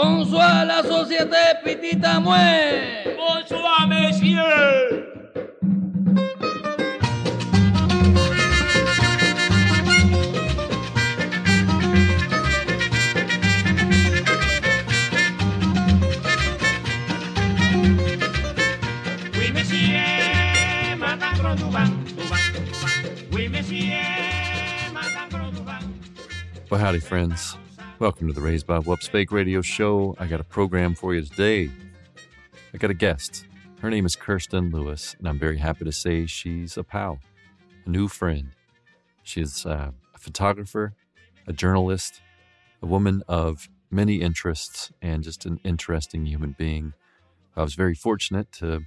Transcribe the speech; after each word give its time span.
Bonsoir 0.00 0.64
la 0.64 0.80
société 0.84 1.34
petite 1.64 2.04
à 2.04 2.20
moi. 2.20 2.38
Bonsoir, 3.16 3.88
messieurs. 3.88 4.36
Oui, 19.34 19.50
monsieur, 19.52 19.98
Madame 20.96 21.34
Gros-Douban, 21.40 21.86
Douban, 22.14 22.38
Douban. 22.54 22.94
Oui, 23.32 23.48
monsieur, 23.48 23.88
Madame 24.94 25.28
Gros-Douban. 25.28 25.82
Well, 26.70 26.80
howdy, 26.80 27.00
friends. 27.00 27.56
Welcome 28.00 28.28
to 28.28 28.32
the 28.32 28.40
Raised 28.40 28.64
by 28.64 28.78
Whoops 28.78 29.08
Fake 29.08 29.32
Radio 29.32 29.60
Show. 29.60 30.14
I 30.20 30.28
got 30.28 30.38
a 30.38 30.44
program 30.44 30.94
for 30.94 31.16
you 31.16 31.22
today. 31.22 31.68
I 32.72 32.78
got 32.78 32.90
a 32.90 32.94
guest. 32.94 33.44
Her 33.80 33.90
name 33.90 34.06
is 34.06 34.14
Kirsten 34.14 34.70
Lewis, 34.70 35.16
and 35.18 35.26
I'm 35.28 35.36
very 35.36 35.58
happy 35.58 35.84
to 35.84 35.90
say 35.90 36.24
she's 36.26 36.76
a 36.76 36.84
pal, 36.84 37.18
a 37.84 37.90
new 37.90 38.06
friend. 38.06 38.50
She's 39.24 39.66
uh, 39.66 39.90
a 40.14 40.18
photographer, 40.18 40.94
a 41.48 41.52
journalist, 41.52 42.20
a 42.80 42.86
woman 42.86 43.24
of 43.26 43.68
many 43.90 44.20
interests, 44.20 44.92
and 45.02 45.24
just 45.24 45.44
an 45.44 45.58
interesting 45.64 46.24
human 46.24 46.54
being. 46.56 46.92
I 47.56 47.62
was 47.64 47.74
very 47.74 47.96
fortunate 47.96 48.52
to 48.52 48.82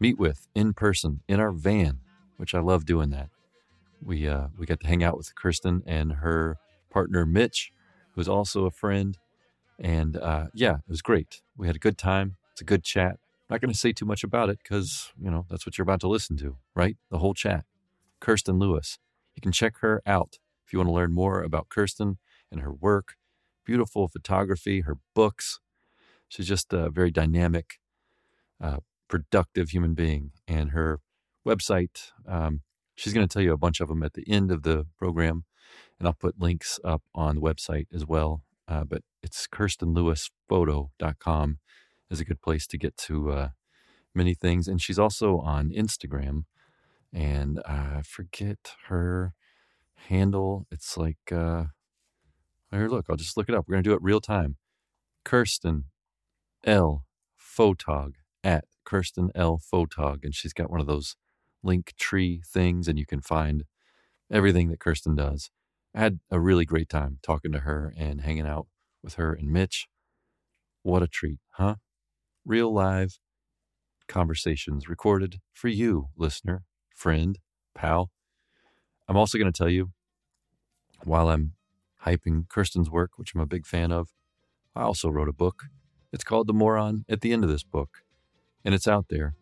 meet 0.00 0.18
with 0.18 0.48
in 0.56 0.72
person 0.72 1.20
in 1.28 1.38
our 1.38 1.52
van, 1.52 2.00
which 2.36 2.52
I 2.56 2.58
love 2.58 2.84
doing 2.84 3.10
that. 3.10 3.28
We 4.04 4.26
uh, 4.26 4.48
we 4.58 4.66
got 4.66 4.80
to 4.80 4.88
hang 4.88 5.04
out 5.04 5.16
with 5.16 5.36
Kirsten 5.36 5.84
and 5.86 6.14
her 6.14 6.56
partner 6.90 7.24
Mitch, 7.24 7.72
who's 8.14 8.28
also 8.28 8.66
a 8.66 8.70
friend, 8.70 9.18
and 9.78 10.16
uh, 10.16 10.46
yeah, 10.54 10.76
it 10.76 10.88
was 10.88 11.02
great. 11.02 11.42
We 11.56 11.66
had 11.66 11.76
a 11.76 11.80
good 11.80 11.98
time. 11.98 12.36
It's 12.52 12.60
a 12.60 12.64
good 12.64 12.84
chat. 12.84 13.18
Not 13.48 13.60
going 13.60 13.72
to 13.72 13.78
say 13.78 13.92
too 13.92 14.06
much 14.06 14.22
about 14.22 14.48
it 14.48 14.58
because 14.62 15.12
you 15.20 15.30
know 15.30 15.46
that's 15.50 15.66
what 15.66 15.76
you're 15.76 15.82
about 15.82 16.00
to 16.00 16.08
listen 16.08 16.36
to, 16.38 16.56
right? 16.74 16.96
The 17.10 17.18
whole 17.18 17.34
chat. 17.34 17.64
Kirsten 18.20 18.58
Lewis. 18.58 18.98
You 19.34 19.40
can 19.40 19.52
check 19.52 19.78
her 19.80 20.02
out 20.06 20.38
if 20.66 20.72
you 20.72 20.78
want 20.78 20.88
to 20.88 20.94
learn 20.94 21.12
more 21.12 21.42
about 21.42 21.68
Kirsten 21.68 22.18
and 22.52 22.60
her 22.60 22.72
work, 22.72 23.16
beautiful 23.64 24.06
photography, 24.08 24.80
her 24.82 24.98
books. 25.14 25.58
She's 26.28 26.46
just 26.46 26.72
a 26.72 26.90
very 26.90 27.10
dynamic, 27.10 27.80
uh, 28.62 28.78
productive 29.08 29.70
human 29.70 29.94
being, 29.94 30.32
and 30.46 30.70
her 30.70 31.00
website. 31.46 32.10
Um, 32.28 32.60
she's 32.94 33.12
going 33.12 33.26
to 33.26 33.32
tell 33.32 33.42
you 33.42 33.52
a 33.52 33.58
bunch 33.58 33.80
of 33.80 33.88
them 33.88 34.02
at 34.02 34.12
the 34.12 34.24
end 34.28 34.52
of 34.52 34.62
the 34.62 34.86
program, 34.98 35.44
and 36.00 36.08
I'll 36.08 36.14
put 36.14 36.40
links 36.40 36.80
up 36.82 37.02
on 37.14 37.36
the 37.36 37.42
website 37.42 37.86
as 37.94 38.06
well. 38.06 38.42
Uh, 38.66 38.84
but 38.84 39.02
it's 39.22 39.46
kirstenlewisphoto.com 39.46 41.58
is 42.10 42.20
a 42.20 42.24
good 42.24 42.40
place 42.40 42.66
to 42.66 42.78
get 42.78 42.96
to 42.96 43.30
uh, 43.30 43.48
many 44.14 44.34
things. 44.34 44.66
And 44.66 44.80
she's 44.80 44.98
also 44.98 45.38
on 45.38 45.70
Instagram, 45.70 46.44
and 47.12 47.60
I 47.66 48.02
forget 48.04 48.74
her 48.88 49.34
handle. 50.08 50.66
It's 50.70 50.96
like, 50.96 51.18
uh, 51.30 51.64
here, 52.72 52.88
look, 52.88 53.06
I'll 53.10 53.16
just 53.16 53.36
look 53.36 53.48
it 53.48 53.54
up. 53.54 53.66
We're 53.68 53.74
going 53.74 53.84
to 53.84 53.90
do 53.90 53.94
it 53.94 54.02
real 54.02 54.20
time. 54.20 54.56
Kirsten 55.24 55.84
L. 56.64 57.04
Photog 57.38 58.14
at 58.42 58.64
Kirsten 58.84 59.30
L. 59.34 59.60
Photog. 59.60 60.24
And 60.24 60.34
she's 60.34 60.52
got 60.52 60.70
one 60.70 60.80
of 60.80 60.86
those 60.86 61.16
link 61.62 61.94
tree 61.98 62.42
things, 62.46 62.88
and 62.88 62.98
you 62.98 63.06
can 63.06 63.20
find 63.20 63.64
everything 64.30 64.70
that 64.70 64.80
Kirsten 64.80 65.16
does. 65.16 65.50
I 65.94 66.00
had 66.00 66.20
a 66.30 66.40
really 66.40 66.64
great 66.64 66.88
time 66.88 67.18
talking 67.22 67.52
to 67.52 67.60
her 67.60 67.92
and 67.96 68.20
hanging 68.20 68.46
out 68.46 68.68
with 69.02 69.14
her 69.14 69.32
and 69.32 69.50
Mitch. 69.50 69.88
What 70.82 71.02
a 71.02 71.08
treat, 71.08 71.40
huh? 71.52 71.76
Real 72.44 72.72
live 72.72 73.18
conversations 74.08 74.88
recorded 74.88 75.40
for 75.52 75.68
you, 75.68 76.08
listener, 76.16 76.62
friend, 76.94 77.38
pal. 77.74 78.10
I'm 79.08 79.16
also 79.16 79.38
going 79.38 79.52
to 79.52 79.56
tell 79.56 79.68
you, 79.68 79.90
while 81.04 81.28
I'm 81.28 81.52
hyping 82.04 82.48
Kirsten's 82.48 82.90
work, 82.90 83.12
which 83.16 83.34
I'm 83.34 83.40
a 83.40 83.46
big 83.46 83.66
fan 83.66 83.92
of, 83.92 84.08
I 84.74 84.82
also 84.82 85.08
wrote 85.08 85.28
a 85.28 85.32
book. 85.32 85.64
It's 86.12 86.24
called 86.24 86.46
The 86.46 86.52
Moron 86.52 87.04
at 87.08 87.20
the 87.20 87.32
end 87.32 87.44
of 87.44 87.50
this 87.50 87.62
book, 87.62 88.02
and 88.64 88.74
it's 88.74 88.88
out 88.88 89.06
there, 89.10 89.34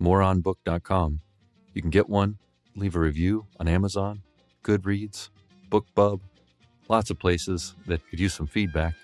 moronbook.com. 0.00 1.20
You 1.72 1.82
can 1.82 1.90
get 1.90 2.08
one, 2.08 2.38
leave 2.76 2.96
a 2.96 3.00
review 3.00 3.46
on 3.58 3.68
Amazon, 3.68 4.22
Goodreads, 4.62 5.30
BookBub, 5.74 6.20
lots 6.88 7.10
of 7.10 7.18
places 7.18 7.74
that 7.86 8.00
could 8.08 8.20
use 8.20 8.34
some 8.34 8.46
feedback. 8.46 8.94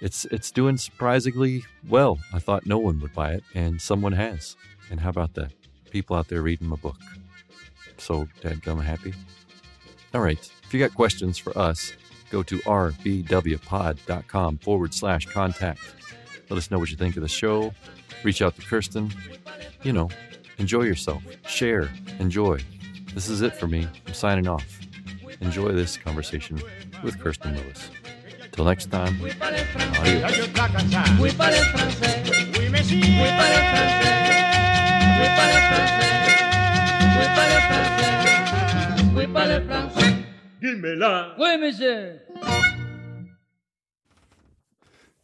It's 0.00 0.24
it's 0.26 0.50
doing 0.50 0.76
surprisingly 0.76 1.62
well. 1.88 2.18
I 2.32 2.40
thought 2.40 2.66
no 2.66 2.78
one 2.78 3.00
would 3.00 3.12
buy 3.12 3.34
it, 3.34 3.44
and 3.54 3.80
someone 3.80 4.12
has. 4.12 4.56
And 4.90 4.98
how 4.98 5.10
about 5.10 5.34
that? 5.34 5.52
People 5.90 6.16
out 6.16 6.26
there 6.28 6.42
reading 6.42 6.68
my 6.68 6.76
book. 6.76 6.96
So 7.98 8.26
dadgum 8.40 8.82
happy. 8.82 9.14
All 10.14 10.20
right. 10.20 10.50
If 10.64 10.74
you 10.74 10.80
got 10.80 10.94
questions 10.94 11.38
for 11.38 11.56
us, 11.56 11.92
go 12.30 12.42
to 12.42 12.58
rbwpod.com 12.58 14.58
forward 14.58 14.94
slash 14.94 15.26
contact. 15.26 15.80
Let 16.48 16.56
us 16.56 16.70
know 16.72 16.78
what 16.78 16.90
you 16.90 16.96
think 16.96 17.16
of 17.16 17.22
the 17.22 17.28
show. 17.28 17.72
Reach 18.24 18.42
out 18.42 18.56
to 18.56 18.62
Kirsten. 18.62 19.12
You 19.84 19.92
know, 19.92 20.08
enjoy 20.58 20.82
yourself. 20.82 21.22
Share. 21.46 21.88
Enjoy. 22.18 22.58
This 23.14 23.28
is 23.28 23.42
it 23.42 23.54
for 23.54 23.68
me. 23.68 23.86
I'm 24.06 24.14
signing 24.14 24.48
off. 24.48 24.79
Enjoy 25.40 25.72
this 25.72 25.96
conversation 25.96 26.60
with 27.02 27.18
Kirsten 27.18 27.56
Lewis. 27.56 27.90
Till 28.52 28.64
next 28.66 28.90
time. 28.90 29.18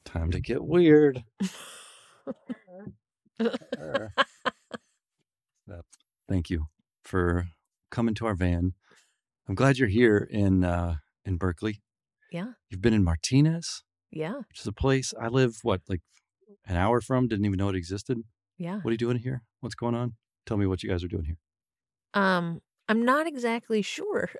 Time 0.05 0.31
to 0.31 0.41
get 0.41 0.65
weird. 0.65 1.25
Thank 6.29 6.51
you 6.51 6.67
for 7.05 7.49
coming 7.91 8.15
to 8.15 8.27
our 8.27 8.35
van. 8.35 8.73
I'm 9.49 9.55
glad 9.55 9.79
you're 9.79 9.89
here 9.89 10.29
in 10.31 10.65
uh, 10.65 10.97
in 11.25 11.37
Berkeley. 11.37 11.83
Yeah. 12.33 12.53
You've 12.71 12.81
been 12.83 12.95
in 12.95 13.05
Martinez, 13.05 13.83
Yeah. 14.11 14.35
which 14.49 14.61
is 14.61 14.67
a 14.67 14.73
place 14.73 15.15
I 15.21 15.29
live. 15.29 15.59
What, 15.63 15.83
like 15.89 16.01
an 16.67 16.77
hour 16.77 17.01
from? 17.01 17.29
Didn't 17.29 17.45
even 17.45 17.57
know 17.59 17.69
it 17.69 17.77
existed. 17.77 18.19
Yeah. 18.59 18.81
What 18.81 18.91
are 18.91 18.93
you 18.93 18.99
doing 18.99 19.19
here? 19.19 19.43
What's 19.61 19.75
going 19.77 19.95
on? 19.95 20.15
Tell 20.47 20.57
me 20.57 20.67
what 20.67 20.83
you 20.83 20.91
guys 20.91 21.05
are 21.05 21.09
doing 21.09 21.25
here. 21.25 21.39
Um, 22.15 22.61
I'm 22.89 23.05
not 23.05 23.27
exactly 23.27 23.83
sure. 23.83 24.31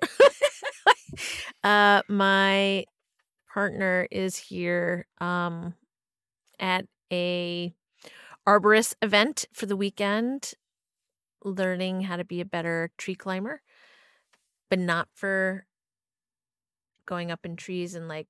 uh, 1.63 2.01
my 2.09 2.85
partner 3.53 4.07
is 4.11 4.35
here 4.37 5.05
um, 5.19 5.73
at 6.59 6.85
a 7.11 7.73
arborist 8.47 8.95
event 9.01 9.45
for 9.53 9.65
the 9.65 9.75
weekend, 9.77 10.53
learning 11.43 12.01
how 12.01 12.15
to 12.17 12.25
be 12.25 12.41
a 12.41 12.45
better 12.45 12.91
tree 12.97 13.15
climber, 13.15 13.61
but 14.69 14.79
not 14.79 15.07
for 15.13 15.65
going 17.05 17.31
up 17.31 17.45
in 17.45 17.55
trees 17.55 17.95
and 17.95 18.07
like 18.07 18.27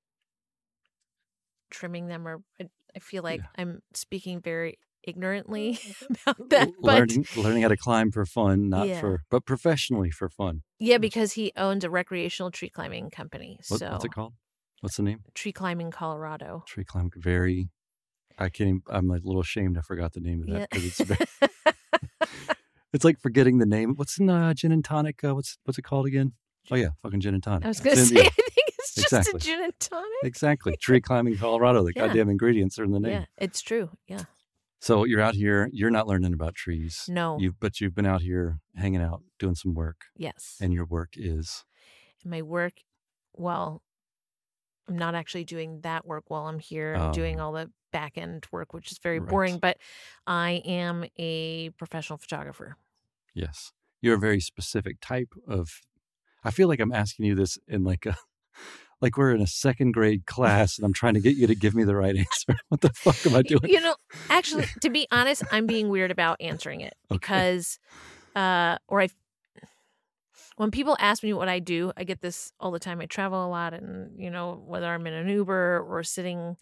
trimming 1.70 2.06
them. 2.08 2.26
Or 2.26 2.42
I, 2.60 2.68
I 2.96 2.98
feel 3.00 3.22
like 3.22 3.40
Yeah. 3.40 3.46
I'm 3.56 3.82
speaking 3.94 4.40
very 4.40 4.78
ignorantly 5.04 5.78
about 6.26 6.48
that, 6.50 6.68
L- 6.68 6.74
but. 6.82 6.94
learning 6.98 7.26
learning 7.36 7.62
how 7.62 7.68
to 7.68 7.76
climb 7.76 8.10
for 8.12 8.24
fun, 8.26 8.68
not 8.68 8.88
Yeah. 8.88 9.00
for 9.00 9.22
but 9.30 9.44
professionally 9.46 10.10
for 10.10 10.28
fun. 10.28 10.62
Yeah, 10.78 10.98
because 10.98 11.32
he 11.32 11.52
owns 11.56 11.84
a 11.84 11.90
recreational 11.90 12.50
tree 12.50 12.70
climbing 12.70 13.10
company. 13.10 13.58
What, 13.68 13.80
so 13.80 13.90
What's 13.90 14.04
it 14.04 14.12
called? 14.12 14.34
What's 14.80 14.96
the 14.96 15.02
name? 15.02 15.20
Tree 15.34 15.50
Climbing 15.52 15.90
Colorado. 15.90 16.62
Tree 16.68 16.84
climb. 16.84 17.10
Very. 17.16 17.70
I 18.38 18.48
can't. 18.48 18.68
Even, 18.68 18.82
I'm 18.88 19.10
a 19.10 19.14
little 19.14 19.40
ashamed. 19.40 19.76
I 19.76 19.80
forgot 19.80 20.12
the 20.12 20.20
name 20.20 20.42
of 20.42 20.46
that 20.54 20.68
Yeah. 20.72 20.80
it's 20.80 21.00
very, 21.00 21.26
it's 22.92 23.04
like 23.04 23.18
forgetting 23.20 23.58
the 23.58 23.66
name. 23.66 23.94
What's 23.96 24.18
in 24.18 24.28
uh, 24.30 24.54
gin 24.54 24.72
and 24.72 24.84
tonic? 24.84 25.22
Uh, 25.24 25.34
what's 25.34 25.58
what's 25.64 25.78
it 25.78 25.82
called 25.82 26.06
again? 26.06 26.32
Oh 26.70 26.76
yeah, 26.76 26.88
fucking 27.02 27.20
gin 27.20 27.34
and 27.34 27.42
tonic. 27.42 27.64
I 27.64 27.68
was 27.68 27.80
going 27.80 27.96
to 27.96 28.04
say, 28.04 28.16
I 28.20 28.22
think 28.28 28.34
it's 28.78 28.94
just 28.94 29.12
Exactly. 29.12 29.36
a 29.36 29.40
gin 29.40 29.64
and 29.64 29.80
tonic. 29.80 30.06
exactly. 30.22 30.76
Tree 30.76 31.00
climbing 31.00 31.36
Colorado. 31.36 31.82
The 31.84 31.92
Yeah. 31.96 32.06
goddamn 32.08 32.28
ingredients 32.28 32.78
are 32.78 32.84
in 32.84 32.90
the 32.92 33.00
name. 33.00 33.12
Yeah, 33.12 33.24
it's 33.38 33.60
true. 33.62 33.90
Yeah. 34.06 34.22
So 34.80 35.04
you're 35.04 35.20
out 35.20 35.34
here. 35.34 35.68
You're 35.72 35.90
not 35.90 36.06
learning 36.06 36.32
about 36.34 36.54
trees. 36.54 37.04
No. 37.08 37.38
You've 37.40 37.58
but 37.58 37.80
you've 37.80 37.94
been 37.94 38.06
out 38.06 38.22
here 38.22 38.58
hanging 38.76 39.00
out, 39.02 39.22
doing 39.38 39.54
some 39.54 39.74
work, 39.74 40.02
yes. 40.16 40.56
and 40.60 40.72
your 40.72 40.84
work 40.84 41.10
is 41.16 41.64
And 42.22 42.30
my 42.30 42.42
work, 42.42 42.74
well, 43.34 43.82
I'm 44.88 44.96
not 44.98 45.14
actually 45.14 45.44
doing 45.44 45.80
that 45.82 46.06
work 46.06 46.24
while 46.28 46.46
I'm 46.46 46.58
here. 46.58 46.94
I'm 46.94 47.12
doing 47.12 47.40
Oh. 47.40 47.46
all 47.46 47.52
the 47.52 47.70
back 47.92 48.16
end 48.18 48.46
work, 48.52 48.72
which 48.72 48.90
is 48.92 48.98
very 48.98 49.18
Right. 49.18 49.28
boring, 49.28 49.58
but 49.58 49.78
I 50.26 50.62
am 50.64 51.04
a 51.18 51.70
professional 51.70 52.18
photographer. 52.18 52.76
yes. 53.34 53.72
You're 54.00 54.14
a 54.14 54.18
very 54.20 54.40
specific 54.40 54.98
type 55.00 55.32
of. 55.48 55.80
I 56.44 56.52
feel 56.52 56.68
like 56.68 56.78
I'm 56.78 56.92
asking 56.92 57.26
you 57.26 57.34
this 57.34 57.58
in 57.66 57.82
like 57.82 58.06
a 58.06 58.16
like 59.00 59.16
we're 59.18 59.34
in 59.34 59.40
a 59.42 59.46
second 59.46 59.90
grade 59.92 60.24
class 60.26 60.78
and 60.78 60.84
I'm 60.84 60.92
trying 60.92 61.14
to 61.14 61.20
get 61.20 61.36
you 61.36 61.46
to 61.48 61.54
give 61.56 61.74
me 61.74 61.82
the 61.82 61.96
right 61.96 62.14
answer. 62.16 62.56
What 62.68 62.80
the 62.80 62.90
fuck 62.90 63.26
am 63.26 63.34
I 63.34 63.42
doing? 63.42 63.62
You 63.64 63.80
know, 63.80 63.96
actually, 64.30 64.66
to 64.82 64.90
be 64.90 65.08
honest, 65.12 65.42
I'm 65.50 65.66
being 65.66 65.88
weird 65.88 66.10
about 66.12 66.36
answering 66.40 66.80
it 66.80 66.94
Okay. 67.10 67.18
because, 67.18 67.78
uh, 68.36 68.78
or 68.86 69.00
I, 69.02 69.08
when 70.58 70.70
people 70.70 70.96
ask 70.98 71.22
me 71.22 71.32
what 71.32 71.48
I 71.48 71.60
do, 71.60 71.92
I 71.96 72.04
get 72.04 72.20
this 72.20 72.52
all 72.58 72.72
the 72.72 72.78
time. 72.78 73.00
I 73.00 73.06
travel 73.06 73.46
a 73.46 73.48
lot, 73.48 73.74
and 73.74 74.18
you 74.18 74.28
know, 74.28 74.62
whether 74.66 74.86
I'm 74.86 75.06
in 75.06 75.14
an 75.14 75.28
Uber 75.28 75.86
or 75.88 76.02
sitting 76.02 76.56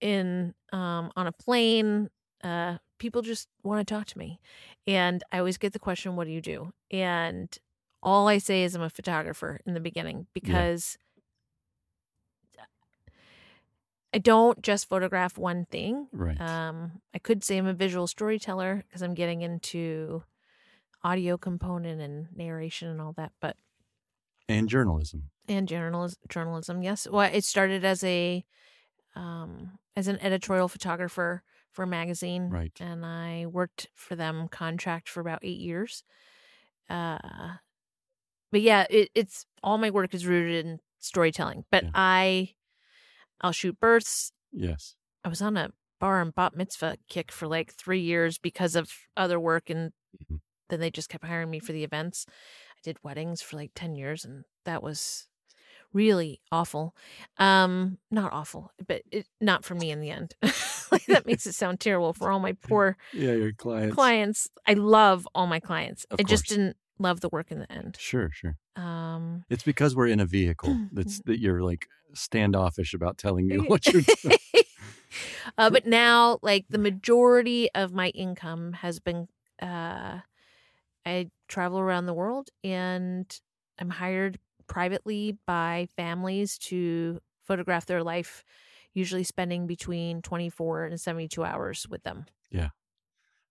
in 0.00 0.54
um, 0.72 1.10
on 1.16 1.26
a 1.26 1.32
plane, 1.32 2.08
uh, 2.42 2.78
people 2.98 3.22
just 3.22 3.48
want 3.62 3.86
to 3.86 3.94
talk 3.94 4.06
to 4.06 4.18
me, 4.18 4.40
and 4.86 5.22
I 5.32 5.38
always 5.38 5.58
get 5.58 5.72
the 5.72 5.78
question, 5.78 6.16
"What 6.16 6.26
do 6.26 6.32
you 6.32 6.40
do?" 6.40 6.72
And 6.90 7.56
all 8.02 8.28
I 8.28 8.38
say 8.38 8.62
is 8.62 8.74
I'm 8.74 8.82
a 8.82 8.88
photographer 8.88 9.60
in 9.66 9.74
the 9.74 9.80
beginning 9.80 10.28
because 10.32 10.96
I 14.14 14.18
don't 14.18 14.62
just 14.62 14.88
photograph 14.88 15.36
one 15.36 15.66
thing. 15.66 16.06
Right. 16.12 16.40
Um, 16.40 17.02
I 17.12 17.18
could 17.18 17.44
say 17.44 17.58
I'm 17.58 17.66
a 17.66 17.74
visual 17.74 18.06
storyteller 18.06 18.84
because 18.86 19.02
I'm 19.02 19.12
getting 19.14 19.42
into 19.42 20.22
audio 21.06 21.38
component 21.38 22.00
and 22.00 22.26
narration 22.34 22.88
and 22.88 23.00
all 23.00 23.12
that, 23.12 23.32
but 23.40 23.56
and 24.48 24.68
journalism. 24.68 25.30
and 25.48 25.68
journalism, 25.68 26.18
journalism, 26.28 26.82
yes. 26.82 27.06
Well, 27.08 27.30
it 27.32 27.44
started 27.44 27.84
as 27.84 28.02
a 28.04 28.44
um, 29.14 29.78
as 29.94 30.08
an 30.08 30.18
editorial 30.20 30.68
photographer 30.68 31.42
for 31.72 31.84
a 31.84 31.86
magazine, 31.86 32.50
Right. 32.50 32.72
and 32.80 33.04
I 33.06 33.46
worked 33.46 33.88
for 33.94 34.16
them 34.16 34.48
contract 34.48 35.08
for 35.08 35.20
about 35.20 35.40
eight 35.42 35.60
years. 35.60 36.02
Uh, 36.88 37.18
but 38.52 38.60
yeah, 38.62 38.86
it, 38.90 39.10
it's 39.14 39.46
all 39.62 39.78
my 39.78 39.90
work 39.90 40.12
is 40.14 40.26
rooted 40.26 40.64
in 40.66 40.78
storytelling. 40.98 41.64
But 41.70 41.84
Yeah. 41.84 41.90
I, 41.94 42.54
I'll 43.40 43.52
shoot 43.52 43.78
births. 43.80 44.32
Yes. 44.52 44.96
I 45.24 45.28
was 45.28 45.42
on 45.42 45.56
a 45.56 45.70
bar 46.00 46.20
and 46.20 46.34
bat 46.34 46.54
mitzvah 46.56 46.96
kick 47.08 47.32
for 47.32 47.46
like 47.48 47.72
three 47.74 48.00
years 48.00 48.38
because 48.38 48.76
of 48.76 48.90
other 49.16 49.38
work, 49.40 49.70
and 49.70 49.92
Mhm. 50.30 50.40
Then 50.68 50.80
they 50.80 50.90
just 50.90 51.08
kept 51.08 51.24
hiring 51.24 51.50
me 51.50 51.58
for 51.58 51.72
the 51.72 51.84
events. 51.84 52.26
I 52.28 52.80
did 52.82 52.98
weddings 53.02 53.42
for 53.42 53.56
like 53.56 53.72
ten 53.74 53.94
years, 53.96 54.24
and 54.24 54.44
that 54.64 54.82
was 54.82 55.28
really 55.92 56.40
awful. 56.52 56.94
Um, 57.38 57.98
not 58.10 58.32
awful, 58.32 58.70
but 58.86 59.02
it, 59.10 59.26
not 59.40 59.64
for 59.64 59.74
me 59.74 59.90
in 59.90 60.00
the 60.00 60.10
end. 60.10 60.34
like 60.92 61.06
that 61.06 61.26
makes 61.26 61.46
it 61.46 61.54
sound 61.54 61.80
terrible 61.80 62.12
for 62.12 62.30
all 62.30 62.38
my 62.40 62.52
poor 62.68 62.96
Yeah, 63.12 63.32
your 63.32 63.52
clients. 63.52 63.94
clients. 63.94 64.48
I 64.66 64.74
love 64.74 65.26
all 65.34 65.46
my 65.46 65.60
clients. 65.60 66.04
Of 66.10 66.20
I 66.20 66.22
just 66.22 66.48
didn't 66.48 66.76
love 66.98 67.20
the 67.20 67.28
work 67.28 67.50
in 67.50 67.60
the 67.60 67.70
end. 67.72 67.96
Sure, 67.98 68.30
sure. 68.32 68.56
Um, 68.76 69.44
It's 69.48 69.62
because 69.62 69.96
we're 69.96 70.08
in 70.08 70.20
a 70.20 70.26
vehicle 70.26 70.76
that's 70.92 71.20
that 71.26 71.40
you're 71.40 71.62
like 71.62 71.86
standoffish 72.14 72.92
about 72.94 73.16
telling 73.18 73.46
me 73.46 73.56
what 73.68 73.86
you're 73.86 74.02
doing. 74.22 74.38
uh, 75.56 75.70
but 75.70 75.86
now, 75.86 76.38
like 76.42 76.66
the 76.68 76.78
majority 76.78 77.70
of 77.74 77.92
my 77.92 78.08
income 78.10 78.74
has 78.74 78.98
been, 79.00 79.28
uh, 79.62 80.20
I 81.06 81.30
travel 81.48 81.78
around 81.78 82.06
the 82.06 82.14
world 82.14 82.50
and 82.64 83.26
I'm 83.78 83.90
hired 83.90 84.38
privately 84.66 85.38
by 85.46 85.88
families 85.96 86.58
to 86.58 87.20
photograph 87.44 87.86
their 87.86 88.02
life, 88.02 88.44
usually 88.94 89.24
spending 89.24 89.66
between 89.66 90.22
24 90.22 90.86
and 90.86 91.00
72 91.00 91.44
hours 91.44 91.86
with 91.88 92.02
them. 92.02 92.26
Yeah. 92.50 92.70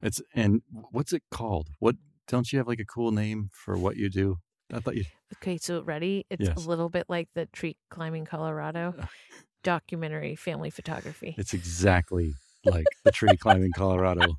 It's 0.01 0.21
and 0.33 0.61
what's 0.91 1.13
it 1.13 1.23
called? 1.31 1.69
What 1.79 1.97
don't 2.27 2.51
you 2.51 2.59
have 2.59 2.67
like 2.67 2.79
a 2.79 2.85
cool 2.85 3.11
name 3.11 3.49
for 3.53 3.77
what 3.77 3.97
you 3.97 4.09
do? 4.09 4.37
I 4.73 4.79
thought 4.79 4.95
you 4.95 5.05
Okay, 5.35 5.57
so 5.57 5.81
ready? 5.81 6.25
It's 6.29 6.47
Yes. 6.47 6.55
a 6.55 6.59
little 6.59 6.89
bit 6.89 7.05
like 7.09 7.29
the 7.33 7.45
tree 7.47 7.77
climbing 7.89 8.25
Colorado 8.25 8.95
documentary 9.63 10.35
family 10.35 10.69
photography. 10.69 11.37
it's 11.37 11.53
exactly 11.53 12.33
like 12.63 12.85
the 13.03 13.11
tree 13.11 13.37
climbing 13.37 13.73
Colorado 13.73 14.35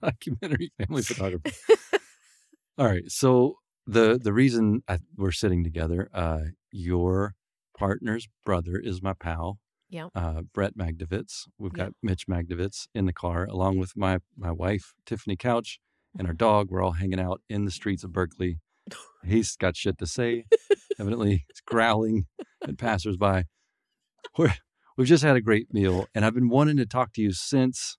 documentary 0.02 0.72
family 0.80 1.02
photographer. 1.02 1.52
All 2.78 2.86
right, 2.86 3.10
so 3.10 3.58
the 3.88 4.20
the 4.22 4.34
reason 4.34 4.82
I, 4.88 5.00
we're 5.16 5.32
sitting 5.32 5.64
together, 5.64 6.10
uh, 6.14 6.42
your 6.72 7.36
partner's 7.78 8.28
brother 8.46 8.78
is 8.78 9.02
my 9.02 9.14
pal. 9.14 9.60
Yeah. 9.90 10.08
Uh, 10.16 10.42
Brett 10.54 10.76
Magdovitz. 10.78 11.48
We've 11.58 11.72
got. 11.72 11.92
Mitch 12.02 12.28
Magdovitz 12.28 12.88
in 12.94 13.06
the 13.06 13.14
car, 13.14 13.46
along 13.46 13.78
with 13.78 13.94
my 13.96 14.20
my 14.36 14.52
wife 14.52 14.94
Tiffany 15.06 15.36
Couch 15.36 15.80
and 16.18 16.28
our 16.28 16.34
dog. 16.34 16.70
We're 16.70 16.84
all 16.84 16.94
hanging 16.94 17.20
out 17.20 17.42
in 17.50 17.66
the 17.66 17.72
streets 17.72 18.04
of 18.04 18.12
Berkeley. 18.12 18.60
He's 19.26 19.56
got 19.56 19.76
shit 19.76 19.98
to 20.00 20.08
say. 20.08 20.46
Evidently, 21.00 21.46
he's 21.48 21.62
growling 21.66 22.28
at 22.64 22.78
passersby. 22.78 23.44
We're, 24.38 24.54
we've 24.98 25.08
just 25.08 25.24
had 25.24 25.36
a 25.36 25.42
great 25.42 25.74
meal, 25.74 26.08
and 26.16 26.24
I've 26.24 26.34
been 26.34 26.48
wanting 26.48 26.78
to 26.78 26.86
talk 26.86 27.12
to 27.14 27.22
you 27.22 27.34
since 27.34 27.98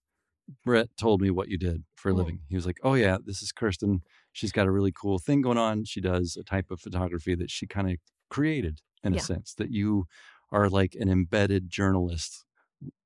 Brett 0.65 0.89
told 0.97 1.21
me 1.21 1.31
what 1.31 1.49
you 1.49 1.59
did 1.59 1.85
for 1.97 2.11
a 2.11 2.13
Mm. 2.13 2.17
living. 2.19 2.41
He 2.49 2.55
was 2.57 2.67
like, 2.67 2.79
"Oh 2.83 2.95
yeah, 2.95 3.19
this 3.25 3.43
is 3.43 3.53
Kirsten. 3.53 4.03
She's 4.33 4.53
got 4.53 4.67
a 4.67 4.71
really 4.73 4.93
cool 4.93 5.19
thing 5.19 5.41
going 5.43 5.59
on. 5.59 5.85
She 5.85 6.01
does 6.01 6.37
a 6.37 6.45
type 6.45 6.71
of 6.71 6.81
photography 6.81 7.35
that 7.37 7.51
she 7.51 7.67
kind 7.67 7.91
of 7.91 7.97
created 8.31 8.81
in 9.03 9.15
a 9.15 9.19
sense 9.19 9.55
that 9.55 9.71
you 9.71 10.07
are 10.53 10.69
like 10.69 10.95
an 10.95 11.09
embedded 11.09 11.71
journalist 11.71 12.45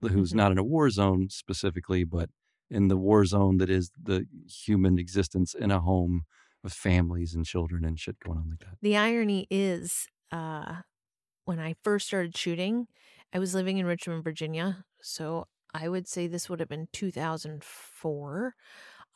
who's 0.03 0.33
Mhm. 0.33 0.37
not 0.37 0.53
in 0.53 0.59
a 0.59 0.65
war 0.65 0.91
zone 0.91 1.29
specifically, 1.31 2.05
but 2.05 2.31
in 2.71 2.89
the 2.89 2.97
war 2.97 3.25
zone 3.25 3.59
that 3.59 3.71
is 3.71 3.91
the 4.01 4.27
human 4.67 4.99
existence 4.99 5.55
in 5.55 5.71
a 5.71 5.81
home 5.81 6.23
with 6.63 6.73
families 6.73 7.35
and 7.35 7.47
children 7.47 7.85
and 7.85 7.99
shit 7.99 8.19
going 8.21 8.39
on 8.39 8.51
like 8.51 8.61
that. 8.61 8.79
The 8.83 8.97
irony 8.97 9.47
is, 9.51 10.09
uh, 10.31 10.83
when 11.45 11.59
I 11.61 11.75
first 11.83 12.07
started 12.09 12.37
shooting, 12.37 12.89
I 13.33 13.39
was 13.39 13.55
living 13.55 13.79
in 13.79 13.87
Richmond, 13.87 14.25
Virginia. 14.25 14.85
So 15.03 15.49
I 15.75 15.89
would 15.89 16.09
say 16.09 16.27
this 16.27 16.49
would 16.49 16.61
have 16.61 16.69
been 16.69 16.89
2004. 16.93 18.55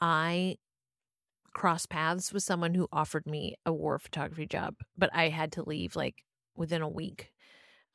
I 0.00 0.56
crossed 1.52 1.88
paths 1.88 2.32
with 2.32 2.42
someone 2.42 2.74
who 2.74 2.88
offered 2.92 3.26
me 3.26 3.54
a 3.64 3.72
war 3.72 3.98
photography 3.98 4.46
job, 4.46 4.74
but 4.96 5.10
I 5.12 5.28
had 5.28 5.52
to 5.52 5.62
leave 5.62 5.96
like 5.96 6.24
within 6.56 6.82
a 6.82 6.88
week. 6.88 7.30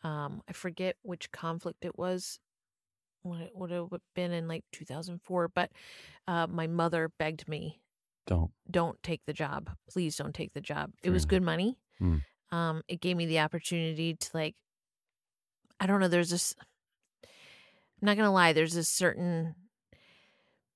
Um, 0.03 0.41
I 0.47 0.53
forget 0.53 0.95
which 1.01 1.31
conflict 1.31 1.83
it 1.83 1.97
was. 1.97 2.39
What 3.21 3.41
it 3.41 3.51
would 3.53 3.71
have 3.71 3.89
been 4.15 4.31
in 4.31 4.47
like 4.47 4.63
2004, 4.71 5.49
but 5.49 5.71
uh, 6.25 6.47
my 6.47 6.67
mother 6.67 7.11
begged 7.19 7.49
me 7.49 7.81
Don't. 8.27 8.51
don't 8.71 9.01
take 9.03 9.21
the 9.25 9.33
job. 9.33 9.69
Please 9.89 10.15
don't 10.15 10.33
take 10.33 10.53
the 10.53 10.61
job. 10.61 10.91
It 11.03 11.09
was 11.09 11.25
good 11.25 11.43
money. 11.43 11.77
Mm. 12.01 12.21
Um, 12.51 12.81
it 12.87 13.01
gave 13.01 13.17
me 13.17 13.25
the 13.25 13.39
opportunity 13.39 14.15
to 14.15 14.29
like, 14.33 14.55
I 15.81 15.85
don't 15.85 15.99
know. 15.99 16.07
There's 16.07 16.29
this. 16.29 16.55
I'm 18.01 18.05
not 18.05 18.17
gonna 18.17 18.31
lie. 18.31 18.53
There's 18.53 18.75
a 18.75 18.83
certain 18.83 19.55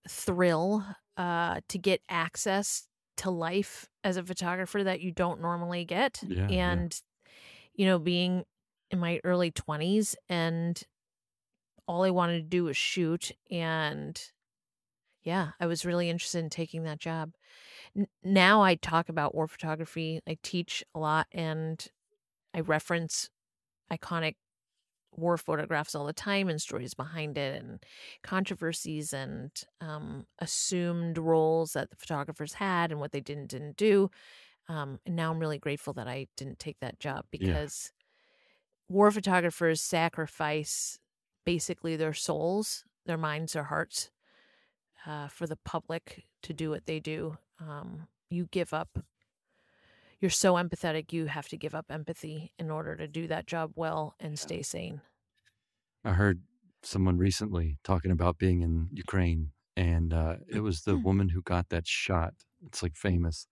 thrill 0.08 0.86
uh, 1.18 1.62
to 1.70 1.78
get 1.78 2.02
access 2.10 2.88
to 3.18 3.30
life 3.30 3.88
as 4.04 4.18
a 4.18 4.24
photographer 4.24 4.84
that 4.84 5.02
you 5.02 5.12
don't 5.12 5.42
normally 5.42 5.86
get, 5.86 6.22
Yeah, 6.24 6.48
yeah. 6.50 6.72
and 6.74 7.02
you 7.76 7.86
know, 7.86 8.00
being 8.00 8.46
in 8.92 9.00
my 9.00 9.22
early 9.24 9.52
20s 9.52 10.16
and 10.30 10.82
all 11.88 12.04
I 12.04 12.12
wanted 12.12 12.38
to 12.38 12.50
do 12.50 12.66
was 12.66 12.78
shoot 12.78 13.32
and 13.52 14.20
yeah, 15.24 15.52
I 15.60 15.68
was 15.68 15.86
really 15.86 16.10
interested 16.10 16.40
in 16.44 16.50
taking 16.50 16.84
that 16.84 17.00
job. 17.00 17.34
N- 17.98 18.08
now 18.24 18.62
I 18.62 18.76
talk 18.76 19.10
about 19.10 19.36
war 19.36 19.48
photography. 19.48 20.22
I 20.28 20.38
teach 20.44 20.84
a 20.96 21.00
lot 21.00 21.28
and 21.32 21.86
I 22.54 22.62
reference 22.62 23.30
iconic 23.92 24.36
war 25.16 25.38
photographs 25.38 25.96
all 25.96 26.06
the 26.06 26.14
time 26.14 26.50
and 26.50 26.62
stories 26.62 26.94
behind 26.94 27.38
it 27.38 27.62
and 27.62 27.84
controversies 28.24 29.14
and 29.14 29.52
um, 29.82 30.26
assumed 30.40 31.18
roles 31.18 31.74
that 31.74 31.90
the 31.90 31.96
photographers 31.96 32.54
had 32.54 32.92
and 32.92 33.00
what 33.00 33.12
they 33.12 33.22
did 33.22 33.38
and 33.38 33.48
didn't 33.48 33.78
do. 33.78 34.10
Um, 34.70 35.00
and 35.06 35.16
now 35.16 35.32
I'm 35.32 35.40
really 35.40 35.60
grateful 35.60 35.94
that 35.94 36.08
I 36.08 36.28
didn't 36.38 36.60
take 36.60 36.80
that 36.80 37.00
job 37.00 37.26
Yeah. 37.32 37.40
because 37.48 37.92
war 38.90 39.12
photographers 39.12 39.82
sacrifice 39.82 41.00
basically 41.46 41.96
their 41.96 42.14
souls, 42.14 42.86
their 43.06 43.18
minds, 43.18 43.54
their 43.54 43.64
hearts 43.64 44.10
uh, 45.06 45.28
for 45.28 45.48
the 45.48 45.58
public 45.66 46.24
to 46.44 46.54
do 46.54 46.70
what 46.70 46.86
they 46.86 47.00
do. 47.00 47.38
Um, 47.60 48.08
you 48.30 48.48
give 48.52 48.74
up. 48.74 49.00
You're 50.24 50.30
so 50.30 50.54
empathetic, 50.54 51.12
you 51.12 51.26
have 51.26 51.50
to 51.50 51.58
give 51.58 51.76
up 51.76 51.92
empathy 51.92 52.54
in 52.58 52.72
order 52.72 52.96
to 52.96 53.10
do 53.10 53.28
that 53.28 53.46
job 53.46 53.74
well 53.76 54.16
and 54.22 54.40
stay 54.40 54.62
sane. 54.62 55.02
I 56.04 56.14
heard 56.14 56.44
someone 56.82 57.18
recently 57.18 57.78
talking 57.84 58.12
about 58.12 58.38
being 58.38 58.62
in 58.62 58.90
Ukraine, 58.92 59.52
and 59.76 60.14
uh, 60.14 60.38
it 60.48 60.60
was 60.60 60.82
the 60.84 60.98
woman 60.98 61.30
who 61.30 61.42
got 61.42 61.70
that 61.70 61.88
shot. 61.88 62.34
It's 62.66 62.84
like 62.84 62.96
famous 62.96 63.48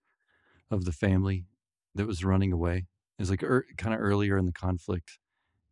of 0.70 0.84
the 0.84 0.92
family 0.92 1.46
that 1.94 2.06
was 2.08 2.24
running 2.24 2.52
away. 2.52 2.78
It 3.18 3.22
was 3.22 3.30
like 3.30 3.42
er, 3.44 3.66
kind 3.78 3.94
of 3.94 4.00
earlier 4.00 4.38
in 4.38 4.46
the 4.46 4.52
conflict, 4.52 5.18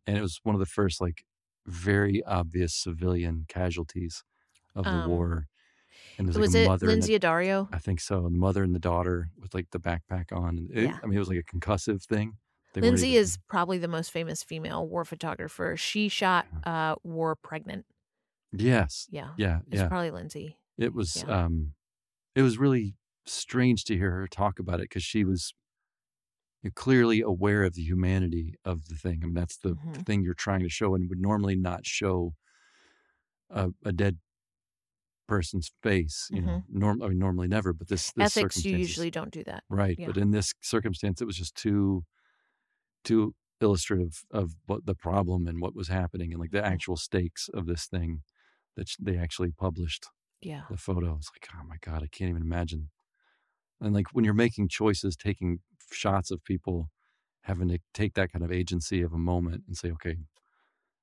and 0.07 0.17
it 0.17 0.21
was 0.21 0.39
one 0.43 0.55
of 0.55 0.59
the 0.59 0.67
first 0.67 1.01
like 1.01 1.25
very 1.67 2.23
obvious 2.25 2.75
civilian 2.75 3.45
casualties 3.49 4.23
of 4.75 4.89
the 4.89 4.99
Um, 4.99 4.99
war. 4.99 5.47
And 6.21 6.29
there's 6.29 6.37
Was 6.37 6.53
like 6.53 6.61
a 6.61 6.63
it 6.63 6.67
mother. 6.67 6.85
and 6.85 6.91
a- 6.91 6.95
Lynsey 6.95 7.19
Addario? 7.19 7.67
I 7.73 7.79
think 7.79 7.99
so. 7.99 8.21
The 8.21 8.29
mother 8.29 8.63
and 8.63 8.75
the 8.75 8.79
daughter 8.79 9.29
with 9.39 9.53
like 9.53 9.69
the 9.71 9.79
backpack 9.79 10.31
on. 10.31 10.69
It, 10.73 10.83
Yeah. 10.83 10.99
I 11.03 11.05
mean, 11.07 11.15
it 11.15 11.19
was 11.19 11.29
like 11.29 11.39
a 11.39 11.43
concussive 11.57 12.03
thing. 12.03 12.37
They 12.73 12.81
Lindsay 12.81 13.15
able- 13.15 13.21
is 13.21 13.37
probably 13.49 13.77
the 13.79 13.87
most 13.87 14.11
famous 14.11 14.43
female 14.43 14.87
war 14.87 15.03
photographer. 15.03 15.75
She 15.77 16.07
shot 16.09 16.45
uh, 16.63 16.95
War 17.03 17.35
Pregnant. 17.35 17.85
Yes. 18.53 19.07
Yeah. 19.09 19.31
Yeah. 19.37 19.59
It's 19.71 19.81
Yeah. 19.81 19.87
probably 19.87 20.11
Lynsey. 20.11 20.57
It 20.77 20.93
was 20.93 21.23
Yeah. 21.27 21.45
um 21.45 21.73
it 22.35 22.41
was 22.43 22.57
really 22.57 22.95
strange 23.25 23.83
to 23.85 23.97
hear 23.97 24.11
her 24.11 24.27
talk 24.27 24.57
about 24.59 24.79
it 24.79 24.83
because 24.89 25.03
she 25.03 25.23
was 25.25 25.53
clearly 26.75 27.21
aware 27.21 27.63
of 27.63 27.73
the 27.73 27.81
humanity 27.83 28.55
of 28.63 28.87
the 28.87 28.95
thing. 28.95 29.21
I 29.23 29.25
mean, 29.25 29.33
that's 29.33 29.57
the, 29.57 29.69
the 29.69 29.99
Mhm. 29.99 30.05
thing 30.05 30.21
you're 30.23 30.33
trying 30.35 30.59
to 30.61 30.69
show 30.69 30.93
and 30.95 31.09
would 31.09 31.19
normally 31.19 31.55
not 31.55 31.85
show 31.85 32.35
a, 33.49 33.69
a 33.83 33.91
dead 33.91 34.19
person's 35.27 35.71
face, 35.83 36.27
you 36.31 36.41
know. 36.41 36.63
Norm 36.69 37.01
I 37.01 37.07
mean 37.09 37.19
normally 37.19 37.47
never, 37.47 37.73
but 37.73 37.87
this, 37.87 38.11
this 38.13 38.35
Mm-hmm. 38.35 38.45
Ethics, 38.45 38.65
you 38.65 38.75
usually 38.77 39.11
don't 39.11 39.31
do 39.31 39.43
that. 39.45 39.63
right. 39.69 39.95
yeah. 39.97 40.07
But 40.07 40.17
in 40.17 40.31
this 40.31 40.53
circumstance 40.61 41.21
it 41.21 41.25
was 41.25 41.37
just 41.37 41.55
too 41.55 42.03
too 43.03 43.33
illustrative 43.61 44.23
of 44.31 44.51
what 44.65 44.85
the 44.85 44.95
problem 44.95 45.47
and 45.47 45.61
what 45.61 45.75
was 45.75 45.87
happening 45.87 46.31
and 46.31 46.39
like 46.39 46.51
the 46.51 46.59
Mhm. 46.61 46.65
actual 46.73 46.97
stakes 46.97 47.47
of 47.53 47.65
this 47.67 47.85
thing 47.85 48.23
that 48.75 48.89
they 48.99 49.17
actually 49.17 49.51
published 49.51 50.05
Yeah. 50.41 50.65
the 50.69 50.77
photo. 50.77 51.15
It's 51.17 51.29
like, 51.35 51.47
oh 51.55 51.63
my 51.67 51.77
God, 51.81 52.01
I 52.03 52.07
can't 52.07 52.29
even 52.29 52.41
imagine. 52.41 52.89
And 53.79 53.93
like 53.93 54.07
when 54.13 54.25
you're 54.25 54.33
making 54.33 54.69
choices, 54.69 55.15
taking 55.15 55.59
shots 55.91 56.31
of 56.31 56.43
people, 56.43 56.89
having 57.43 57.67
to 57.69 57.79
take 57.93 58.13
that 58.15 58.31
kind 58.31 58.43
of 58.45 58.51
agency 58.51 59.01
of 59.01 59.13
a 59.13 59.17
moment 59.17 59.63
and 59.67 59.75
say, 59.77 59.91
okay, 59.91 60.17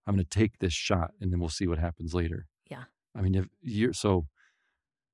I'm 0.07 0.15
going 0.15 0.25
to 0.25 0.39
take 0.39 0.59
this 0.59 0.73
shot 0.73 1.13
and 1.21 1.31
then 1.33 1.39
we'll 1.41 1.49
see 1.49 1.67
what 1.67 1.79
happens 1.79 2.15
later. 2.15 2.47
Yeah. 2.71 2.85
I 3.17 3.23
mean, 3.23 3.35
if 3.35 3.47
you're 3.61 3.93
so, 3.93 4.27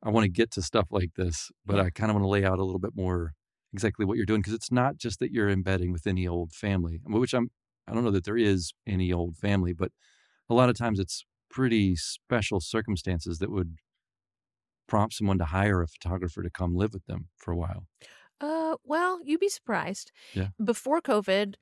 I 0.02 0.10
want 0.10 0.24
to 0.24 0.30
get 0.30 0.50
to 0.52 0.62
stuff 0.62 0.88
like 0.90 1.14
this, 1.16 1.50
but. 1.64 1.80
I 1.80 1.90
kind 1.90 2.10
of 2.10 2.14
want 2.14 2.24
to 2.24 2.28
lay 2.28 2.44
out 2.44 2.58
a 2.58 2.64
little 2.64 2.80
bit 2.80 2.94
more 2.94 3.32
exactly 3.72 4.04
what 4.04 4.16
you're 4.16 4.26
doing 4.26 4.40
because 4.40 4.54
it's 4.54 4.70
not 4.70 4.96
just 4.96 5.18
that 5.20 5.32
you're 5.32 5.50
embedding 5.50 5.92
with 5.92 6.06
any 6.06 6.26
old 6.26 6.52
family, 6.52 7.00
which 7.04 7.34
I'm, 7.34 7.50
I 7.88 7.94
don't 7.94 8.04
know 8.04 8.10
that 8.12 8.24
there 8.24 8.36
is 8.36 8.72
any 8.86 9.12
old 9.12 9.36
family, 9.36 9.72
but 9.72 9.90
a 10.48 10.54
lot 10.54 10.68
of 10.68 10.76
times 10.76 11.00
it's 11.00 11.24
pretty 11.50 11.96
special 11.96 12.60
circumstances 12.60 13.38
that 13.38 13.50
would 13.50 13.76
prompt 14.86 15.14
someone 15.14 15.38
to 15.38 15.44
hire 15.46 15.82
a 15.82 15.88
photographer 15.88 16.42
to 16.42 16.50
come 16.50 16.74
live 16.74 16.92
with 16.92 17.06
them 17.06 17.28
for 17.36 17.52
a 17.52 17.56
while. 17.56 17.86
Uh, 18.40 18.76
well, 18.84 19.20
you'd 19.24 19.40
be 19.40 19.48
surprised. 19.48 20.12
Yeah. 20.34 20.48
Before 20.62 21.00
COVID, 21.00 21.54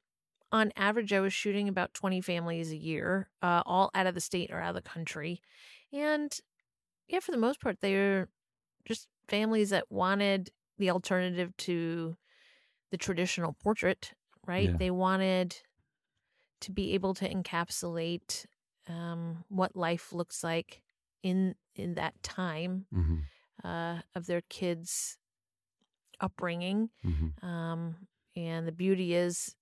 on 0.50 0.72
average, 0.76 1.12
I 1.12 1.20
was 1.20 1.32
shooting 1.32 1.68
about 1.68 1.94
20 1.94 2.20
families 2.20 2.72
a 2.72 2.76
year, 2.76 3.30
uh, 3.42 3.62
all 3.64 3.90
out 3.94 4.06
of 4.06 4.14
the 4.14 4.20
state 4.20 4.50
or 4.50 4.60
out 4.60 4.76
of 4.76 4.82
the 4.82 4.88
country. 4.88 5.40
And 5.92 6.36
yeah, 7.08 7.20
for 7.20 7.32
the 7.32 7.38
most 7.38 7.60
part, 7.60 7.80
they're 7.80 8.28
just 8.86 9.08
families 9.28 9.70
that 9.70 9.90
wanted 9.90 10.50
the 10.78 10.90
alternative 10.90 11.56
to 11.58 12.16
the 12.90 12.98
traditional 12.98 13.54
portrait, 13.54 14.14
right? 14.46 14.72
Yeah. 14.72 14.78
They 14.78 14.90
wanted 14.92 15.56
to 16.60 16.72
be 16.72 16.94
able 16.94 17.14
to 17.14 17.28
encapsulate 17.28 18.46
um, 18.88 19.44
what 19.48 19.76
life 19.76 20.12
looks 20.12 20.42
like 20.44 20.82
in 21.22 21.54
in 21.74 21.94
that 21.94 22.20
time 22.22 22.86
hmm 22.92 23.32
uh, 23.64 24.02
of 24.14 24.26
their 24.26 24.42
kids' 24.42 25.18
upbringing. 26.20 26.90
hmm 27.02 27.42
Um, 27.42 28.06
and 28.36 28.66
the 28.66 28.72
beauty 28.72 29.14
is, 29.14 29.54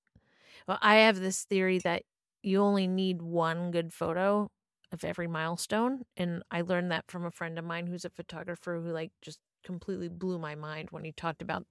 well, 0.68 0.78
I 0.82 0.96
have 0.96 1.20
this 1.20 1.44
theory 1.44 1.78
that 1.80 2.04
you 2.42 2.60
only 2.62 2.88
need 2.88 3.22
one 3.22 3.70
good 3.70 3.92
photo 3.92 4.50
of 4.92 5.04
every 5.04 5.28
milestone. 5.28 6.04
And 6.16 6.42
I 6.50 6.62
learned 6.62 6.90
that 6.92 7.10
from 7.10 7.24
a 7.24 7.30
friend 7.30 7.58
of 7.58 7.64
mine 7.64 7.86
who's 7.86 8.04
a 8.04 8.10
photographer 8.10 8.80
who, 8.80 8.90
like, 8.92 9.12
just 9.22 9.40
completely 9.64 10.08
blew 10.08 10.38
my 10.38 10.54
mind 10.54 10.88
when 10.90 11.04
he 11.04 11.12
talked 11.12 11.42
about 11.42 11.66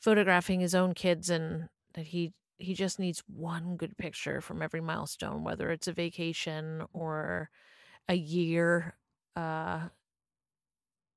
photographing 0.00 0.60
his 0.60 0.74
own 0.74 0.94
kids 0.94 1.30
and 1.30 1.68
that 1.94 2.06
he 2.06 2.32
he 2.58 2.74
just 2.74 2.98
needs 2.98 3.22
one 3.26 3.76
good 3.76 3.96
picture 3.98 4.40
from 4.40 4.62
every 4.62 4.80
milestone 4.80 5.44
whether 5.44 5.70
it's 5.70 5.88
a 5.88 5.92
vacation 5.92 6.84
or 6.92 7.50
a 8.08 8.14
year 8.14 8.96
uh 9.36 9.88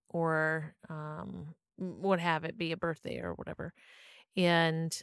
or 0.10 0.76
um 0.90 1.56
what 1.78 2.20
have 2.20 2.44
it 2.44 2.58
be 2.58 2.72
a 2.72 2.78
birthday 2.78 3.20
or 3.20 3.34
whatever 3.34 3.74
and 4.38 5.02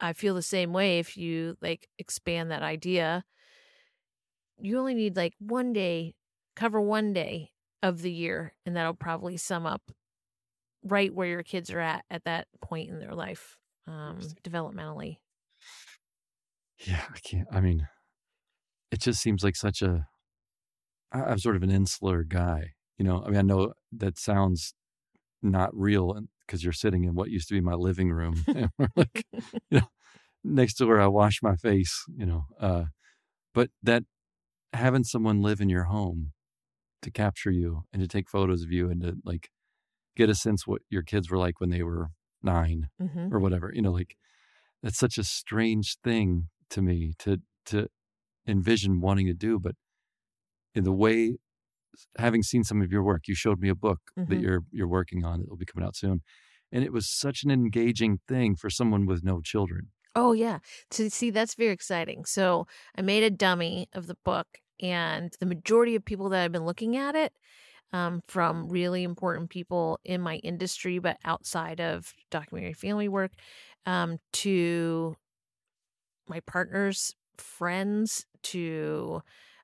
i 0.00 0.12
feel 0.12 0.34
the 0.34 0.42
same 0.42 0.72
way 0.72 0.98
if 0.98 1.16
you 1.16 1.56
like 1.62 1.88
expand 1.98 2.50
that 2.50 2.62
idea 2.62 3.24
you 4.60 4.78
only 4.78 4.94
need 4.94 5.16
like 5.16 5.34
one 5.38 5.72
day 5.72 6.14
cover 6.56 6.80
one 6.80 7.12
day 7.12 7.50
of 7.82 8.02
the 8.02 8.12
year 8.12 8.54
and 8.66 8.76
that'll 8.76 8.94
probably 8.94 9.36
sum 9.36 9.66
up 9.66 9.82
right 10.84 11.14
where 11.14 11.28
your 11.28 11.42
kids 11.42 11.70
are 11.70 11.80
at 11.80 12.04
at 12.10 12.24
that 12.24 12.48
point 12.60 12.90
in 12.90 12.98
their 12.98 13.14
life 13.14 13.56
um 13.86 14.34
developmentally 14.44 15.18
Yeah, 16.78 17.04
I 17.10 17.18
can't. 17.20 17.48
I 17.50 17.60
mean, 17.60 17.88
it 18.90 19.00
just 19.00 19.20
seems 19.20 19.42
like 19.42 19.56
such 19.56 19.82
a. 19.82 20.06
I'm 21.12 21.38
sort 21.38 21.56
of 21.56 21.62
an 21.62 21.70
insular 21.70 22.24
guy, 22.24 22.72
you 22.98 23.04
know. 23.04 23.22
I 23.22 23.28
mean, 23.28 23.38
I 23.38 23.42
know 23.42 23.74
that 23.92 24.18
sounds 24.18 24.74
not 25.42 25.70
real 25.76 26.18
because 26.46 26.64
you're 26.64 26.72
sitting 26.72 27.04
in 27.04 27.14
what 27.14 27.30
used 27.30 27.48
to 27.48 27.54
be 27.54 27.60
my 27.60 27.74
living 27.74 28.10
room, 28.12 28.44
and 28.48 28.70
we're 28.78 28.88
like, 28.96 29.26
you 29.32 29.80
know, 29.80 29.88
next 30.44 30.74
to 30.76 30.86
where 30.86 31.00
I 31.00 31.08
wash 31.08 31.42
my 31.42 31.56
face, 31.56 32.04
you 32.16 32.26
know. 32.26 32.44
Uh, 32.60 32.84
but 33.54 33.70
that 33.82 34.04
having 34.72 35.04
someone 35.04 35.42
live 35.42 35.60
in 35.60 35.68
your 35.68 35.84
home 35.84 36.32
to 37.02 37.10
capture 37.10 37.50
you 37.50 37.84
and 37.92 38.02
to 38.02 38.08
take 38.08 38.30
photos 38.30 38.62
of 38.62 38.72
you 38.72 38.90
and 38.90 39.02
to 39.02 39.16
like 39.24 39.50
get 40.16 40.30
a 40.30 40.34
sense 40.34 40.66
what 40.66 40.82
your 40.90 41.02
kids 41.02 41.30
were 41.30 41.38
like 41.38 41.60
when 41.60 41.70
they 41.70 41.82
were 41.82 42.08
nine 42.42 42.88
hmm 42.98 43.32
or 43.32 43.40
whatever 43.40 43.72
you 43.74 43.82
know 43.82 43.92
like 43.92 44.16
that's 44.82 44.98
such 44.98 45.18
a 45.18 45.24
strange 45.24 45.98
thing 46.04 46.48
to 46.70 46.82
me 46.82 47.14
to 47.18 47.38
to 47.66 47.88
envision 48.46 49.00
wanting 49.00 49.26
to 49.26 49.34
do 49.34 49.58
but 49.60 49.76
in 50.74 50.84
the 50.84 50.92
way 50.92 51.36
having 52.18 52.42
seen 52.42 52.64
some 52.64 52.82
of 52.82 52.92
your 52.92 53.02
work 53.04 53.28
you 53.28 53.34
showed 53.36 53.60
me 53.60 53.68
a 53.68 53.74
book 53.74 54.00
that 54.26 54.38
Mhm. 54.38 54.40
you're 54.40 54.62
you're 54.72 54.88
working 54.88 55.24
on 55.24 55.42
it'll 55.42 55.56
be 55.56 55.66
coming 55.66 55.86
out 55.86 55.96
soon 55.96 56.22
and 56.72 56.84
it 56.84 56.92
was 56.92 57.10
such 57.10 57.44
an 57.44 57.50
engaging 57.50 58.18
thing 58.28 58.56
for 58.56 58.70
someone 58.70 59.06
with 59.06 59.24
no 59.24 59.40
children 59.42 59.92
Oh 60.14 60.32
yeah. 60.32 60.58
To 60.90 61.10
see 61.10 61.30
that's 61.30 61.54
very 61.54 61.72
exciting. 61.72 62.24
So 62.24 62.66
I 62.96 63.02
made 63.02 63.22
a 63.22 63.30
dummy 63.30 63.88
of 63.94 64.06
the 64.06 64.16
book 64.24 64.46
and 64.80 65.32
the 65.40 65.46
majority 65.46 65.94
of 65.94 66.04
people 66.04 66.28
that 66.30 66.42
have 66.42 66.52
been 66.52 66.66
looking 66.66 66.96
at 66.96 67.14
it 67.14 67.32
um, 67.92 68.22
from 68.28 68.68
really 68.68 69.04
important 69.04 69.50
people 69.50 70.00
in 70.04 70.20
my 70.20 70.36
industry 70.38 70.98
but 70.98 71.18
outside 71.24 71.80
of 71.80 72.12
documentary 72.30 72.72
family 72.74 73.08
work 73.08 73.32
um, 73.86 74.18
to 74.32 75.16
my 76.28 76.40
partners 76.40 77.14
friends 77.38 78.26
to 78.42 79.22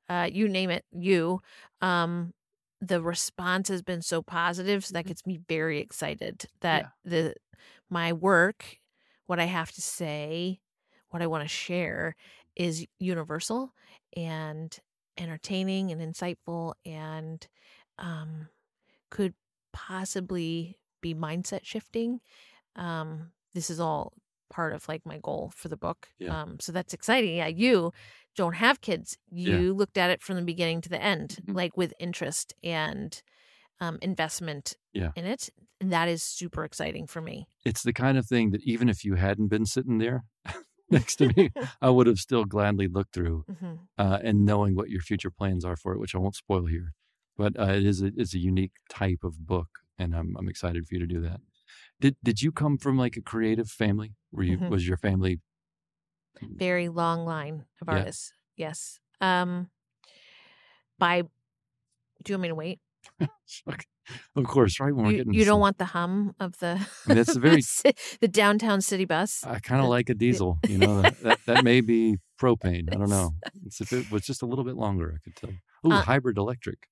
uh, 0.09 0.29
you 0.33 0.49
name 0.49 0.71
it 0.71 0.85
you 0.93 1.41
um, 1.81 2.33
the 2.81 3.01
response 3.03 3.69
has 3.69 3.83
been 3.83 4.03
so 4.03 4.23
positive 4.23 4.85
so 4.85 4.93
that 4.95 5.07
gets 5.07 5.27
me 5.27 5.39
very 5.49 5.79
excited 5.81 6.47
that 6.61 6.87
the 7.05 7.35
my 7.91 8.13
work 8.13 8.79
what 9.29 9.39
I 9.41 9.45
have 9.45 9.71
to 9.73 9.83
say, 9.83 10.61
what 11.11 11.23
I 11.23 11.29
want 11.29 11.45
to 11.45 11.49
share 11.49 12.17
is 12.57 12.87
universal 12.99 13.73
and 14.17 14.77
entertaining 15.19 15.93
and 15.93 16.01
insightful 16.03 16.75
and 16.85 17.47
um, 17.99 18.49
could 19.11 19.35
possibly 19.73 20.79
be 21.01 21.15
mindset 21.15 21.61
shifting. 21.65 22.21
Um, 22.77 23.33
this 23.55 23.71
is 23.71 23.81
all 23.81 24.15
part 24.51 24.75
of 24.75 24.89
like 24.89 25.07
my 25.07 25.19
goal 25.23 25.53
for 25.55 25.69
the 25.69 25.77
book. 25.77 26.09
Yeah. 26.19 26.43
Um, 26.43 26.59
so 26.61 26.73
that's 26.73 26.95
exciting. 26.95 27.37
Yeah, 27.37 27.49
you 27.49 27.93
don't 28.37 28.55
have 28.57 28.81
kids. 28.81 29.19
Yeah. 29.31 29.59
You 29.59 29.75
looked 29.75 29.99
at 29.99 30.11
it 30.11 30.23
from 30.23 30.37
the 30.37 30.43
beginning 30.43 30.81
to 30.83 30.89
the 30.89 31.03
end, 31.03 31.39
Mhm. 31.47 31.55
like 31.55 31.77
with 31.77 31.93
interest 32.01 32.55
and 32.65 33.23
um, 33.81 33.99
investment 34.03 34.77
Yeah. 34.99 35.13
in 35.17 35.25
it. 35.27 35.49
And 35.81 35.93
that 35.93 36.09
is 36.09 36.23
super 36.23 36.65
exciting 36.65 37.07
for 37.07 37.21
me. 37.21 37.47
it's 37.65 37.83
the 37.83 37.93
kind 37.93 38.17
of 38.19 38.27
thing 38.27 38.51
that 38.53 38.63
even 38.73 38.89
if 38.89 39.05
you 39.07 39.15
hadn't 39.15 39.49
been 39.49 39.67
sitting 39.67 39.99
there 39.99 40.25
next 40.91 41.17
to 41.17 41.25
me 41.37 41.51
i 41.83 41.91
would 41.97 42.07
have 42.07 42.19
still 42.19 42.45
gladly 42.55 42.89
looked 42.97 43.13
through 43.15 43.45
hmm 43.61 43.75
uh, 44.03 44.19
and 44.29 44.45
knowing 44.51 44.73
what 44.77 44.89
your 44.95 45.01
future 45.11 45.31
plans 45.31 45.65
are 45.65 45.77
for 45.83 45.93
it, 45.93 45.99
which 46.03 46.15
I 46.15 46.19
won't 46.19 46.37
spoil 46.37 46.67
here. 46.67 46.89
But 47.37 47.53
uh, 47.59 47.73
it 47.79 47.85
is 47.93 48.01
a, 48.01 48.11
it's 48.23 48.33
a 48.35 48.39
unique 48.39 48.77
type 48.89 49.23
of 49.25 49.35
book, 49.53 49.71
and 50.01 50.15
I'm 50.19 50.37
I'm 50.39 50.49
excited 50.49 50.87
for 50.87 50.95
you 50.95 51.01
to 51.07 51.13
do 51.17 51.21
that. 51.29 51.41
Did 52.01 52.15
did 52.29 52.39
you 52.45 52.51
come 52.53 52.79
from 52.79 52.97
like 53.05 53.17
a 53.17 53.23
creative 53.33 53.69
family? 53.83 54.11
Were 54.33 54.45
you 54.51 54.59
Mhm. 54.59 54.71
was 54.71 54.87
your 54.91 54.97
family? 55.09 55.35
very 56.41 56.89
long 56.89 57.25
line 57.35 57.65
of 57.81 57.89
Yeah. 57.89 57.95
artists. 57.99 58.33
Yes. 58.57 59.01
Um 59.21 59.69
by 60.99 61.23
do 61.23 61.29
you 62.29 62.35
want 62.35 62.43
me 62.43 62.49
to 62.49 62.55
wait? 62.65 62.79
of 64.37 64.45
course, 64.47 64.81
right 64.81 64.95
when 64.95 65.05
we're 65.07 65.11
You, 65.13 65.17
getting 65.19 65.33
you 65.35 65.45
don't 65.45 65.55
some- 65.55 65.61
want 65.61 65.79
the 65.79 65.85
hum 65.87 66.35
of 66.41 66.59
the 66.59 66.87
that's 67.07 67.37
a 67.37 67.41
very- 67.41 67.63
the 68.21 68.29
downtown 68.29 68.81
city 68.81 69.05
bus. 69.05 69.45
I 69.45 69.59
kind 69.61 69.81
of 69.81 69.89
like 69.89 70.09
a 70.11 70.15
diesel. 70.15 70.59
You 70.69 70.79
know 70.79 71.03
that, 71.03 71.39
that 71.47 71.65
may 71.65 71.81
be 71.81 72.17
propane. 72.41 72.93
I 72.93 72.97
don't 72.97 73.11
know. 73.19 73.35
It's, 73.67 73.81
if 73.81 73.93
it 73.93 74.11
was 74.11 74.23
just 74.23 74.43
a 74.43 74.47
little 74.47 74.65
bit 74.65 74.77
longer, 74.77 75.15
I 75.17 75.19
could 75.23 75.37
tell. 75.37 75.51
Oh, 75.85 75.93
Uh, 75.93 76.03
hybrid 76.03 76.39
electric. 76.39 76.89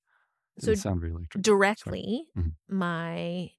so 0.58 0.66
Didn't 0.68 0.80
sound 0.80 1.00
very 1.00 1.12
electric. 1.12 1.42
Directly, 1.42 2.24
Mhm. 2.36 2.52
my 2.68 3.50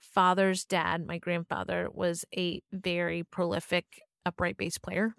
father's 0.00 0.64
dad, 0.64 1.06
my 1.06 1.18
grandfather, 1.18 1.88
was 1.92 2.24
a 2.36 2.60
very 2.72 3.22
prolific 3.24 3.86
upright 4.26 4.56
bass 4.56 4.76
player. 4.78 5.14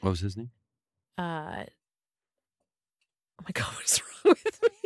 What 0.00 0.10
was 0.10 0.20
his 0.20 0.36
name? 0.36 0.50
Uh, 1.18 1.64
oh 3.38 3.44
my 3.44 3.50
god, 3.52 3.72
what's 3.76 4.00
wrong 4.00 4.34
with 4.44 4.60
me? 4.62 4.81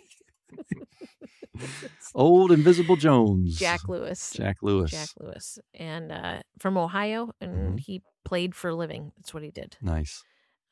Old 2.14 2.52
Invisible 2.52 2.96
Jones. 2.96 3.56
Jack 3.58 3.88
Lewis. 3.88 4.32
Jack 4.32 4.56
Lewis. 4.62 4.90
Jack 4.90 5.08
Lewis, 5.20 5.58
and 5.74 6.12
uh, 6.12 6.40
from 6.58 6.76
Ohio, 6.76 7.32
and 7.40 7.74
Mhm. 7.78 7.80
he 7.80 8.02
played 8.24 8.54
for 8.54 8.68
a 8.70 8.74
living. 8.74 9.12
That's 9.16 9.32
what 9.32 9.42
he 9.42 9.50
did. 9.50 9.76
Nice. 9.80 10.22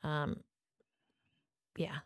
Um, 0.03 0.43
yeah, 1.77 1.99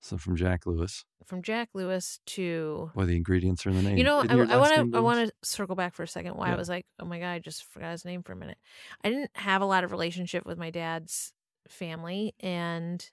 So 0.00 0.16
from 0.18 0.34
Jack 0.36 0.66
Lewis. 0.66 1.04
from 1.26 1.42
Jack 1.42 1.68
Lewis 1.74 2.18
to 2.26 2.90
Boy, 2.94 3.04
the 3.04 3.14
ingredients 3.16 3.64
are 3.66 3.70
in 3.70 3.76
the 3.76 3.82
name. 3.82 3.96
you 3.98 4.02
know, 4.04 4.22
Isn't 4.24 4.50
I 4.50 4.56
want 4.56 4.74
to 4.92 4.96
I 4.96 5.00
want 5.00 5.28
to 5.28 5.32
circle 5.48 5.76
back 5.76 5.94
for 5.94 6.02
a 6.02 6.08
second. 6.08 6.34
Why 6.36 6.50
I 6.52 6.56
was 6.56 6.68
like, 6.68 6.86
oh 6.98 7.04
my 7.04 7.18
god, 7.20 7.30
I 7.32 7.38
just 7.38 7.64
forgot 7.64 7.92
his 7.92 8.04
name 8.04 8.22
for 8.22 8.32
a 8.32 8.36
minute. 8.36 8.58
I 9.04 9.10
didn't 9.10 9.30
have 9.34 9.62
a 9.62 9.66
lot 9.66 9.84
of 9.84 9.92
relationship 9.92 10.44
with 10.46 10.58
my 10.58 10.70
dad's 10.70 11.32
family, 11.68 12.34
and 12.40 13.08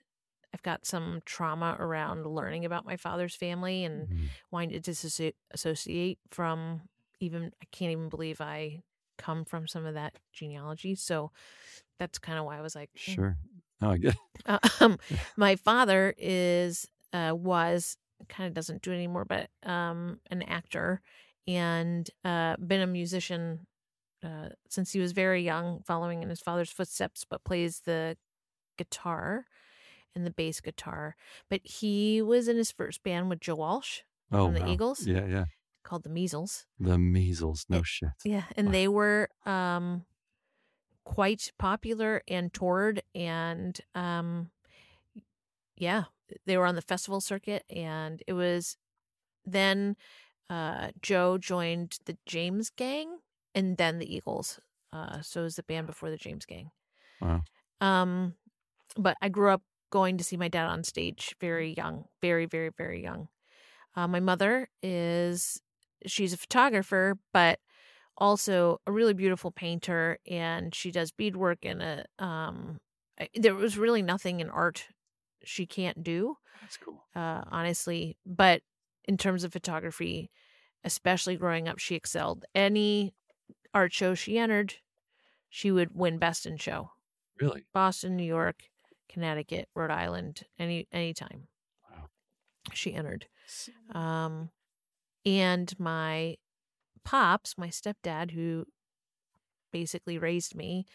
I've 0.53 0.63
got 0.63 0.85
some 0.85 1.21
trauma 1.25 1.75
around 1.79 2.25
learning 2.25 2.65
about 2.65 2.85
my 2.85 2.97
father's 2.97 3.35
family 3.35 3.83
and 3.85 4.07
Mhm. 4.09 4.29
wanting 4.51 4.69
to 4.71 4.79
disassociate 4.79 6.19
from 6.31 6.81
even 7.19 7.51
I 7.61 7.65
can't 7.71 7.91
even 7.91 8.09
believe 8.09 8.41
I 8.41 8.81
come 9.17 9.45
from 9.45 9.67
some 9.67 9.85
of 9.85 9.93
that 9.95 10.13
genealogy. 10.31 10.95
So 10.95 11.31
that's 11.99 12.17
kind 12.19 12.39
of 12.39 12.45
why 12.45 12.57
I 12.57 12.61
was 12.61 12.75
like, 12.75 12.89
mm. 12.93 13.13
Sure. 13.15 13.37
Oh, 13.81 13.91
I 13.91 13.97
get 13.97 14.15
Uh, 14.45 14.59
um, 14.79 14.97
my 15.35 15.55
father 15.55 16.13
is 16.17 16.87
uh, 17.13 17.33
was 17.35 17.97
kind 18.29 18.47
of 18.47 18.53
doesn't 18.53 18.81
do 18.81 18.91
it 18.91 18.95
anymore, 18.95 19.25
but 19.25 19.49
um, 19.63 20.19
an 20.31 20.41
actor 20.43 21.01
and 21.47 22.09
uh, 22.23 22.55
been 22.57 22.81
a 22.81 22.87
musician 22.87 23.65
uh, 24.23 24.49
since 24.69 24.91
he 24.91 24.99
was 24.99 25.11
very 25.13 25.43
young, 25.43 25.81
following 25.83 26.23
in 26.23 26.29
his 26.29 26.41
father's 26.41 26.71
footsteps, 26.71 27.25
but 27.29 27.43
plays 27.43 27.81
the 27.85 28.17
guitar 28.77 29.45
and 30.15 30.25
the 30.25 30.31
bass 30.31 30.61
guitar. 30.61 31.15
But 31.49 31.61
he 31.63 32.21
was 32.21 32.47
in 32.47 32.57
his 32.57 32.71
first 32.71 33.03
band 33.03 33.29
with 33.29 33.39
Joe 33.41 33.55
Walsh 33.55 34.01
Oh, 34.31 34.45
from 34.45 34.53
the 34.55 34.61
wow. 34.61 34.71
Eagles 34.73 35.05
Yeah, 35.07 35.25
yeah. 35.25 35.45
called 35.83 36.03
the 36.03 36.09
Measles. 36.09 36.65
The 36.79 36.97
measles. 36.97 37.65
No 37.69 37.79
Eh, 37.79 37.83
shit. 37.85 38.09
Yeah, 38.23 38.43
and 38.55 38.67
Wow. 38.67 38.71
they 38.73 38.87
were 38.87 39.29
um 39.45 40.05
quite 41.05 41.51
popular 41.57 42.21
and 42.27 42.53
toured 42.53 43.01
and 43.15 43.79
um 43.95 44.51
yeah, 45.77 46.05
they 46.45 46.57
were 46.57 46.65
on 46.65 46.75
the 46.75 46.81
festival 46.81 47.21
circuit 47.21 47.63
and 47.69 48.21
it 48.27 48.33
was 48.33 48.77
then 49.45 49.95
uh 50.49 50.89
Joe 51.01 51.37
joined 51.37 51.97
the 52.05 52.17
James 52.25 52.69
Gang 52.69 53.19
and 53.55 53.77
then 53.77 53.99
the 53.99 54.13
Eagles. 54.13 54.59
Uh 54.93 55.21
so 55.21 55.41
it 55.41 55.43
was 55.45 55.55
the 55.55 55.63
band 55.63 55.87
before 55.87 56.09
the 56.09 56.17
James 56.17 56.45
Gang. 56.45 56.71
Wow. 57.21 57.41
Um 57.81 58.35
but 58.97 59.17
I 59.21 59.29
grew 59.29 59.49
up 59.51 59.61
going 59.89 60.17
to 60.17 60.23
see 60.23 60.37
my 60.37 60.47
dad 60.47 60.67
on 60.67 60.83
stage 60.83 61.35
very 61.39 61.73
young, 61.75 62.05
very 62.21 62.45
very 62.45 62.69
very 62.77 63.01
young. 63.03 63.27
Uh, 63.95 64.07
my 64.07 64.19
mother 64.19 64.69
is 64.83 65.61
she's 66.05 66.33
a 66.33 66.37
photographer, 66.37 67.17
but 67.33 67.59
also 68.17 68.79
a 68.85 68.91
really 68.91 69.13
beautiful 69.13 69.51
painter, 69.51 70.19
and 70.27 70.73
she 70.75 70.91
does 70.91 71.11
beadwork 71.11 71.65
and 71.65 71.81
a 71.81 72.05
um. 72.23 72.79
I- 73.19 73.29
There 73.35 73.55
was 73.55 73.77
really 73.77 74.01
nothing 74.01 74.39
in 74.39 74.49
art 74.49 74.87
she 75.43 75.65
can't 75.65 76.03
do, 76.03 76.35
That's 76.61 76.77
cool. 76.77 77.05
uh, 77.15 77.43
honestly. 77.49 78.17
But 78.25 78.61
in 79.05 79.17
terms 79.17 79.43
of 79.43 79.53
photography, 79.53 80.29
especially 80.83 81.37
growing 81.37 81.67
up, 81.67 81.79
she 81.79 81.95
excelled. 81.95 82.45
Any 82.53 83.13
art 83.73 83.93
show 83.93 84.15
she 84.15 84.37
entered, 84.37 84.75
she 85.49 85.71
would 85.71 85.95
win 85.95 86.17
best 86.17 86.45
in 86.45 86.57
show. 86.57 86.91
Really? 87.39 87.63
Boston, 87.73 88.15
New 88.17 88.23
York, 88.25 88.63
Connecticut, 89.09 89.67
Rhode 89.75 89.91
Island, 89.91 90.43
any 90.57 90.87
anytime 90.91 91.47
Wow. 91.89 92.09
she 92.73 92.93
entered. 92.93 93.27
Um, 93.91 94.51
and 95.25 95.77
my 95.79 96.37
pops, 97.03 97.57
my 97.57 97.67
stepdad, 97.69 98.31
who 98.31 98.65
basically 99.71 100.17
raised 100.17 100.55
me 100.55 100.85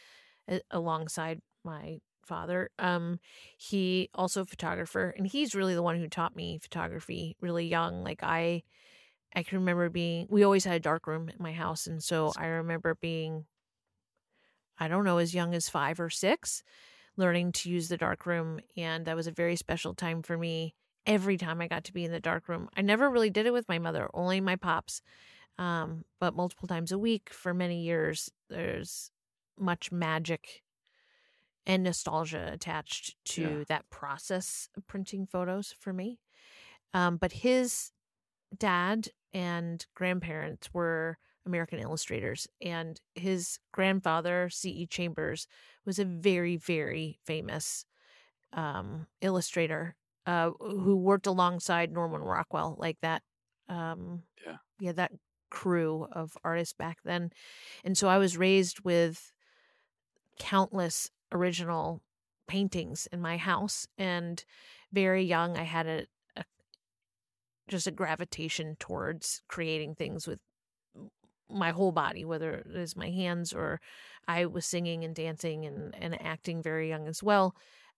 a- 0.49 0.61
alongside 0.71 1.41
my 1.65 2.01
father, 2.25 2.71
um, 2.79 3.19
he 3.59 4.09
also 4.15 4.43
a 4.43 4.47
photographer, 4.47 5.15
and 5.17 5.27
he's 5.27 5.55
really 5.55 5.75
the 5.75 5.83
one 5.83 5.99
who 5.99 6.09
taught 6.09 6.37
me 6.37 6.59
photography 6.59 7.37
really 7.41 7.67
young. 7.67 8.03
Like 8.03 8.23
I, 8.23 8.62
I 9.35 9.43
can 9.43 9.59
remember 9.59 9.91
being. 9.91 10.27
We 10.31 10.43
always 10.45 10.65
had 10.65 10.77
a 10.77 10.81
dark 10.81 11.07
room 11.07 11.29
in 11.29 11.37
my 11.38 11.53
house, 11.53 11.87
and 11.87 12.03
so 12.03 12.33
I 12.37 12.47
remember 12.47 12.95
being. 12.95 13.47
I 14.79 14.88
don't 14.88 15.05
know, 15.05 15.19
as 15.19 15.35
young 15.35 15.55
as 15.55 15.69
five 15.69 16.01
or 16.01 16.11
six, 16.11 16.65
learning 17.16 17.53
to 17.53 17.70
use 17.70 17.88
the 17.88 17.96
dark 17.96 18.27
room, 18.27 18.61
and 18.77 19.07
that 19.07 19.16
was 19.16 19.27
a 19.27 19.33
very 19.33 19.57
special 19.57 19.94
time 19.94 20.22
for 20.22 20.37
me 20.37 20.74
every 21.07 21.37
time 21.37 21.61
I 21.61 21.68
got 21.68 21.85
to 21.85 21.92
be 21.92 22.05
in 22.05 22.12
the 22.12 22.20
dark 22.20 22.48
room. 22.48 22.68
I 22.77 22.83
never 22.83 23.11
really 23.11 23.31
did 23.31 23.46
it 23.46 23.53
with 23.53 23.68
my 23.68 23.79
mother, 23.79 24.09
only 24.14 24.40
my 24.40 24.57
pops. 24.57 25.03
Um, 25.59 26.05
but 26.18 26.35
multiple 26.35 26.66
times 26.66 26.90
a 26.90 26.98
week 26.98 27.31
for 27.31 27.55
many 27.55 27.83
years, 27.83 28.31
there's 28.50 29.11
much 29.59 29.92
magic 29.92 30.62
and 31.66 31.83
nostalgia 31.83 32.50
attached 32.53 33.16
to 33.24 33.42
Yeah. 33.42 33.64
that 33.68 33.88
process 33.90 34.68
of 34.77 34.87
printing 34.87 35.27
photos 35.27 35.72
for 35.79 35.92
me. 35.92 36.20
Um, 36.92 37.16
but 37.16 37.33
his 37.33 37.92
dad 38.57 39.09
and 39.33 39.85
grandparents 39.94 40.72
were 40.74 41.18
American 41.47 41.79
illustrators, 41.79 42.47
and 42.61 43.01
his 43.15 43.59
grandfather, 43.73 44.49
C.E. 44.51 44.87
Chambers, 44.87 45.47
was 45.85 45.99
a 45.99 46.05
very, 46.05 46.57
very 46.57 47.19
famous 47.25 47.85
um, 48.53 49.07
illustrator 49.21 49.97
uh, 50.27 50.51
who 50.61 50.97
worked 50.97 51.27
alongside 51.27 51.93
Norman 51.93 52.23
Rockwell, 52.23 52.77
like 52.79 52.99
that. 53.03 53.23
Um, 53.69 54.23
Yeah. 54.47 54.57
yeah, 54.81 54.93
that 54.93 55.13
crew 55.51 56.07
of 56.13 56.37
artists 56.45 56.75
back 56.75 56.99
then, 57.05 57.31
and 57.85 57.97
so 57.97 58.09
I 58.09 58.19
was 58.19 58.37
raised 58.37 58.81
with 58.81 59.33
countless 60.39 61.11
original 61.33 62.03
paintings 62.47 63.07
in 63.13 63.21
my 63.21 63.37
house, 63.37 63.87
and 63.99 64.45
very 64.93 65.25
young, 65.25 65.57
I 65.57 65.63
had 65.63 65.87
a, 65.87 66.07
a 66.37 66.45
just 67.69 67.87
a 67.87 67.91
gravitation 67.91 68.77
towards 68.79 69.43
creating 69.49 69.95
things 69.95 70.27
with 70.27 70.41
my 71.51 71.71
whole 71.71 71.93
body, 71.93 72.25
whether 72.25 72.55
it 72.55 72.67
is 72.75 72.97
my 72.97 73.11
hands 73.11 73.53
or 73.53 73.81
I 74.27 74.47
was 74.47 74.67
singing 74.67 75.05
and 75.05 75.15
dancing 75.15 75.67
and, 75.67 75.95
and 76.01 76.21
acting 76.23 76.63
very 76.63 76.89
young 76.89 77.09
as 77.09 77.23
well. 77.23 77.55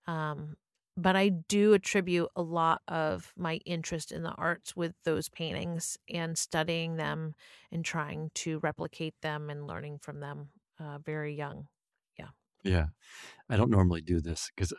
Um, 0.07 0.57
but 0.97 1.15
I 1.15 1.29
do 1.29 1.75
attribute 1.75 2.31
a 2.37 2.43
lot 2.43 2.81
of 2.89 3.33
my 3.37 3.57
interest 3.67 4.13
in 4.13 4.23
the 4.23 4.33
arts 4.33 4.75
with 4.75 4.95
those 5.05 5.29
paintings 5.29 5.99
and 6.09 6.39
studying 6.39 6.97
them 6.97 7.35
and 7.71 7.85
trying 7.85 8.31
to 8.37 8.59
replicate 8.61 9.15
them 9.21 9.51
and 9.51 9.67
learning 9.67 9.99
from 10.01 10.21
them 10.21 10.49
uh, 10.81 10.99
very 10.99 11.35
young. 11.35 11.69
Yeah. 12.19 12.29
Yeah. 12.63 12.87
I 13.51 13.57
don't 13.57 13.71
normally 13.71 14.01
do 14.01 14.21
this 14.21 14.51
because 14.57 14.73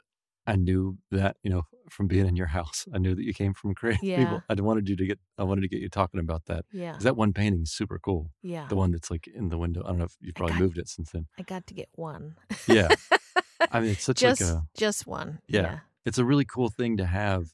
I 0.48 0.56
knew 0.56 0.98
that, 1.12 1.36
you 1.44 1.50
know, 1.50 1.64
from 1.90 2.08
being 2.08 2.26
in 2.28 2.36
your 2.38 2.48
house, 2.48 2.86
I 2.94 2.98
knew 3.00 3.14
that 3.16 3.24
you 3.24 3.34
came 3.34 3.54
from 3.54 3.76
creative 3.76 4.04
Yeah. 4.04 4.18
people. 4.24 4.42
I 4.50 4.54
wanted 4.62 4.88
you 4.90 4.96
to 4.96 5.06
get, 5.06 5.20
I 5.38 5.44
wanted 5.44 5.62
to 5.62 5.68
get 5.68 5.82
you 5.82 5.90
talking 5.90 6.20
about 6.22 6.46
that. 6.46 6.66
Yeah. 6.72 6.94
'Cause 6.94 7.04
that 7.04 7.18
one 7.18 7.34
painting 7.34 7.62
is 7.64 7.72
super 7.72 8.00
cool. 8.00 8.32
Yeah. 8.42 8.68
The 8.68 8.76
one 8.78 8.92
that's 8.92 9.12
like 9.12 9.28
in 9.28 9.50
the 9.50 9.58
window. 9.58 9.84
I 9.84 9.90
don't 9.90 9.98
know 10.00 10.06
if 10.06 10.16
you've 10.22 10.36
probably 10.36 10.54
got- 10.54 10.62
moved 10.62 10.78
it 10.78 10.88
since 10.88 11.12
then. 11.12 11.28
I 11.38 11.44
got 11.44 11.68
to 11.68 11.74
get 11.74 11.90
one. 11.96 12.36
Yeah. 12.68 12.88
I 13.72 13.80
mean, 13.82 13.92
it's 13.92 14.04
such 14.04 14.20
just 14.20 14.42
like 14.42 14.50
a, 14.52 14.64
just 14.78 15.06
one. 15.06 15.40
Yeah. 15.48 15.80
it's 16.06 16.18
a 16.18 16.24
really 16.26 16.46
cool 16.46 16.70
thing 16.70 16.96
to 16.98 17.06
have 17.06 17.54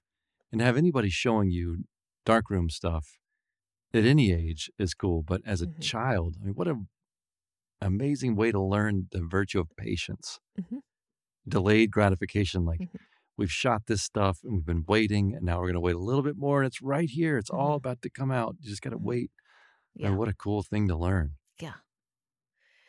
and 0.52 0.60
to 0.60 0.66
have 0.66 0.78
anybody 0.78 1.10
showing 1.10 1.50
you 1.50 1.86
darkroom 2.26 2.70
stuff 2.70 3.18
at 3.94 4.06
any 4.06 4.32
age 4.32 4.70
is 4.78 4.94
cool. 4.94 5.24
But 5.24 5.42
as 5.46 5.62
a 5.64 5.68
Mhm. 5.68 5.82
child, 5.82 6.38
I 6.40 6.46
mean, 6.46 6.54
what 6.54 6.68
a 6.68 6.76
amazing 7.82 8.36
way 8.36 8.52
to 8.52 8.62
learn 8.62 9.08
the 9.12 9.22
virtue 9.22 9.60
of 9.60 9.68
patience, 9.76 10.40
Mhm. 10.60 10.80
Delayed 11.48 11.92
gratification. 11.92 12.66
Like 12.66 12.80
Mhm. 12.82 13.00
we've 13.38 13.52
shot 13.52 13.84
this 13.88 14.02
stuff 14.04 14.40
and 14.44 14.54
we've 14.54 14.66
been 14.66 14.86
waiting, 14.88 15.34
and 15.36 15.44
now 15.46 15.58
we're 15.58 15.66
going 15.68 15.74
to 15.76 15.80
wait 15.80 15.96
a 15.96 16.00
little 16.00 16.24
bit 16.24 16.38
more, 16.38 16.62
and 16.62 16.68
it's 16.68 16.82
right 16.82 17.10
here. 17.10 17.38
It's 17.38 17.50
all 17.50 17.74
Mhm. 17.74 17.78
about 17.78 18.02
to 18.04 18.10
come 18.10 18.32
out. 18.32 18.58
You 18.60 18.70
just 18.70 18.82
got 18.82 18.92
to 18.92 19.00
Mhm. 19.00 19.04
wait. 19.04 19.32
Yeah. 19.96 20.08
And 20.10 20.18
what 20.18 20.28
a 20.30 20.34
cool 20.34 20.64
thing 20.64 20.88
to 20.90 20.96
learn. 20.98 21.38
Yeah. 21.60 21.76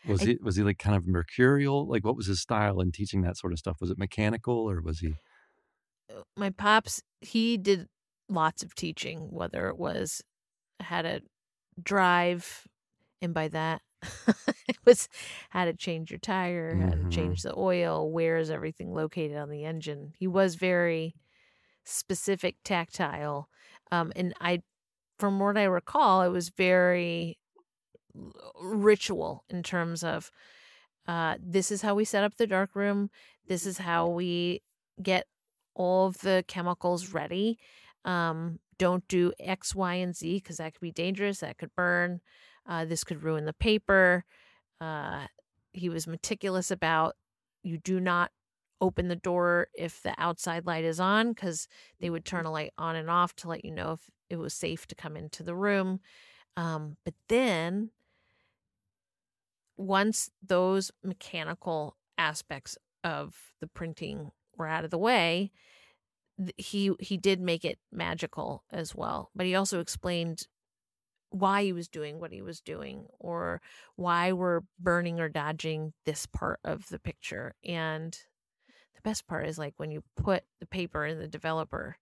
Was 0.07 0.23
I- 0.23 0.27
he 0.27 0.37
was 0.43 0.57
he 0.57 0.62
like 0.62 0.79
kind 0.79 0.97
of 0.97 1.07
mercurial? 1.07 1.87
Like 1.88 2.05
what 2.05 2.17
was 2.17 2.27
his 2.27 2.40
style 2.40 2.81
in 2.81 2.93
teaching 2.93 3.23
that 3.23 3.37
sort 3.38 3.53
of 3.53 3.59
stuff? 3.59 3.79
Was 3.81 3.90
it 3.90 3.99
mechanical 3.99 4.55
or 4.71 4.81
was 4.83 5.01
he? 5.01 5.17
uh, 6.11 6.23
my 6.37 6.51
pops 6.51 7.03
he 7.23 7.57
did 7.57 7.88
lots 8.29 8.62
of 8.62 8.75
teaching 8.75 9.31
whether 9.31 9.69
it 9.69 9.79
was 9.79 10.23
how 10.81 11.01
to 11.03 11.23
drive 11.83 12.67
and 13.23 13.33
by 13.35 13.49
that 13.49 13.83
it 14.69 14.79
was 14.85 15.09
how 15.51 15.64
to 15.64 15.73
change 15.73 16.11
your 16.11 16.19
tire 16.19 16.77
how 16.77 16.90
Mhm. 16.95 17.05
to 17.11 17.17
change 17.17 17.43
the 17.43 17.55
oil 17.57 18.11
where 18.11 18.37
is 18.37 18.51
everything 18.51 18.93
located 18.95 19.37
on 19.37 19.51
the 19.51 19.64
engine 19.64 20.12
he 20.19 20.27
was 20.27 20.55
very 20.57 21.14
specific 21.85 22.57
tactile 22.64 23.49
um 23.93 24.12
and 24.17 24.35
i 24.40 24.62
from 25.19 25.38
what 25.38 25.57
i 25.57 25.64
recall 25.64 26.23
it 26.23 26.29
was 26.31 26.49
very 26.51 27.38
ritual 28.61 29.45
in 29.49 29.62
terms 29.62 30.03
of 30.05 30.31
uh, 31.07 31.37
this 31.40 31.71
is 31.71 31.83
how 31.83 31.95
we 31.95 32.05
set 32.05 32.25
up 32.25 32.37
the 32.37 32.47
dark 32.47 32.75
room. 32.75 33.11
This 33.47 33.67
is 33.67 33.79
how 33.79 34.09
we 34.09 34.62
get 35.03 35.27
all 35.75 36.07
of 36.07 36.19
the 36.21 36.45
chemicals 36.49 37.12
ready. 37.12 37.59
Um, 38.05 38.59
don't 38.79 39.07
do 39.09 39.33
X, 39.38 39.75
Y, 39.75 39.95
and 39.95 40.17
Z 40.17 40.37
because 40.37 40.57
that 40.59 40.73
could 40.73 40.81
be 40.81 40.93
dangerous. 40.93 41.40
That 41.40 41.59
could 41.59 41.75
burn. 41.77 42.21
Uh, 42.66 42.85
this 42.85 43.05
could 43.05 43.22
ruin 43.22 43.44
the 43.44 43.53
paper. 43.53 44.24
Uh, 44.81 45.27
he 45.72 45.88
was 45.88 46.07
meticulous 46.07 46.70
about 46.70 47.14
you 47.62 47.79
do 47.79 48.00
not 48.00 48.31
open 48.81 49.09
the 49.09 49.16
door 49.16 49.68
if 49.74 50.03
the 50.03 50.14
outside 50.18 50.66
light 50.66 50.85
is 50.85 51.00
on 51.00 51.33
because 51.33 51.68
they 52.00 52.11
would 52.11 52.24
turn 52.24 52.44
a 52.44 52.50
light 52.50 52.72
on 52.77 52.96
and 52.96 53.09
off 53.09 53.35
to 53.37 53.48
let 53.48 53.64
you 53.64 53.70
know 53.70 53.92
if 53.92 54.11
it 54.29 54.37
was 54.37 54.53
safe 54.53 54.87
to 54.87 54.94
come 54.94 55.16
into 55.16 55.42
the 55.42 55.55
room. 55.55 56.00
Um, 56.57 56.96
but 57.05 57.14
then 57.29 57.90
once 59.77 60.31
those 60.46 60.90
mechanical 61.03 61.96
aspects 62.18 62.77
of 63.03 63.35
the 63.61 63.66
printing 63.66 64.31
were 64.57 64.68
out 64.68 64.85
of 64.85 64.90
the 64.90 64.98
way, 64.98 65.50
he 66.57 66.92
he 67.00 67.16
did 67.16 67.40
make 67.40 67.64
it 67.64 67.79
magical 67.92 68.64
as 68.72 68.94
well. 68.94 69.31
But 69.35 69.46
he 69.46 69.55
also 69.55 69.81
explained 69.81 70.46
why 71.35 71.64
he 71.64 71.73
was 71.73 71.88
doing 71.88 72.20
what 72.20 72.33
he 72.33 72.40
was 72.42 72.61
doing 72.61 73.07
or 73.18 73.61
why 73.97 74.31
we're 74.33 74.61
burning 74.79 75.18
or 75.20 75.29
dodging 75.29 75.92
this 76.07 76.27
part 76.27 76.61
of 76.64 76.88
the 76.88 76.99
picture. 76.99 77.55
And 77.64 78.12
the 78.94 79.01
best 79.03 79.27
part 79.27 79.47
is 79.49 79.59
like 79.59 79.75
when 79.77 79.90
you 79.90 80.03
put 80.16 80.44
the 80.61 80.66
paper 80.66 81.05
in 81.05 81.18
the 81.18 81.27
developer 81.29 81.97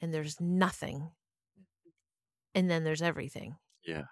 and 0.00 0.14
there's 0.14 0.40
nothing 0.40 1.10
and 2.54 2.70
then 2.70 2.84
there's 2.84 3.02
everything 3.02 3.56
Yeah. 3.84 4.04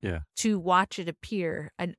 Yeah. 0.00 0.20
To 0.36 0.58
watch 0.60 0.98
it 1.00 1.08
appear. 1.08 1.72
I, 1.78 1.94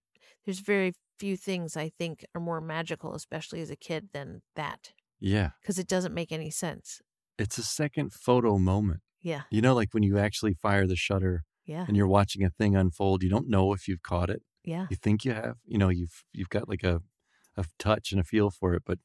there's 0.46 0.60
very 0.60 0.94
few 1.20 1.36
things 1.36 1.76
I 1.76 1.90
think 1.90 2.26
are 2.34 2.40
more 2.42 2.62
magical, 2.62 3.14
especially 3.14 3.60
as 3.60 3.70
a 3.70 3.76
kid, 3.76 4.10
than 4.14 4.42
that 4.56 4.94
Yeah. 5.20 5.50
because 5.62 5.78
it 5.78 5.88
doesn't 5.88 6.14
make 6.14 6.32
any 6.32 6.50
sense. 6.50 7.02
It's 7.38 7.58
a 7.58 7.64
second 7.64 8.14
photo 8.14 8.58
moment. 8.58 9.02
Yeah, 9.22 9.42
You 9.52 9.60
know, 9.62 9.76
like 9.76 9.94
when 9.94 10.04
you 10.04 10.18
actually 10.18 10.54
fire 10.54 10.88
the 10.88 10.96
shutter 10.96 11.44
yeah, 11.70 11.88
and 11.88 11.98
you're 11.98 12.08
watching 12.08 12.44
a 12.44 12.50
thing 12.50 12.76
unfold, 12.76 13.24
you 13.24 13.30
don't 13.30 13.50
know 13.50 13.74
if 13.74 13.88
you've 13.88 14.04
caught 14.04 14.30
it. 14.30 14.44
yeah, 14.64 14.88
You 14.90 14.96
think 14.96 15.26
you 15.26 15.34
have. 15.34 15.58
You 15.66 15.78
know, 15.78 15.90
you've 15.90 16.24
you've 16.34 16.50
got 16.50 16.70
like 16.70 16.84
a 16.84 17.02
a 17.58 17.66
touch 17.80 18.12
and 18.12 18.22
a 18.22 18.24
feel 18.24 18.52
for 18.52 18.74
it, 18.76 18.84
but 18.86 19.00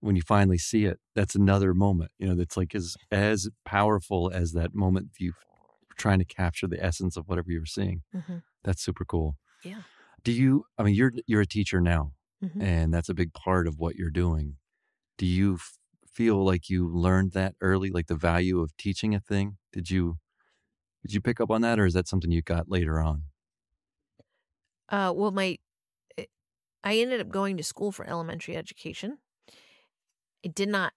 when 0.00 0.16
you 0.16 0.22
finally 0.22 0.58
see 0.58 0.84
it, 0.86 1.00
that's 1.14 1.34
another 1.34 1.74
moment. 1.74 2.12
You 2.18 2.28
know, 2.28 2.34
that's 2.36 2.56
like 2.56 2.74
as 2.74 2.96
as 3.10 3.48
powerful 3.64 4.30
as 4.32 4.52
that 4.52 4.74
moment 4.74 5.10
you 5.18 5.32
were 5.90 5.96
trying 5.96 6.20
to 6.20 6.24
capture 6.26 6.66
the 6.68 6.82
essence 6.84 7.16
of 7.16 7.28
whatever 7.28 7.50
you're 7.52 7.66
seeing. 7.66 8.02
hmm 8.12 8.38
That's 8.64 8.82
super 8.82 9.04
cool. 9.04 9.36
Yeah. 9.62 9.82
Do 10.22 10.32
you? 10.32 10.64
I 10.78 10.82
mean, 10.84 10.94
you're 10.94 11.12
you're 11.26 11.42
a 11.42 11.46
teacher 11.46 11.80
now, 11.80 12.12
hmm 12.40 12.64
and 12.64 12.92
that's 12.92 13.08
a 13.08 13.14
big 13.14 13.32
part 13.34 13.66
of 13.66 13.78
what 13.78 13.96
you're 13.96 14.10
doing. 14.10 14.56
Do 15.18 15.26
you 15.26 15.54
f- 15.56 15.78
feel 16.08 16.44
like 16.44 16.70
you 16.70 16.88
learned 16.88 17.32
that 17.32 17.56
early, 17.60 17.90
like 17.90 18.08
the 18.08 18.16
value 18.16 18.60
of 18.60 18.76
teaching 18.78 19.14
a 19.14 19.20
thing? 19.20 19.58
Did 19.72 19.90
you 19.90 20.18
did 21.04 21.14
you 21.14 21.20
pick 21.20 21.40
up 21.40 21.50
on 21.50 21.60
that, 21.62 21.78
or 21.78 21.86
is 21.86 21.94
that 21.94 22.08
something 22.08 22.30
you 22.30 22.42
got 22.42 22.68
later 22.70 23.00
on? 23.00 23.24
Uh, 24.88 25.12
well, 25.14 25.30
my 25.30 25.58
eh, 26.18 26.26
I 26.84 26.98
ended 26.98 27.20
up 27.20 27.30
going 27.30 27.56
to 27.58 27.64
school 27.64 27.92
for 27.92 28.06
elementary 28.06 28.56
education. 28.56 29.18
I 30.44 30.48
did 30.48 30.68
not 30.68 30.92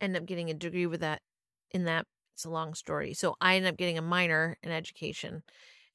end 0.00 0.16
up 0.16 0.26
getting 0.26 0.50
a 0.50 0.54
degree 0.54 0.86
with 0.86 1.00
that. 1.00 1.22
In 1.72 1.84
that, 1.84 2.06
it's 2.34 2.44
a 2.44 2.50
long 2.50 2.74
story. 2.74 3.14
So 3.14 3.36
I 3.40 3.56
ended 3.56 3.72
up 3.72 3.78
getting 3.78 3.98
a 3.98 4.02
minor 4.02 4.58
in 4.62 4.72
education 4.72 5.42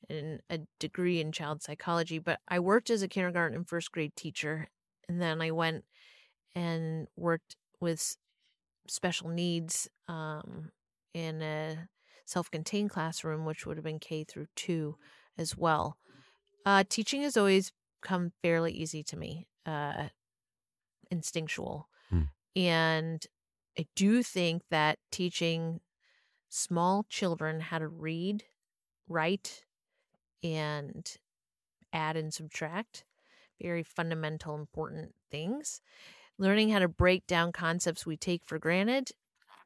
and 0.09 0.41
a 0.49 0.61
degree 0.79 1.21
in 1.21 1.31
child 1.31 1.63
psychology. 1.63 2.19
But 2.19 2.41
I 2.47 2.59
worked 2.59 2.89
as 2.89 3.03
a 3.03 3.07
kindergarten 3.09 3.57
and 3.57 3.67
first 3.69 3.91
grade 3.91 4.15
teacher, 4.15 4.69
and 5.09 5.21
then 5.21 5.41
I 5.41 5.51
went 5.51 5.85
and 6.55 7.07
worked 7.17 7.57
with 7.81 8.17
special 8.87 9.29
needs 9.29 9.89
um, 10.07 10.71
in 11.13 11.41
a 11.41 11.89
self-contained 12.25 12.89
classroom, 12.89 13.45
which 13.45 13.65
would 13.65 13.77
have 13.77 13.83
been 13.83 13.99
K 13.99 14.23
through 14.23 14.47
two 14.55 14.97
as 15.38 15.57
well. 15.57 15.97
Uh, 16.65 16.83
teaching 16.88 17.23
has 17.23 17.38
always 17.38 17.71
come 18.01 18.31
fairly 18.41 18.71
easy 18.71 19.03
to 19.03 19.17
me, 19.17 19.47
uh, 19.65 20.07
instinctual. 21.12 21.89
Hmm. 22.09 22.21
And 22.55 23.25
I 23.77 23.86
do 23.95 24.23
think 24.23 24.63
that 24.69 24.99
teaching 25.12 25.79
small 26.49 27.05
children 27.09 27.59
how 27.59 27.79
to 27.79 27.88
read, 27.88 28.43
write, 29.07 29.65
and 30.43 31.09
add 31.91 32.15
and 32.15 32.33
subtract, 32.33 33.05
very 33.62 33.83
fundamental, 33.83 34.55
important 34.55 35.13
things. 35.31 35.81
Learning 36.38 36.69
how 36.69 36.79
to 36.79 36.88
break 36.88 37.25
down 37.27 37.51
concepts 37.51 38.05
we 38.05 38.17
take 38.17 38.43
for 38.45 38.59
granted 38.59 39.12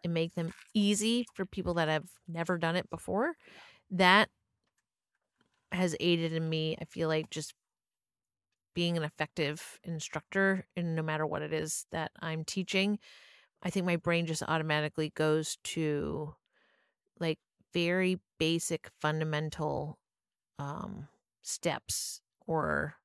and 0.04 0.14
make 0.14 0.36
them 0.36 0.54
easy 0.74 1.26
for 1.36 1.46
people 1.46 1.76
that 1.76 1.88
have 1.88 2.08
never 2.28 2.58
done 2.58 2.76
it 2.76 2.90
before, 2.90 3.36
that 3.92 4.30
has 5.72 5.96
aided 6.00 6.34
in 6.34 6.50
me. 6.50 6.78
I 6.80 6.86
feel 6.86 7.08
like 7.08 7.30
just 7.30 7.54
being 8.74 8.96
an 8.98 9.04
effective 9.04 9.80
instructor 9.84 10.66
and 10.76 10.96
no 10.96 11.02
matter 11.02 11.26
what 11.26 11.42
it 11.42 11.52
is 11.52 11.86
that 11.92 12.12
I'm 12.20 12.44
teaching, 12.44 13.00
I 13.64 13.70
think 13.70 13.86
my 13.86 13.98
brain 13.98 14.26
just 14.28 14.44
automatically 14.44 15.12
goes 15.16 15.58
to 15.66 16.36
like 17.20 17.40
very 17.74 18.20
basic 18.40 18.90
fundamental 19.02 20.00
um 20.60 21.08
steps 21.44 22.22
or 22.48 22.96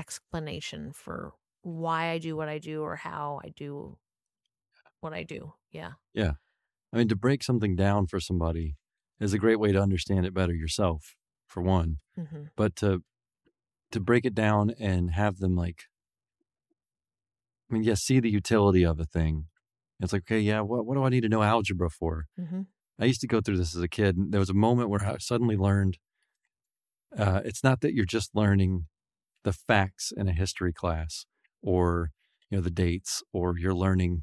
explanation 0.00 0.92
for 0.92 1.32
why 1.62 2.10
I 2.10 2.18
do 2.18 2.36
what 2.36 2.48
I 2.48 2.58
do 2.58 2.82
or 2.82 2.96
how 2.96 3.40
I 3.44 3.50
do 3.50 3.98
what 5.04 5.12
I 5.12 5.22
do. 5.22 5.52
Yeah. 5.70 5.92
Yeah. 6.14 6.32
I 6.92 6.96
mean, 6.98 7.08
to 7.08 7.16
break 7.16 7.44
something 7.44 7.76
down 7.76 8.06
for 8.06 8.18
somebody 8.18 8.76
is 9.20 9.32
a 9.34 9.38
great 9.38 9.60
way 9.60 9.70
to 9.70 9.80
understand 9.80 10.26
it 10.26 10.34
better 10.34 10.54
yourself, 10.54 11.14
for 11.46 11.62
one. 11.62 11.98
hmm 12.16 12.44
But 12.56 12.74
to 12.76 13.04
to 13.92 14.00
break 14.00 14.24
it 14.24 14.34
down 14.34 14.72
and 14.80 15.12
have 15.12 15.38
them 15.38 15.54
like, 15.54 15.84
I 17.70 17.74
mean, 17.74 17.84
yes, 17.84 18.00
see 18.02 18.18
the 18.18 18.30
utility 18.30 18.84
of 18.84 18.98
a 18.98 19.04
thing. 19.04 19.46
It's 20.00 20.12
like, 20.12 20.22
okay, 20.22 20.40
yeah, 20.40 20.60
what 20.60 20.84
what 20.86 20.94
do 20.96 21.04
I 21.04 21.10
need 21.10 21.22
to 21.22 21.28
know 21.28 21.42
algebra 21.42 21.90
for? 21.90 22.26
hmm 22.36 22.62
I 22.98 23.06
used 23.06 23.20
to 23.22 23.26
go 23.26 23.40
through 23.40 23.56
this 23.56 23.74
as 23.74 23.82
a 23.82 23.88
kid. 23.88 24.16
And 24.16 24.32
there 24.32 24.38
was 24.38 24.50
a 24.50 24.54
moment 24.54 24.88
where 24.88 25.04
I 25.04 25.18
suddenly 25.18 25.56
learned 25.56 25.98
uh, 27.18 27.40
it's 27.44 27.64
not 27.64 27.80
that 27.80 27.92
you're 27.92 28.04
just 28.04 28.30
learning 28.34 28.86
the 29.42 29.52
facts 29.52 30.12
in 30.16 30.28
a 30.28 30.32
history 30.32 30.72
class 30.72 31.26
or 31.62 32.10
you 32.50 32.56
know 32.56 32.62
the 32.62 32.70
dates 32.70 33.22
or 33.32 33.58
you're 33.58 33.74
learning 33.74 34.22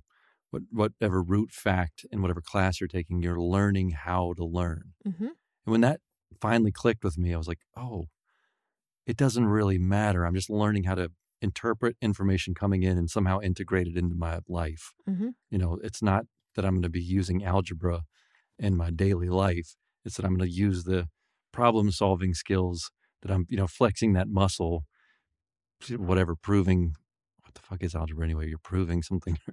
what, 0.51 0.63
whatever 0.71 1.21
root 1.21 1.51
fact 1.51 2.05
in 2.11 2.21
whatever 2.21 2.41
class 2.41 2.79
you're 2.79 2.87
taking. 2.87 3.21
You're 3.21 3.41
learning 3.41 3.91
how 3.91 4.33
to 4.33 4.45
learn. 4.45 4.93
hmm 5.03 5.25
And 5.25 5.33
when 5.65 5.81
that 5.81 6.01
finally 6.39 6.71
clicked 6.71 7.03
with 7.03 7.17
me, 7.17 7.33
I 7.33 7.37
was 7.37 7.47
like, 7.47 7.61
oh, 7.75 8.05
it 9.05 9.17
doesn't 9.17 9.47
really 9.47 9.77
matter. 9.77 10.25
I'm 10.25 10.35
just 10.35 10.49
learning 10.49 10.83
how 10.83 10.95
to 10.95 11.11
interpret 11.41 11.95
information 12.01 12.53
coming 12.53 12.83
in 12.83 12.97
and 12.97 13.09
somehow 13.09 13.39
integrate 13.39 13.87
it 13.87 13.97
into 13.97 14.15
my 14.15 14.39
life. 14.47 14.91
hmm 15.07 15.29
You 15.49 15.57
know, 15.57 15.79
it's 15.83 16.01
not 16.03 16.25
that 16.55 16.65
I'm 16.65 16.73
going 16.75 16.83
to 16.83 16.89
be 16.89 17.01
using 17.01 17.43
algebra 17.43 18.03
in 18.59 18.75
my 18.77 18.91
daily 18.91 19.29
life. 19.29 19.75
It's 20.05 20.15
that 20.17 20.25
I'm 20.25 20.35
going 20.37 20.49
to 20.49 20.55
use 20.55 20.83
the 20.83 21.07
problem 21.51 21.91
solving 21.91 22.33
skills 22.33 22.91
that 23.21 23.31
I'm, 23.31 23.45
you 23.49 23.57
know, 23.57 23.67
flexing 23.67 24.13
that 24.13 24.27
muscle, 24.27 24.85
whatever, 25.97 26.35
proving 26.35 26.95
what 27.43 27.55
the 27.55 27.61
fuck 27.61 27.83
is 27.83 27.95
algebra 27.95 28.23
anyway? 28.25 28.47
You're 28.47 28.59
proving 28.59 29.01
something. 29.01 29.37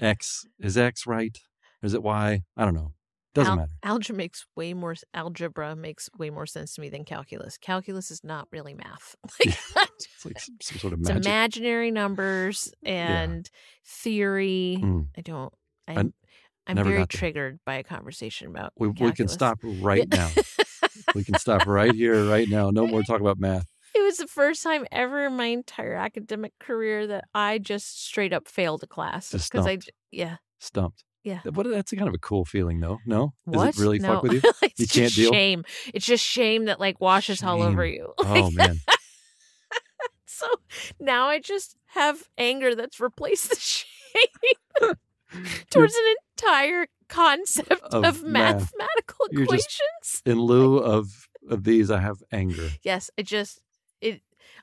X 0.00 0.44
is 0.58 0.76
X 0.78 1.06
right? 1.06 1.36
Or 1.82 1.86
is 1.86 1.94
it 1.94 2.02
Y? 2.02 2.42
I 2.56 2.64
don't 2.64 2.74
know. 2.74 2.92
Doesn't 3.32 3.52
Al- 3.52 3.56
matter. 3.58 3.72
Algebra 3.84 4.16
makes 4.16 4.44
way 4.56 4.74
more 4.74 4.96
algebra 5.14 5.76
makes 5.76 6.08
way 6.18 6.30
more 6.30 6.46
sense 6.46 6.74
to 6.74 6.80
me 6.80 6.88
than 6.88 7.04
calculus. 7.04 7.56
Calculus 7.58 8.10
is 8.10 8.24
not 8.24 8.48
really 8.50 8.74
math. 8.74 9.14
Like, 9.44 9.56
It's 9.96 10.24
like 10.24 10.40
some, 10.40 10.56
some 10.60 10.78
sort 10.78 10.92
of 10.94 11.00
it's 11.00 11.10
imaginary 11.10 11.90
numbers 11.92 12.72
and 12.84 13.48
theory. 13.86 14.78
Mm. 14.80 15.06
I 15.16 15.20
don't. 15.20 15.52
I 15.86 15.92
I'm, 15.94 16.14
I'm 16.66 16.76
never 16.76 16.90
very 16.90 17.06
triggered 17.06 17.60
by 17.64 17.76
a 17.76 17.84
conversation 17.84 18.48
about. 18.48 18.72
We, 18.78 18.88
we 18.88 19.12
can 19.12 19.28
stop 19.28 19.58
right 19.62 20.06
Yeah. 20.10 20.28
now. 20.34 20.42
We 21.14 21.24
can 21.24 21.38
stop 21.38 21.66
right 21.66 21.94
here, 21.94 22.24
right 22.28 22.48
now. 22.48 22.70
No 22.70 22.86
more 22.88 23.02
talk 23.02 23.20
about 23.20 23.38
math. 23.38 23.66
Was 24.10 24.16
the 24.18 24.26
first 24.26 24.64
time 24.64 24.86
ever 24.90 25.26
in 25.26 25.36
my 25.36 25.44
entire 25.46 25.94
academic 25.94 26.52
career 26.58 27.06
that 27.06 27.26
I 27.32 27.58
just 27.58 28.04
straight 28.04 28.32
up 28.32 28.48
failed 28.48 28.82
a 28.82 28.88
class 28.88 29.30
Just 29.30 29.54
I, 29.54 29.78
yeah, 30.10 30.38
Stumped. 30.58 31.04
Yeah. 31.22 31.38
What? 31.44 31.68
That's 31.70 31.92
a 31.92 31.96
kind 31.96 32.08
of 32.08 32.14
a 32.14 32.18
cool 32.18 32.44
feeling, 32.44 32.80
though. 32.80 32.98
No, 33.06 33.34
what? 33.44 33.66
does 33.66 33.78
it 33.78 33.82
really 33.82 33.98
no. 34.00 34.14
fuck 34.14 34.22
with 34.24 34.32
you? 34.32 34.40
it's 34.62 34.80
You 34.80 34.86
just 34.86 34.94
can't 34.94 35.14
deal? 35.14 35.30
shame. 35.32 35.64
It's 35.94 36.04
just 36.04 36.24
shame 36.26 36.64
that 36.64 36.80
like 36.80 37.00
washes 37.00 37.40
all 37.44 37.62
over 37.62 37.84
Shame. 37.86 37.94
you. 37.94 38.12
Oh 38.18 38.50
man, 38.50 38.80
So 40.26 40.46
now 40.98 41.26
I 41.28 41.38
just 41.38 41.76
have 41.88 42.28
anger 42.36 42.74
that's 42.74 42.98
replaced 42.98 43.50
the 43.50 43.56
shame 43.60 44.94
towards 45.70 45.94
an 45.94 46.14
entire 46.36 46.88
concept 47.08 47.70
Of 47.92 48.04
of, 48.04 48.22
mathematical 48.24 49.26
just- 49.32 49.42
equations. 49.42 50.22
in 50.26 50.40
lieu 50.40 50.78
of 50.78 51.28
of 51.48 51.62
these, 51.64 51.90
I 51.92 52.00
have 52.00 52.22
anger. 52.32 52.70
yes, 52.82 53.08
I 53.16 53.22
just 53.22 53.60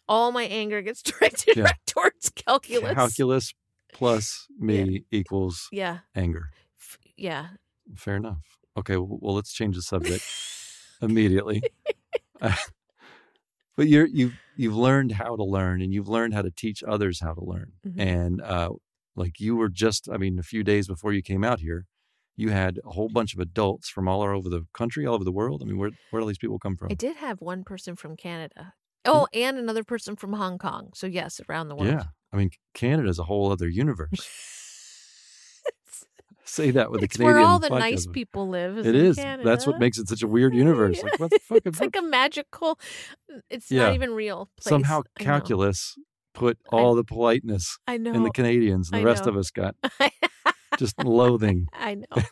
all 0.10 0.32
my 0.32 0.44
anger 0.44 0.82
gets 0.82 1.02
directed 1.10 1.58
Yeah. 1.58 1.64
right 1.66 1.76
towards 1.86 2.30
calculus. 2.32 2.94
Calculus 2.94 3.54
plus 3.94 4.48
me 4.60 5.04
equals 5.12 5.68
Yeah. 5.72 6.00
anger. 6.16 6.50
F- 6.80 6.98
Yeah. 7.16 7.48
Fair 7.96 8.16
enough. 8.18 8.40
Okay, 8.78 8.98
well, 8.98 9.34
let's 9.36 9.54
change 9.54 9.76
the 9.76 9.82
subject 9.82 10.24
immediately. 11.02 11.64
but 13.76 13.88
you're 13.88 14.08
you've 14.08 14.34
you've 14.56 14.76
learned 14.76 15.12
how 15.14 15.36
to 15.36 15.44
learn, 15.44 15.82
and 15.82 15.94
you've 15.94 16.08
learned 16.08 16.34
how 16.34 16.42
to 16.42 16.52
teach 16.52 16.84
others 16.84 17.20
how 17.22 17.34
to 17.34 17.44
learn. 17.44 17.72
Mhm. 17.88 18.00
And 18.00 18.42
uh, 18.42 18.72
like 19.16 19.40
you 19.40 19.56
were 19.56 19.70
just, 19.70 20.10
I 20.12 20.18
mean, 20.18 20.38
a 20.40 20.44
few 20.44 20.64
days 20.64 20.88
before 20.88 21.14
you 21.14 21.22
came 21.22 21.44
out 21.44 21.60
here, 21.60 21.86
you 22.36 22.50
had 22.50 22.80
a 22.86 22.92
whole 22.92 23.10
bunch 23.10 23.34
of 23.34 23.40
adults 23.40 23.90
from 23.90 24.08
all 24.08 24.22
over 24.22 24.50
the 24.50 24.66
country, 24.74 25.06
all 25.06 25.16
over 25.16 25.24
the 25.24 25.32
world. 25.32 25.62
I 25.64 25.66
mean, 25.66 25.78
where 25.78 25.92
where 26.12 26.22
do 26.22 26.28
these 26.28 26.38
people 26.38 26.60
come 26.60 26.76
from? 26.78 26.90
I 26.92 26.96
did 26.96 27.18
have 27.18 27.42
one 27.42 27.64
person 27.64 27.96
from 27.96 28.16
Canada. 28.16 28.74
Mm. 29.08 29.22
Oh, 29.22 29.28
and 29.34 29.58
another 29.58 29.84
person 29.84 30.16
from 30.16 30.34
Hong 30.34 30.58
Kong. 30.58 30.92
So 30.94 31.08
yes, 31.08 31.40
around 31.50 31.70
the 31.70 31.76
world. 31.76 31.90
Yeah, 31.90 32.04
I 32.34 32.38
mean, 32.38 32.50
Canada's 32.74 33.20
a 33.20 33.24
whole 33.24 33.52
other 33.52 33.68
universe. 33.68 34.10
Say 36.50 36.72
that 36.72 36.92
with 36.92 37.04
it's 37.04 37.18
Canadian. 37.18 37.36
where 37.36 37.46
all 37.46 37.60
the 37.60 37.68
podcast. 37.70 37.80
nice 37.80 38.08
people 38.08 38.48
live. 38.48 38.78
Is 38.78 39.18
It. 39.18 39.22
Canada. 39.22 39.44
That's 39.50 39.68
what 39.68 39.80
makes 39.80 39.98
it 39.98 40.08
such 40.08 40.24
a 40.24 40.28
weird 40.28 40.56
universe. 40.56 41.04
Like, 41.04 41.20
what 41.20 41.30
the 41.30 41.40
fuck? 41.44 41.62
It's 41.66 41.82
like 41.82 41.96
a 41.98 42.02
magical. 42.02 42.80
It's 43.50 43.70
Yeah. 43.70 43.84
not 43.88 43.96
even 43.96 44.12
real. 44.14 44.50
Place. 44.58 44.70
somehow 44.70 45.02
calculus 45.20 45.96
put 46.34 46.58
I- 46.72 46.78
all 46.78 46.96
the 46.96 47.04
politeness 47.04 47.78
I 47.86 47.98
know. 47.98 48.14
in 48.14 48.24
the 48.24 48.32
Canadians, 48.32 48.88
and 48.90 48.96
I 48.96 49.00
the 49.02 49.06
rest 49.06 49.26
know. 49.26 49.32
of 49.34 49.38
us 49.38 49.52
got 49.52 49.76
just 50.80 50.98
loathing. 51.04 51.68
I 51.74 51.96
know. 51.96 52.24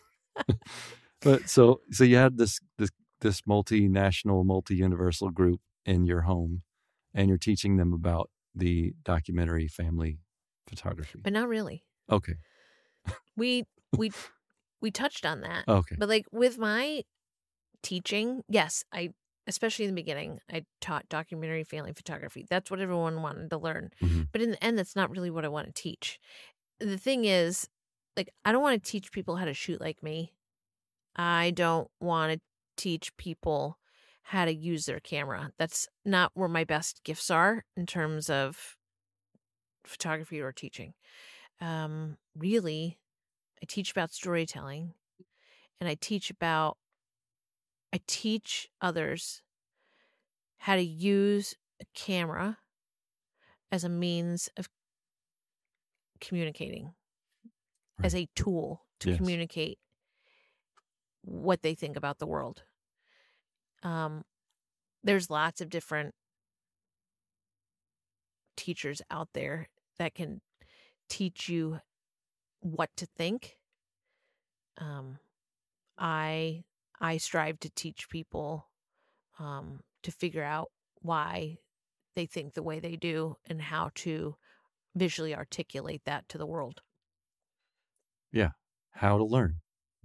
But 1.22 1.50
so 1.50 1.82
so 1.92 2.06
you 2.06 2.16
had 2.16 2.38
this 2.38 2.60
this 2.78 2.92
this 3.20 3.42
multinational, 3.42 4.46
multi 4.46 4.76
universal 4.76 5.30
group 5.30 5.60
in 5.86 6.06
your 6.06 6.22
home, 6.22 6.62
and 7.16 7.30
you're 7.30 7.40
teaching 7.40 7.78
them 7.78 7.94
about 7.94 8.30
the 8.54 8.94
documentary 9.04 9.68
family 9.68 10.20
photography. 10.68 11.22
But 11.24 11.34
not 11.34 11.48
really. 11.50 11.84
Okay, 12.12 12.36
We 13.36 13.64
we 13.98 14.12
we 14.82 14.92
touched 14.92 15.26
on 15.26 15.42
that. 15.42 15.68
okay, 15.68 15.96
But 15.98 16.10
like 16.10 16.26
with 16.32 16.58
my 16.58 17.04
teaching, 17.84 18.44
yes, 18.50 18.84
I 18.92 19.12
especially 19.48 19.86
in 19.86 19.92
the 19.92 20.02
beginning, 20.02 20.40
I 20.52 20.66
taught 20.82 21.10
documentary 21.10 21.64
family 21.64 21.94
photography. 21.94 22.46
That's 22.50 22.72
what 22.72 22.82
everyone 22.82 23.22
wanted 23.22 23.50
to 23.52 23.58
learn. 23.58 23.92
Mhm. 24.02 24.30
But 24.32 24.42
in 24.42 24.52
the 24.52 24.64
end, 24.64 24.78
that's 24.78 24.96
not 24.96 25.12
really 25.12 25.30
what 25.32 25.46
I 25.46 25.50
want 25.50 25.68
to 25.68 25.74
teach. 25.74 26.20
The 26.80 26.98
thing 26.98 27.26
is, 27.26 27.70
like, 28.18 28.30
I 28.46 28.52
don't 28.52 28.64
want 28.64 28.84
to 28.84 28.92
teach 28.92 29.12
people 29.12 29.38
how 29.38 29.46
to 29.46 29.54
shoot 29.54 29.82
like 29.82 30.04
me. 30.04 30.34
I 31.16 31.52
don't 31.52 31.90
want 32.02 32.34
to 32.34 32.42
teach 32.78 33.16
people 33.18 33.78
how 34.26 34.46
to 34.46 34.54
use 34.54 34.88
their 34.88 35.00
camera. 35.00 35.54
That's 35.58 35.88
not 36.04 36.32
where 36.34 36.50
my 36.50 36.64
best 36.64 37.04
gifts 37.04 37.30
are 37.32 37.64
in 37.78 37.86
terms 37.86 38.30
of 38.30 38.78
photography 39.86 40.42
or 40.42 40.52
teaching. 40.52 40.94
Um, 41.62 42.18
really, 42.36 43.00
I 43.62 43.66
teach 43.68 43.92
about 43.92 44.12
storytelling 44.12 44.96
and 45.80 45.90
I 45.90 45.96
teach 45.96 46.30
about 46.32 46.78
I 47.92 48.00
teach 48.06 48.70
others 48.80 49.42
how 50.58 50.76
to 50.76 50.82
use 50.82 51.56
a 51.82 51.86
camera 51.94 52.60
as 53.72 53.84
a 53.84 53.90
means 53.90 54.50
of 54.58 54.70
communicating 56.20 56.94
as 58.04 58.16
a 58.16 58.28
tool 58.36 58.86
to 59.00 59.08
Yes. 59.08 59.18
communicate 59.18 59.80
what 61.24 61.62
they 61.62 61.76
think 61.76 61.96
about 61.98 62.20
the 62.20 62.28
world 62.28 62.64
um 63.86 64.26
there's 65.04 65.30
lots 65.32 65.62
of 65.62 65.70
different 65.70 66.16
teachers 68.58 69.02
out 69.12 69.30
there 69.34 69.68
that 69.98 70.16
can 70.16 70.42
teach 71.10 71.50
you 71.50 71.80
what 72.62 72.92
to 72.98 73.06
think. 73.06 73.58
Um 74.78 75.20
i 75.98 76.64
i 77.02 77.18
strive 77.18 77.60
to 77.60 77.70
teach 77.72 78.10
people 78.10 78.70
um 79.40 79.82
to 80.04 80.12
figure 80.12 80.44
out 80.44 80.72
why 81.02 81.58
they 82.16 82.26
think 82.28 82.54
the 82.54 82.64
way 82.64 82.80
they 82.80 82.96
do 82.98 83.38
and 83.46 83.62
how 83.62 83.92
to 83.96 84.38
visually 84.96 85.36
articulate 85.36 86.04
that 86.06 86.30
to 86.30 86.38
the 86.40 86.48
world. 86.48 86.82
Yeah, 88.32 88.52
how 88.92 89.18
to 89.18 89.24
learn. 89.24 89.62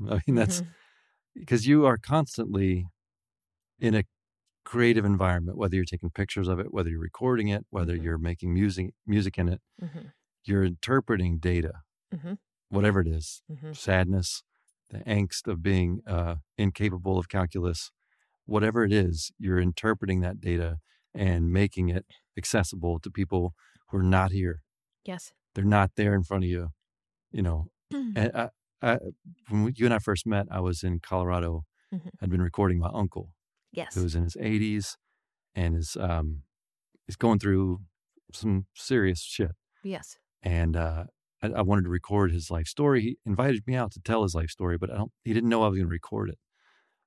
I 0.08 0.20
mean, 0.26 0.34
that's 0.36 0.62
because 1.34 1.66
you 1.66 1.86
are 1.86 1.98
constantly 1.98 2.86
in 3.80 3.94
a 3.94 4.04
creative 4.64 5.04
environment, 5.04 5.58
whether 5.58 5.76
you're 5.76 5.84
taking 5.84 6.10
pictures 6.10 6.48
of 6.48 6.60
it, 6.60 6.72
whether 6.74 6.90
you're 6.90 7.00
recording 7.00 7.48
it, 7.48 7.66
whether 7.70 7.96
Mhm. 7.96 8.04
you're 8.04 8.18
making 8.18 8.54
music 8.54 8.92
music 9.06 9.38
in 9.38 9.48
it, 9.48 9.62
Mhm. 9.78 10.12
you're 10.44 10.64
interpreting 10.64 11.38
data, 11.38 11.72
Mhm. 12.12 12.34
whatever 12.68 13.00
it 13.00 13.08
is, 13.08 13.42
Mhm. 13.48 13.74
sadness, 13.74 14.42
the 14.90 14.98
angst 15.00 15.46
of 15.48 15.62
being 15.62 16.00
uh, 16.06 16.36
incapable 16.58 17.18
of 17.18 17.28
calculus, 17.28 17.90
whatever 18.46 18.84
it 18.84 18.92
is, 18.92 19.32
you're 19.38 19.60
interpreting 19.60 20.20
that 20.22 20.40
data 20.40 20.78
and 21.14 21.52
making 21.52 21.88
it 21.90 22.06
accessible 22.38 23.00
to 23.00 23.10
people 23.10 23.54
who 23.88 23.98
are 23.98 24.02
not 24.02 24.32
here. 24.32 24.62
yes 25.04 25.32
They're 25.54 25.64
not 25.64 25.92
there 25.96 26.14
in 26.14 26.24
front 26.24 26.44
of 26.44 26.50
you, 26.50 26.70
you 27.32 27.42
know. 27.42 27.68
And 28.16 28.32
I, 28.34 28.50
I, 28.82 28.98
when 29.48 29.72
you 29.76 29.86
and 29.86 29.94
I 29.94 29.98
first 30.00 30.26
met, 30.26 30.46
I 30.50 30.60
was 30.60 30.82
in 30.82 31.00
Colorado. 31.00 31.64
I'd 32.22 32.30
been 32.30 32.42
recording 32.42 32.78
my 32.78 32.90
uncle, 32.94 33.34
yes 33.72 33.94
who 33.94 34.02
was 34.02 34.14
in 34.14 34.24
his 34.24 34.36
80s 34.36 34.96
and 35.54 35.76
is 35.76 35.96
um, 36.00 36.42
he's 37.06 37.16
going 37.16 37.38
through 37.38 37.80
some 38.32 38.66
serious 38.74 39.20
shit. 39.20 39.52
yes 39.82 40.16
And 40.42 40.76
uh, 40.76 41.04
I, 41.42 41.48
I 41.48 41.62
wanted 41.62 41.82
to 41.84 41.90
record 41.90 42.32
his 42.32 42.50
life 42.50 42.66
story. 42.66 43.00
He 43.02 43.16
invited 43.26 43.66
me 43.66 43.74
out 43.74 43.92
to 43.92 44.00
tell 44.00 44.22
his 44.22 44.34
life 44.34 44.50
story, 44.50 44.78
but 44.78 44.90
I 44.90 44.96
don't. 44.96 45.12
He 45.24 45.32
didn't 45.34 45.50
know 45.50 45.62
I 45.62 45.68
was 45.68 45.76
going 45.78 45.88
to 45.88 45.92
record 45.92 46.30
it, 46.30 46.38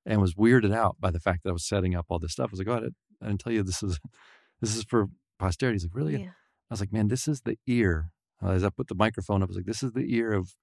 and 0.06 0.22
was 0.22 0.36
weirded 0.36 0.74
out 0.74 0.98
by 1.00 1.12
the 1.12 1.20
fact 1.20 1.44
that 1.44 1.50
I 1.50 1.54
was 1.54 1.66
setting 1.66 1.96
up 1.96 2.08
all 2.10 2.20
this 2.20 2.34
stuff. 2.34 2.50
I 2.50 2.52
was 2.52 2.60
like, 2.60 2.68
"Oh, 2.68 2.78
I 2.78 2.80
didn't, 2.82 2.96
I 3.22 3.28
didn't 3.28 3.40
tell 3.42 3.54
you 3.54 3.64
this 3.64 3.82
is 3.82 4.00
this 4.62 4.76
is 4.76 4.84
for 4.84 5.08
posterity." 5.40 5.76
He's 5.76 5.86
like, 5.86 5.96
"Really?" 5.96 6.18
yeah 6.18 6.32
I 6.70 6.74
was 6.74 6.80
like, 6.80 6.94
"Man, 6.94 7.08
this 7.08 7.28
is 7.28 7.42
the 7.42 7.58
ear." 7.68 8.10
As 8.42 8.64
I 8.66 8.70
put 8.70 8.90
the 8.90 8.96
microphone 8.96 9.42
up, 9.42 9.48
I 9.48 9.52
was 9.52 9.56
like, 9.56 9.66
"This 9.66 9.84
is 9.84 9.94
the 9.94 10.14
ear 10.14 10.34
of 10.34 10.56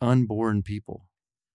unborn 0.00 0.62
people. 0.62 1.07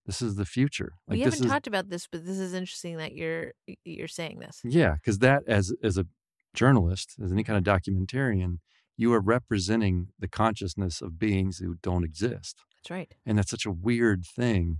This 0.05 0.21
is 0.21 0.35
the 0.35 0.45
future." 0.45 0.93
Like 1.07 1.17
we 1.17 1.21
haven't 1.21 1.45
is 1.45 1.49
talked 1.49 1.67
about 1.67 1.89
this 1.89 2.07
but 2.07 2.25
this 2.25 2.39
is 2.39 2.53
interesting 2.53 2.97
that 2.97 3.13
you're 3.13 3.53
you're 3.83 4.07
saying 4.07 4.39
this 4.39 4.61
Yeah, 4.63 4.95
because 4.95 5.19
that 5.19 5.43
as 5.47 5.73
as 5.83 5.97
a 5.97 6.05
journalist, 6.53 7.15
as 7.23 7.31
any 7.31 7.43
kind 7.43 7.57
of 7.57 7.63
documentarian, 7.63 8.57
you 8.97 9.13
are 9.13 9.21
representing 9.21 10.09
the 10.19 10.27
consciousness 10.27 11.01
of 11.01 11.17
beings 11.17 11.57
who 11.57 11.75
don't 11.81 12.03
exist, 12.03 12.57
that's 12.77 12.91
right 12.91 13.13
and 13.25 13.37
that's 13.37 13.51
such 13.51 13.65
a 13.65 13.71
weird 13.71 14.25
thing, 14.25 14.79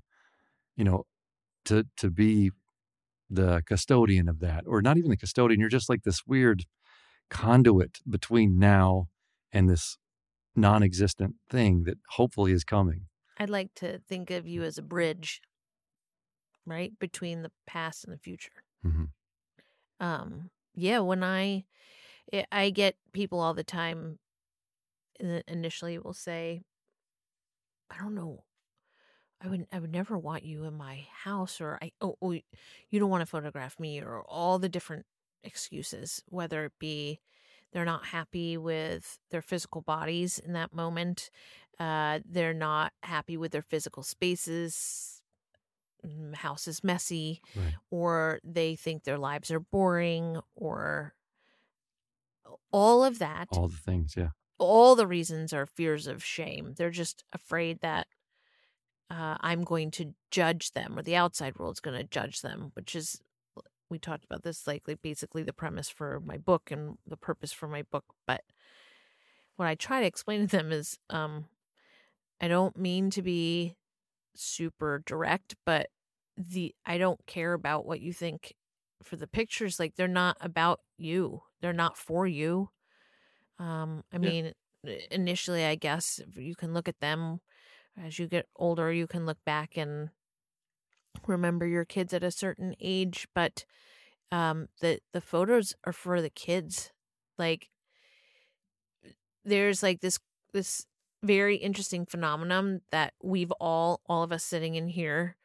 you 0.76 0.84
know, 0.84 1.06
to 1.66 1.86
to 1.98 2.10
be 2.12 2.52
the 3.30 3.64
custodian 3.66 4.30
of 4.30 4.40
that, 4.40 4.64
or 4.68 4.82
not 4.82 4.98
even 4.98 5.10
the 5.10 5.18
custodian. 5.18 5.60
You're 5.60 5.70
just 5.70 5.90
like 5.90 6.04
this 6.04 6.22
weird 6.28 6.66
conduit 7.30 8.00
between 8.08 8.60
now 8.60 9.08
and 9.52 9.70
this 9.70 9.98
non-existent 10.56 11.36
thing 11.50 11.84
that 11.86 11.98
hopefully 12.10 12.52
is 12.52 12.64
coming. 12.64 13.08
I'd 13.44 13.50
like 13.50 13.74
to 13.76 14.00
think 14.00 14.32
of 14.32 14.48
you 14.48 14.64
as 14.64 14.78
a 14.78 14.84
bridge 14.84 15.42
right 16.66 16.98
between 17.00 17.42
the 17.42 17.52
past 17.66 18.04
and 18.04 18.14
the 18.14 18.18
future 18.18 18.64
Mhm. 18.84 19.06
um 20.00 20.50
yeah 20.74 21.00
when 21.00 21.24
i 21.24 21.66
i 22.34 22.46
I 22.52 22.70
get 22.72 22.98
people 23.14 23.40
all 23.40 23.54
the 23.54 23.64
time 23.64 24.20
initially 25.48 25.98
will 25.98 26.14
say 26.14 26.62
i 27.90 27.98
don't 27.98 28.16
know 28.16 28.44
i 29.42 29.48
would 29.48 29.68
i 29.72 29.80
would 29.80 29.92
never 29.92 30.18
want 30.18 30.44
you 30.44 30.66
in 30.66 30.74
my 30.76 31.08
house 31.12 31.62
or 31.62 31.78
i 31.82 31.92
oh, 32.02 32.18
oh 32.22 32.32
you 32.32 33.00
don't 33.00 33.10
want 33.10 33.22
to 33.22 33.26
photograph 33.26 33.80
me 33.80 34.02
or 34.02 34.24
all 34.24 34.60
the 34.60 34.70
different 34.70 35.06
excuses 35.44 36.24
whether 36.28 36.66
it 36.66 36.74
be 36.80 37.22
they're 37.72 37.86
not 37.86 38.06
happy 38.08 38.58
with 38.58 39.20
their 39.32 39.42
physical 39.42 39.82
bodies 39.82 40.40
in 40.40 40.54
that 40.54 40.74
moment 40.74 41.30
uh 41.80 42.20
they're 42.30 42.54
not 42.54 42.94
happy 43.04 43.38
with 43.38 43.52
their 43.52 43.62
physical 43.62 44.04
spaces 44.04 45.22
house 46.36 46.68
is 46.68 46.84
messy 46.84 47.42
Right. 47.56 47.76
or 47.90 48.40
they 48.44 48.76
think 48.76 49.04
their 49.04 49.18
lives 49.18 49.50
are 49.52 49.60
boring 49.62 50.40
or 50.56 51.14
all 52.72 53.04
of 53.04 53.20
that 53.20 53.48
All 53.52 53.68
the 53.68 53.78
things, 53.78 54.16
yeah. 54.18 54.30
all 54.58 54.96
the 54.96 55.08
reasons 55.08 55.54
are 55.54 55.66
fears 55.66 56.08
of 56.08 56.24
shame 56.24 56.74
they're 56.78 56.90
just 56.90 57.24
afraid 57.32 57.80
that 57.82 58.08
uh, 59.10 59.38
i'm 59.40 59.64
going 59.64 59.92
to 59.92 60.14
judge 60.30 60.72
them 60.72 60.98
or 60.98 61.02
the 61.04 61.16
outside 61.16 61.58
world's 61.58 61.80
going 61.80 61.98
to 61.98 62.04
judge 62.04 62.42
them 62.42 62.72
which 62.76 62.96
is 62.96 63.22
we 63.90 64.00
talked 64.00 64.26
about 64.26 64.44
this 64.44 64.66
like, 64.68 64.84
like 64.88 65.02
basically 65.02 65.44
the 65.44 65.54
premise 65.54 65.88
for 65.90 66.20
my 66.26 66.38
book 66.38 66.70
and 66.72 66.98
the 67.08 67.18
purpose 67.18 67.54
for 67.54 67.68
my 67.68 67.84
book 67.84 68.06
but 68.28 68.42
what 69.56 69.68
i 69.68 69.76
try 69.76 70.02
to 70.02 70.06
explain 70.08 70.42
to 70.42 70.48
them 70.58 70.72
is 70.72 70.98
um 71.10 71.46
i 72.44 72.50
don't 72.50 72.78
mean 72.78 73.12
to 73.12 73.24
be 73.24 73.76
super 74.36 75.04
direct 75.06 75.56
but 75.66 75.90
the 76.38 76.76
i 76.86 76.98
don't 76.98 77.26
care 77.28 77.54
about 77.54 77.86
what 77.88 78.02
you 78.02 78.14
think 78.14 78.54
for 79.04 79.18
the 79.18 79.28
pictures 79.28 79.80
like 79.80 79.96
they're 79.96 80.08
not 80.10 80.38
about 80.42 80.82
you. 80.98 81.44
They're 81.62 81.74
not 81.74 81.98
for 81.98 82.28
you. 82.28 82.70
Um 83.60 84.04
i 84.14 84.18
Yeah. 84.22 84.34
mean 84.34 84.54
initially 85.12 85.66
i 85.66 85.76
guess 85.76 86.22
you 86.36 86.56
can 86.56 86.74
look 86.74 86.88
at 86.88 87.00
them 87.02 87.42
as 87.98 88.20
you 88.20 88.28
get 88.28 88.48
older 88.56 88.92
you 88.94 89.08
can 89.08 89.26
look 89.26 89.40
back 89.46 89.78
and 89.78 90.12
remember 91.28 91.66
your 91.68 91.86
kids 91.86 92.14
at 92.14 92.24
a 92.24 92.32
certain 92.32 92.76
age 92.80 93.28
but 93.34 93.66
um 94.32 94.68
the 94.82 95.00
the 95.14 95.22
photos 95.22 95.74
are 95.86 95.94
for 95.94 96.22
the 96.22 96.30
kids. 96.30 96.92
Like 97.38 97.70
there's 99.46 99.84
like 99.84 100.02
this 100.02 100.20
this 100.54 100.86
very 101.24 101.56
interesting 101.56 102.06
phenomenon 102.06 102.82
that 102.92 103.14
we've 103.24 103.52
all 103.54 104.02
all 104.08 104.24
of 104.24 104.32
us 104.32 104.44
sitting 104.44 104.76
in 104.76 104.88
here 104.88 105.38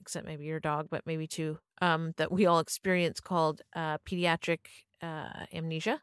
except 0.00 0.26
maybe 0.26 0.44
your 0.44 0.60
dog 0.60 0.88
but 0.90 1.06
maybe 1.06 1.26
two 1.26 1.58
um 1.80 2.12
that 2.16 2.30
we 2.30 2.44
all 2.46 2.58
experience 2.58 3.20
called 3.20 3.62
uh 3.74 3.96
pediatric 3.98 4.58
uh 5.02 5.46
amnesia. 5.52 6.02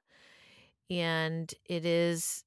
And 0.89 1.53
it 1.65 1.85
is 1.85 2.43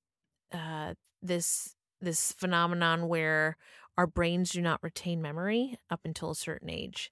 uh 0.52 0.94
this 1.22 1.76
this 2.00 2.32
phenomenon 2.32 3.08
where 3.08 3.56
our 3.96 4.06
brains 4.06 4.50
do 4.50 4.60
not 4.60 4.82
retain 4.82 5.22
memory 5.22 5.78
up 5.88 6.00
until 6.04 6.30
a 6.30 6.34
certain 6.34 6.70
age. 6.70 7.10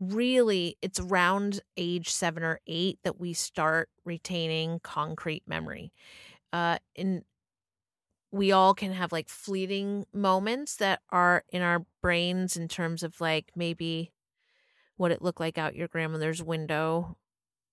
Really 0.00 0.76
it's 0.80 1.00
around 1.00 1.60
age 1.76 2.08
7 2.08 2.42
or 2.42 2.60
8 2.66 3.00
that 3.02 3.20
we 3.20 3.32
start 3.32 3.88
retaining 4.04 4.80
concrete 4.82 5.42
memory. 5.46 5.92
Uh 6.52 6.78
in 6.94 7.24
we 8.32 8.50
all 8.50 8.74
can 8.74 8.92
have 8.92 9.12
like 9.12 9.28
fleeting 9.28 10.06
moments 10.12 10.76
that 10.76 11.00
are 11.10 11.44
in 11.50 11.62
our 11.62 11.84
brains 12.00 12.56
in 12.56 12.66
terms 12.66 13.02
of 13.02 13.20
like 13.20 13.52
maybe 13.54 14.10
what 14.96 15.12
it 15.12 15.22
looked 15.22 15.40
like 15.40 15.58
out 15.58 15.76
your 15.76 15.88
grandmother's 15.88 16.42
window 16.42 17.16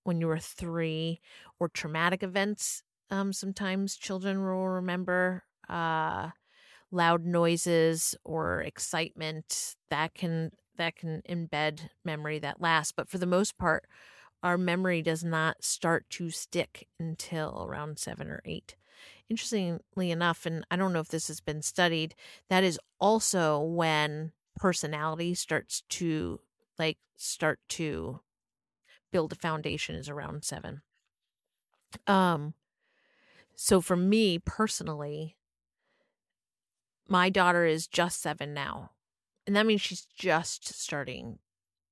when 0.04 0.19
you 0.19 0.28
were 0.28 0.39
three 0.39 1.22
or 1.60 1.69
traumatic 1.69 2.22
events 2.22 2.84
um 3.10 3.32
sometimes 3.32 3.95
children 3.95 4.43
will 4.43 4.67
remember 4.67 5.43
uh 5.69 6.30
loud 6.91 7.26
noises 7.26 8.15
or 8.24 8.62
excitement 8.62 9.76
that 9.89 10.13
can 10.13 10.52
that 10.78 10.95
can 10.95 11.22
embed 11.30 11.89
memory 12.04 12.39
that 12.39 12.62
lasts 12.62 12.91
but 12.91 13.08
for 13.10 13.17
the 13.17 13.26
most 13.26 13.58
part 13.58 13.86
our 14.41 14.58
memory 14.58 15.02
does 15.02 15.24
not 15.24 15.63
start 15.63 16.06
to 16.10 16.30
stick 16.30 16.88
until 17.00 17.65
around 17.67 18.00
7 18.00 18.30
or 18.30 18.41
8 18.45 18.76
interestingly 19.29 20.11
enough 20.11 20.45
and 20.45 20.65
i 20.71 20.75
don't 20.75 20.93
know 20.93 20.99
if 20.99 21.09
this 21.09 21.27
has 21.27 21.39
been 21.39 21.61
studied 21.61 22.15
that 22.49 22.63
is 22.63 22.79
also 22.99 23.59
when 23.59 24.31
personality 24.55 25.33
starts 25.33 25.83
to 25.89 26.39
like 26.77 26.97
start 27.15 27.59
to 27.69 28.19
build 29.11 29.31
a 29.31 29.35
foundation 29.35 29.95
is 29.95 30.09
around 30.09 30.43
7 30.43 30.81
um 32.07 32.53
so 33.55 33.81
for 33.81 33.95
me 33.95 34.39
personally 34.39 35.35
my 37.07 37.29
daughter 37.29 37.65
is 37.65 37.87
just 37.87 38.21
7 38.21 38.53
now 38.53 38.91
and 39.47 39.55
that 39.55 39.65
means 39.65 39.81
she's 39.81 40.05
just 40.15 40.67
starting 40.73 41.39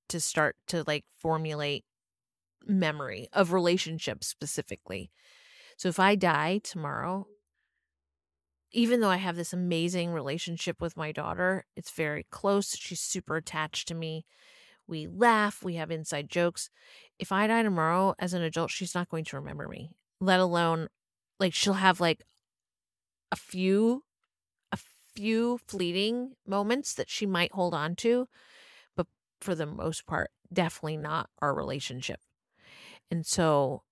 to 0.10 0.19
start 0.19 0.56
to 0.67 0.84
like 0.86 1.06
formulate 1.17 1.86
memory 2.65 3.28
of 3.34 3.54
relationships 3.54 4.28
specifically 4.28 5.10
so 5.78 5.90
if 5.90 6.00
I 6.00 6.16
die 6.16 6.60
tomorrow, 6.63 7.28
even 8.72 9.00
though 9.00 9.10
I 9.10 9.18
have 9.18 9.36
this 9.36 9.54
amazing 9.54 10.12
relationship 10.12 10.82
with 10.82 10.98
my 10.98 11.12
daughter, 11.12 11.66
it's 11.76 11.92
very 11.92 12.26
close. 12.32 12.76
She's 12.76 13.00
super 13.00 13.38
attached 13.38 13.88
to 13.88 13.96
me. 13.96 14.26
We 14.88 15.08
laugh, 15.08 15.63
we 15.63 15.76
have 15.76 15.92
inside 15.92 16.30
jokes. 16.30 16.70
If 17.20 17.32
I 17.32 17.48
die 17.48 17.63
tomorrow 17.63 18.16
as 18.20 18.34
an 18.34 18.42
adult, 18.42 18.72
she's 18.72 18.96
not 18.96 19.10
going 19.10 19.26
to 19.26 19.38
remember 19.38 19.68
me, 19.68 19.92
let 20.20 20.40
alone 20.40 20.88
like 21.40 21.54
she'll 21.54 21.74
have 21.74 22.00
like 22.00 22.24
a 23.32 23.36
few 23.36 24.04
a 24.72 24.78
few 25.13 25.60
fleeting 25.68 26.34
moments 26.46 26.94
that 26.96 27.10
she 27.10 27.26
might 27.26 27.52
hold 27.52 27.74
on 27.74 27.96
to, 27.98 28.28
but 28.96 29.08
for 29.42 29.56
the 29.56 29.66
most 29.66 30.06
part, 30.08 30.32
definitely 30.52 30.98
not 30.98 31.30
our 31.42 31.54
relationship. 31.54 32.20
And 33.12 33.26
so 33.26 33.84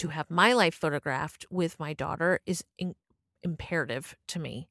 to 0.00 0.08
have 0.08 0.30
my 0.30 0.52
life 0.52 0.74
photographed 0.74 1.46
with 1.50 1.78
my 1.80 1.92
daughter 1.94 2.40
is 2.46 2.64
in- 2.78 2.96
imperative 3.42 4.16
to 4.28 4.38
me 4.38 4.68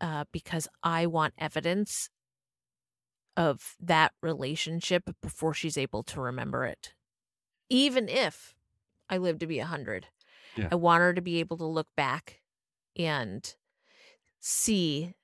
uh, 0.00 0.24
because 0.32 0.68
I 0.82 1.06
want 1.06 1.34
evidence 1.38 2.08
of 3.36 3.76
that 3.80 4.12
relationship 4.22 5.04
before 5.22 5.54
she's 5.54 5.78
able 5.78 6.02
to 6.04 6.20
remember 6.20 6.64
it. 6.64 6.94
Even 7.68 8.08
if 8.08 8.54
I 9.08 9.18
live 9.18 9.38
to 9.40 9.46
be 9.46 9.58
a 9.60 9.64
100, 9.64 10.08
Yeah. 10.56 10.68
I 10.72 10.74
want 10.74 11.00
her 11.02 11.14
to 11.14 11.22
be 11.22 11.40
able 11.40 11.56
to 11.58 11.66
look 11.66 11.88
back 11.96 12.42
and 12.96 13.54
see 14.40 15.14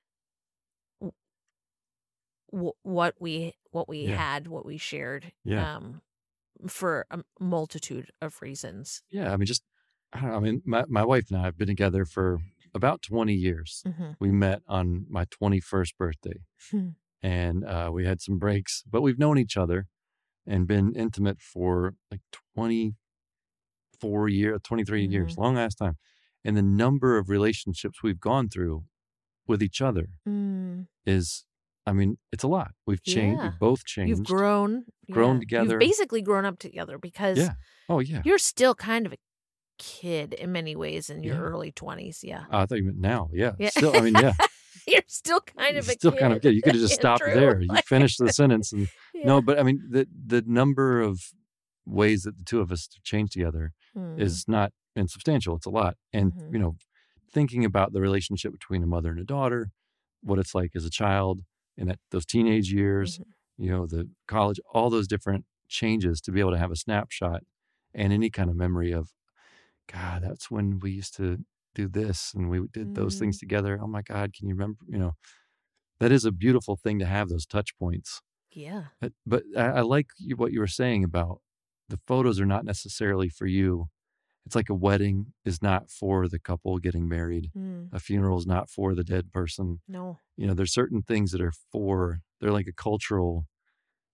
w- 2.51 2.73
what 2.83 3.15
we 3.19 3.53
what 3.71 3.87
we 3.89 4.07
Yeah. 4.07 4.15
had, 4.17 4.47
what 4.47 4.65
we 4.65 4.77
shared. 4.77 5.33
Yeah. 5.43 5.75
Um, 5.77 6.01
for 6.67 7.05
a 7.11 7.19
multitude 7.39 8.11
of 8.21 8.41
reasons. 8.41 9.01
Yeah, 9.09 9.31
I 9.33 9.37
mean, 9.37 9.45
just 9.45 9.63
I 10.13 10.21
know. 10.21 10.35
I 10.35 10.39
mean, 10.39 10.61
my 10.65 10.85
my 10.87 11.03
wife 11.05 11.25
and 11.29 11.39
I 11.39 11.43
have 11.43 11.57
been 11.57 11.67
together 11.67 12.05
for 12.05 12.39
about 12.73 13.01
twenty 13.01 13.33
years. 13.33 13.83
Mm-hmm. 13.85 14.11
We 14.19 14.31
met 14.31 14.61
on 14.67 15.05
my 15.09 15.25
twenty 15.29 15.59
first 15.59 15.97
birthday, 15.97 16.39
Hmm. 16.71 16.89
and 17.21 17.63
uh, 17.65 17.89
we 17.93 18.05
had 18.05 18.21
some 18.21 18.37
breaks, 18.39 18.83
but 18.89 19.01
we've 19.01 19.19
known 19.19 19.37
each 19.37 19.57
other 19.57 19.87
and 20.45 20.67
been 20.67 20.93
intimate 20.95 21.39
for 21.41 21.95
like 22.11 22.21
twenty 22.55 22.95
four 23.99 24.27
years, 24.29 24.59
twenty 24.63 24.83
years, 25.07 25.37
long 25.37 25.57
ass 25.57 25.75
time. 25.75 25.97
And 26.45 26.55
the 26.55 26.61
number 26.61 27.17
of 27.17 27.29
relationships 27.29 28.01
we've 28.03 28.19
gone 28.19 28.47
through 28.47 28.83
with 29.47 29.61
each 29.63 29.81
other 29.81 30.09
Mm, 30.27 30.87
is, 31.05 31.45
I 31.87 31.93
mean, 31.93 32.17
it's 32.33 32.43
a 32.43 32.47
lot. 32.47 32.71
We've 32.85 33.01
changed. 33.03 33.39
Yeah. 33.39 33.49
We've 33.49 33.59
both 33.59 33.85
changed. 33.85 34.09
you've 34.09 34.27
grown, 34.27 34.83
grown 35.09 35.35
yeah. 35.35 35.39
together. 35.39 35.69
You've 35.71 35.79
basically 35.79 36.21
grown 36.21 36.43
up 36.45 36.59
together 36.59 36.97
because 36.99 37.37
Yeah. 37.37 37.53
Oh 37.89 37.99
yeah. 37.99 38.21
you're 38.25 38.37
still 38.37 38.75
kind 38.75 39.05
of 39.05 39.13
a 39.13 39.17
kid 39.79 40.33
in 40.33 40.51
many 40.51 40.75
ways 40.75 41.09
in 41.09 41.23
your 41.23 41.35
Yeah. 41.35 41.41
early 41.41 41.71
twenties. 41.71 42.23
Yeah, 42.23 42.43
Oh, 42.51 42.59
I 42.59 42.65
thought 42.65 42.77
you 42.79 42.83
meant 42.83 42.99
now. 42.99 43.29
Yeah. 43.33 43.53
Yeah. 43.57 43.69
Still, 43.69 43.95
I 43.95 44.01
mean, 44.01 44.15
yeah. 44.15 44.33
you're 44.87 45.01
still 45.07 45.39
kind 45.39 45.77
of 45.77 45.87
a 45.87 45.91
still 45.93 46.11
kid. 46.11 46.19
kind 46.19 46.33
of 46.33 46.41
good. 46.41 46.53
You 46.55 46.61
could 46.61 46.73
have 46.75 46.81
just 46.87 46.95
stopped 46.95 47.23
Andrew. 47.23 47.39
there. 47.39 47.61
You 47.61 47.67
Like, 47.67 47.85
finished 47.85 48.19
the 48.19 48.33
sentence, 48.33 48.73
and 48.73 48.87
no, 49.15 49.41
but 49.41 49.57
I 49.59 49.63
mean, 49.63 49.81
the 49.89 50.07
the 50.25 50.43
number 50.45 50.99
of 51.01 51.21
ways 51.85 52.23
that 52.23 52.37
the 52.37 52.43
two 52.43 52.59
of 52.59 52.71
us 52.71 52.87
change 53.03 53.31
together 53.31 53.71
Mm, 53.95 54.19
is 54.19 54.45
not 54.47 54.73
insubstantial. 54.95 55.55
It's 55.55 55.65
a 55.65 55.71
lot, 55.71 55.95
and 56.13 56.31
Mhm. 56.33 56.53
you 56.53 56.59
know, 56.59 56.75
thinking 57.33 57.63
about 57.65 57.93
the 57.93 58.01
relationship 58.01 58.51
between 58.51 58.83
a 58.83 58.85
mother 58.87 59.09
and 59.09 59.19
a 59.19 59.23
daughter, 59.23 59.69
what 60.21 60.37
it's 60.37 60.53
like 60.53 60.71
as 60.75 60.85
a 60.85 60.89
child 60.89 61.41
in 61.77 61.87
that 61.87 61.99
those 62.11 62.25
teenage 62.25 62.71
years, 62.71 63.19
Mhm. 63.19 63.33
you 63.57 63.69
know, 63.69 63.85
the 63.87 64.09
college, 64.27 64.59
all 64.73 64.89
those 64.89 65.07
different 65.07 65.45
changes 65.69 66.21
to 66.21 66.31
be 66.31 66.39
able 66.39 66.51
to 66.51 66.57
have 66.57 66.71
a 66.71 66.75
snapshot 66.75 67.43
and 67.93 68.13
any 68.13 68.29
kind 68.29 68.49
of 68.49 68.55
memory 68.55 68.91
of, 68.93 69.09
God, 69.87 70.23
that's 70.23 70.51
when 70.51 70.79
we 70.79 70.91
used 70.91 71.15
to 71.17 71.39
do 71.75 71.87
this 71.87 72.33
and 72.33 72.49
we 72.49 72.61
did 72.73 72.93
those 72.95 73.17
Mm. 73.17 73.19
things 73.19 73.39
together. 73.39 73.79
Oh 73.81 73.87
my 73.87 74.01
God, 74.01 74.33
can 74.33 74.47
you 74.47 74.55
remember? 74.55 74.79
You 74.87 74.99
know, 74.99 75.13
that 75.99 76.11
is 76.11 76.25
a 76.25 76.31
beautiful 76.31 76.75
thing 76.77 76.99
to 76.99 77.05
have 77.05 77.29
those 77.29 77.45
touch 77.45 77.77
points. 77.77 78.21
yeah, 78.51 78.87
But, 79.01 79.13
but 79.25 79.43
I, 79.57 79.65
I 79.67 79.81
like 79.81 80.07
you, 80.19 80.35
what 80.37 80.53
you 80.53 80.59
were 80.59 80.67
saying 80.67 81.03
about 81.03 81.41
the 81.89 81.99
photos 82.07 82.39
are 82.39 82.45
not 82.45 82.65
necessarily 82.65 83.29
for 83.29 83.47
you. 83.47 83.87
It's 84.47 84.55
like 84.55 84.69
a 84.69 84.73
wedding 84.73 85.33
is 85.43 85.61
not 85.61 85.91
for 85.91 86.29
the 86.29 86.39
couple 86.39 86.77
getting 86.77 87.09
married. 87.09 87.51
Mm, 87.53 87.89
A 87.91 87.99
funeral 87.99 88.37
is 88.37 88.47
not 88.47 88.69
for 88.69 88.95
the 88.95 89.03
dead 89.03 89.33
person. 89.33 89.81
no, 89.89 90.19
You 90.37 90.47
know, 90.47 90.53
there's 90.53 90.73
certain 90.73 91.01
things 91.01 91.31
that 91.31 91.41
are 91.41 91.51
for, 91.69 92.21
they're 92.39 92.53
like 92.53 92.65
a 92.67 92.71
cultural 92.71 93.45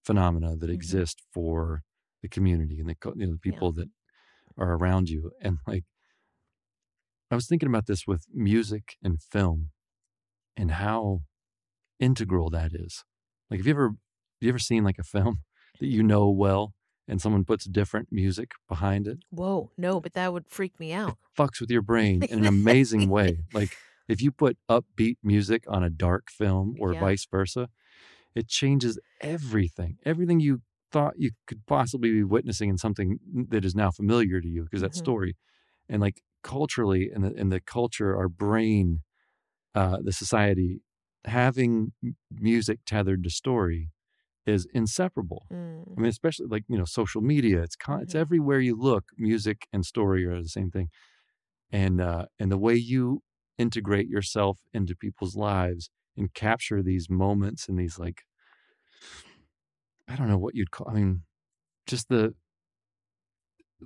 phenomena 0.04 0.56
that 0.58 0.72
Mhm. 0.72 0.74
exist 0.74 1.22
for 1.32 1.84
the 2.24 2.28
community 2.30 2.80
and 2.80 2.90
the, 2.90 2.96
you 3.16 3.28
know, 3.28 3.34
the 3.34 3.38
people 3.38 3.72
that 3.74 3.90
are 4.58 4.74
around 4.74 5.08
you. 5.08 5.32
And 5.40 5.60
like, 5.68 5.84
I 7.30 7.36
was 7.36 7.46
thinking 7.48 7.70
about 7.70 7.86
this 7.86 8.08
with 8.08 8.26
music 8.34 8.98
and 9.04 9.22
film 9.22 9.70
and 10.58 10.72
how 10.72 11.26
integral 12.00 12.50
that 12.50 12.74
is. 12.74 13.04
Like, 13.52 13.60
have 13.60 13.68
you 13.68 13.74
ever, 13.74 13.88
have 13.90 13.98
you 14.42 14.50
ever 14.50 14.58
seen 14.60 14.84
like 14.84 14.98
a 14.98 15.04
film 15.04 15.44
that 15.80 15.86
you 15.88 16.02
know 16.02 16.28
well 16.32 16.74
and 17.08 17.22
someone 17.22 17.46
puts 17.46 17.66
different 17.66 18.10
music 18.12 18.52
behind 18.68 19.08
it? 19.08 19.20
whoa, 19.30 19.72
no, 19.78 20.00
but 20.00 20.14
that 20.14 20.32
would 20.32 20.48
freak 20.48 20.80
me 20.80 20.94
out. 20.94 21.18
fucks 21.38 21.60
with 21.60 21.70
your 21.72 21.82
brain 21.82 22.26
in 22.30 22.40
an 22.40 22.46
amazing 22.48 23.10
way. 23.10 23.44
Like 23.52 23.78
if 24.08 24.22
you 24.22 24.32
put 24.32 24.58
upbeat 24.70 25.18
music 25.24 25.64
on 25.68 25.84
a 25.84 25.90
dark 25.90 26.30
film 26.30 26.76
or 26.80 26.94
Yeah. 26.94 27.00
vice 27.00 27.26
versa, 27.30 27.70
it 28.36 28.48
changes 28.48 29.00
everything. 29.22 29.98
Everything 30.06 30.40
you 30.40 30.62
thought 30.92 31.16
you 31.18 31.32
could 31.48 31.66
possibly 31.66 32.12
be 32.12 32.24
witnessing 32.24 32.70
in 32.70 32.78
something 32.78 33.20
that 33.50 33.66
is 33.66 33.76
now 33.76 33.92
familiar 33.92 34.42
to 34.42 34.48
you 34.48 34.64
because 34.64 34.82
that 34.82 34.94
Mhm. 34.94 35.00
story 35.00 35.36
and 35.90 36.02
like 36.02 36.22
culturally 36.44 37.12
in 37.14 37.22
the 37.24 37.34
in 37.34 37.50
the 37.50 37.62
culture 37.62 38.16
our 38.18 38.30
brain 38.30 39.02
uh 39.76 39.98
the 40.04 40.12
society 40.14 40.82
having 41.26 41.94
music 42.32 42.80
tethered 42.86 43.24
to 43.24 43.30
story 43.30 43.90
is 44.46 44.68
inseparable. 44.74 45.46
Mm. 45.52 45.98
I 45.98 46.02
mean, 46.02 46.10
especially 46.10 46.48
like 46.50 46.64
you 46.68 46.78
know, 46.78 46.86
social 46.86 47.22
media. 47.22 47.62
It's 47.62 47.76
con- 47.76 48.02
it's 48.02 48.14
Mhm. 48.14 48.20
everywhere 48.20 48.60
you 48.60 48.76
look. 48.76 49.06
Music 49.18 49.68
and 49.74 49.86
story 49.86 50.26
are 50.26 50.42
the 50.42 50.50
same 50.50 50.72
thing, 50.72 50.90
and 51.72 52.02
uh, 52.02 52.26
and 52.40 52.52
the 52.52 52.58
way 52.58 52.76
you 52.76 53.24
integrate 53.58 54.08
yourself 54.10 54.60
into 54.74 54.96
people's 54.96 55.36
lives 55.36 55.90
and 56.18 56.34
capture 56.34 56.82
these 56.84 57.10
moments 57.10 57.68
and 57.70 57.78
these 57.80 57.98
like, 58.00 58.24
I 60.08 60.16
don't 60.16 60.28
know 60.28 60.38
what 60.38 60.56
you'd 60.56 60.72
call. 60.72 60.90
I 60.90 60.94
mean, 60.94 61.24
just 61.88 62.10
the 62.10 62.36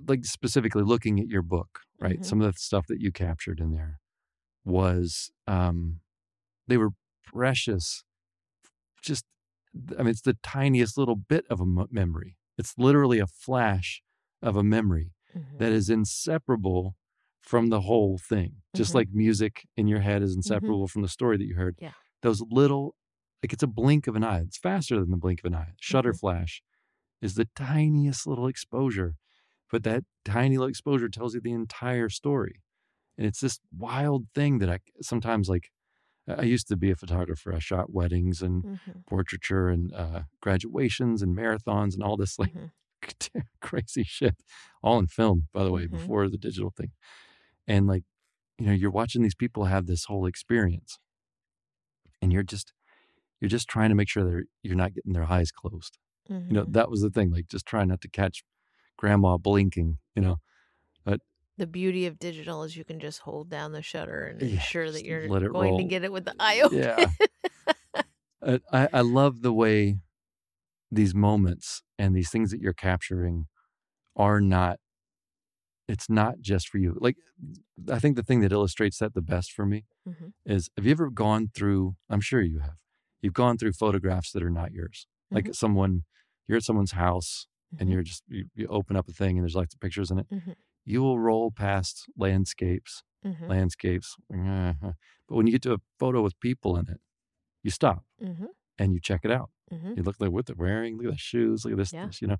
like 0.06 0.24
specifically 0.24 0.82
looking 0.82 1.18
at 1.20 1.26
your 1.28 1.42
book, 1.42 1.80
right? 2.00 2.20
Mhm. 2.20 2.24
Some 2.24 2.40
of 2.40 2.52
the 2.52 2.58
stuff 2.58 2.86
that 2.88 3.00
you 3.00 3.10
captured 3.12 3.60
in 3.60 3.72
there 3.72 4.00
was 4.64 5.30
um 5.46 6.00
they 6.66 6.76
were 6.76 6.90
precious 7.24 8.04
just 9.02 9.24
i 9.98 10.02
mean 10.02 10.08
it's 10.08 10.22
the 10.22 10.38
tiniest 10.42 10.96
little 10.98 11.16
bit 11.16 11.44
of 11.50 11.60
a 11.60 11.66
memory 11.90 12.36
it's 12.56 12.74
literally 12.78 13.18
a 13.18 13.26
flash 13.26 14.02
of 14.42 14.56
a 14.56 14.62
memory 14.62 15.12
Mhm. 15.36 15.58
that 15.58 15.72
is 15.72 15.90
inseparable 15.90 16.96
from 17.42 17.68
the 17.68 17.82
whole 17.82 18.18
thing 18.18 18.62
just 18.74 18.92
Mhm. 18.92 18.94
like 18.94 19.08
music 19.12 19.66
in 19.76 19.86
your 19.86 20.00
head 20.00 20.22
is 20.22 20.34
inseparable 20.34 20.88
from 20.88 21.02
the 21.02 21.08
story 21.08 21.36
that 21.36 21.44
you 21.46 21.54
heard 21.54 21.76
Yeah. 21.80 21.92
those 22.22 22.40
little 22.50 22.96
like 23.42 23.52
it's 23.52 23.62
a 23.62 23.66
blink 23.68 24.06
of 24.06 24.16
an 24.16 24.24
eye 24.24 24.40
it's 24.40 24.58
faster 24.58 24.98
than 25.00 25.10
the 25.10 25.16
blink 25.18 25.40
of 25.40 25.44
an 25.46 25.54
eye 25.54 25.74
shutter 25.80 26.12
Mhm. 26.12 26.20
flash 26.20 26.62
is 27.20 27.34
the 27.34 27.48
tiniest 27.56 28.26
little 28.26 28.46
exposure 28.48 29.16
but 29.70 29.82
that 29.84 30.04
tiny 30.24 30.56
little 30.56 30.68
exposure 30.70 31.08
tells 31.10 31.34
you 31.34 31.40
the 31.40 31.52
entire 31.52 32.08
story 32.08 32.62
and 33.18 33.26
it's 33.26 33.40
this 33.40 33.60
wild 33.76 34.26
thing 34.34 34.58
that 34.58 34.70
i 34.70 34.78
sometimes 35.02 35.48
like 35.48 35.70
i 36.28 36.42
used 36.42 36.68
to 36.68 36.76
be 36.76 36.90
a 36.90 36.96
photographer 36.96 37.52
i 37.54 37.58
shot 37.58 37.92
weddings 37.92 38.42
and 38.42 38.64
Mhm. 38.64 39.04
portraiture 39.08 39.68
and 39.68 39.92
uh, 39.94 40.22
graduations 40.40 41.22
and 41.22 41.36
marathons 41.36 41.94
and 41.94 42.02
all 42.02 42.16
this 42.16 42.38
like 42.38 42.52
Mhm. 42.54 42.70
crazy 43.60 44.02
shit, 44.04 44.36
all 44.82 44.98
in 44.98 45.06
film, 45.06 45.48
by 45.52 45.64
the 45.64 45.70
way, 45.72 45.86
Mhm. 45.86 45.90
before 45.92 46.28
the 46.28 46.36
digital 46.38 46.70
thing. 46.76 46.92
And 47.66 47.86
like, 47.86 48.04
you 48.58 48.66
know, 48.66 48.72
you're 48.72 48.90
watching 48.90 49.22
these 49.22 49.34
people 49.36 49.66
have 49.66 49.86
this 49.86 50.04
whole 50.06 50.26
experience, 50.26 50.98
and 52.20 52.32
you're 52.32 52.42
just 52.42 52.72
you're 53.40 53.48
just 53.48 53.68
trying 53.68 53.88
to 53.90 53.94
make 53.94 54.08
sure 54.08 54.24
they're 54.24 54.44
you're 54.62 54.76
not 54.76 54.94
getting 54.94 55.12
their 55.12 55.30
eyes 55.30 55.50
closed. 55.50 55.98
You 56.48 56.56
know, 56.56 56.64
Mhm. 56.64 56.72
that 56.72 56.90
was 56.90 57.02
the 57.02 57.10
thing. 57.10 57.30
Like, 57.30 57.48
just 57.48 57.66
try 57.66 57.84
not 57.84 58.00
to 58.02 58.08
catch 58.08 58.42
grandma 58.98 59.36
blinking. 59.38 59.98
You 60.16 60.22
know, 60.22 60.36
the 61.58 61.66
beauty 61.66 62.06
of 62.06 62.18
digital 62.18 62.62
is 62.62 62.76
you 62.76 62.84
can 62.84 63.00
just 63.00 63.18
hold 63.20 63.50
down 63.50 63.72
the 63.72 63.82
shutter 63.82 64.24
and 64.24 64.40
Yeah, 64.40 64.54
ensure 64.54 64.90
that 64.90 65.04
you're 65.04 65.28
going 65.28 65.76
to 65.78 65.84
get 65.84 66.04
it 66.04 66.12
with 66.12 66.24
the 66.24 66.34
eye 66.40 66.60
open. 66.62 66.78
yeah. 66.78 67.10
I 68.72 68.88
I 68.92 69.00
love 69.00 69.42
the 69.42 69.52
way 69.52 69.98
these 70.90 71.14
moments 71.14 71.82
and 71.98 72.14
these 72.14 72.30
things 72.30 72.50
that 72.50 72.60
you're 72.60 72.72
capturing 72.72 73.46
are 74.16 74.40
not 74.40 74.78
it's 75.86 76.08
not 76.08 76.40
just 76.40 76.68
for 76.68 76.78
you 76.78 76.96
like 77.00 77.16
i 77.90 77.98
think 77.98 78.16
the 78.16 78.22
thing 78.22 78.40
that 78.40 78.52
illustrates 78.52 78.98
that 78.98 79.14
the 79.14 79.22
best 79.22 79.52
for 79.52 79.66
me 79.66 79.84
Mhm. 80.06 80.32
is 80.46 80.70
have 80.76 80.86
you 80.86 80.92
ever 80.92 81.10
gone 81.10 81.48
through 81.54 81.96
i'm 82.08 82.20
sure 82.20 82.40
you 82.40 82.60
have 82.60 82.76
you've 83.22 83.34
gone 83.34 83.58
through 83.58 83.72
photographs 83.72 84.32
that 84.32 84.42
are 84.42 84.50
not 84.50 84.72
yours 84.72 85.06
like 85.30 85.54
someone 85.54 86.04
you're 86.46 86.56
at 86.58 86.62
someone's 86.64 86.92
house 86.92 87.46
and 87.78 87.88
Mhm. 87.88 87.92
you're 87.92 88.02
just 88.02 88.22
you, 88.28 88.46
you 88.54 88.66
open 88.68 88.96
up 88.96 89.08
a 89.08 89.12
thing 89.12 89.36
and 89.36 89.42
there's 89.44 89.54
lots 89.56 89.74
of 89.74 89.80
pictures 89.80 90.10
in 90.10 90.18
it 90.18 90.26
Mhm. 90.30 90.54
You 90.88 91.02
will 91.02 91.18
roll 91.20 91.50
past 91.52 92.06
landscapes 92.16 93.02
Mhm. 93.24 93.48
landscapes 93.48 94.16
but 94.30 95.36
when 95.36 95.46
you 95.46 95.52
get 95.52 95.62
to 95.62 95.74
a 95.74 95.78
photo 95.98 96.22
with 96.22 96.38
people 96.40 96.76
in 96.76 96.88
it 96.90 97.00
you 97.64 97.70
stop 97.70 98.04
Mhm. 98.20 98.48
and 98.78 98.94
you 98.94 99.00
check 99.00 99.22
it 99.24 99.30
out 99.32 99.50
Mhm. 99.70 99.96
you 99.96 100.02
look 100.04 100.16
like 100.20 100.30
what 100.32 100.46
they're 100.46 100.56
wearing. 100.56 100.96
Look 100.98 101.06
at 101.06 101.12
the 101.12 101.18
shoes. 101.18 101.64
Look 101.64 101.72
at 101.72 101.78
this, 101.78 101.92
Yeah. 101.92 102.04
this. 102.04 102.22
You 102.22 102.28
know, 102.28 102.38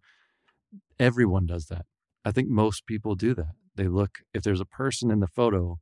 everyone 0.99 1.46
does 1.46 1.66
that. 1.66 1.86
I 2.24 2.32
think 2.32 2.49
most 2.49 2.86
people 2.86 3.14
do 3.14 3.34
that. 3.34 3.55
They 3.74 3.88
look 3.88 4.18
if 4.34 4.42
there's 4.42 4.61
a 4.61 4.64
person 4.66 5.11
in 5.11 5.20
the 5.20 5.28
photo, 5.28 5.78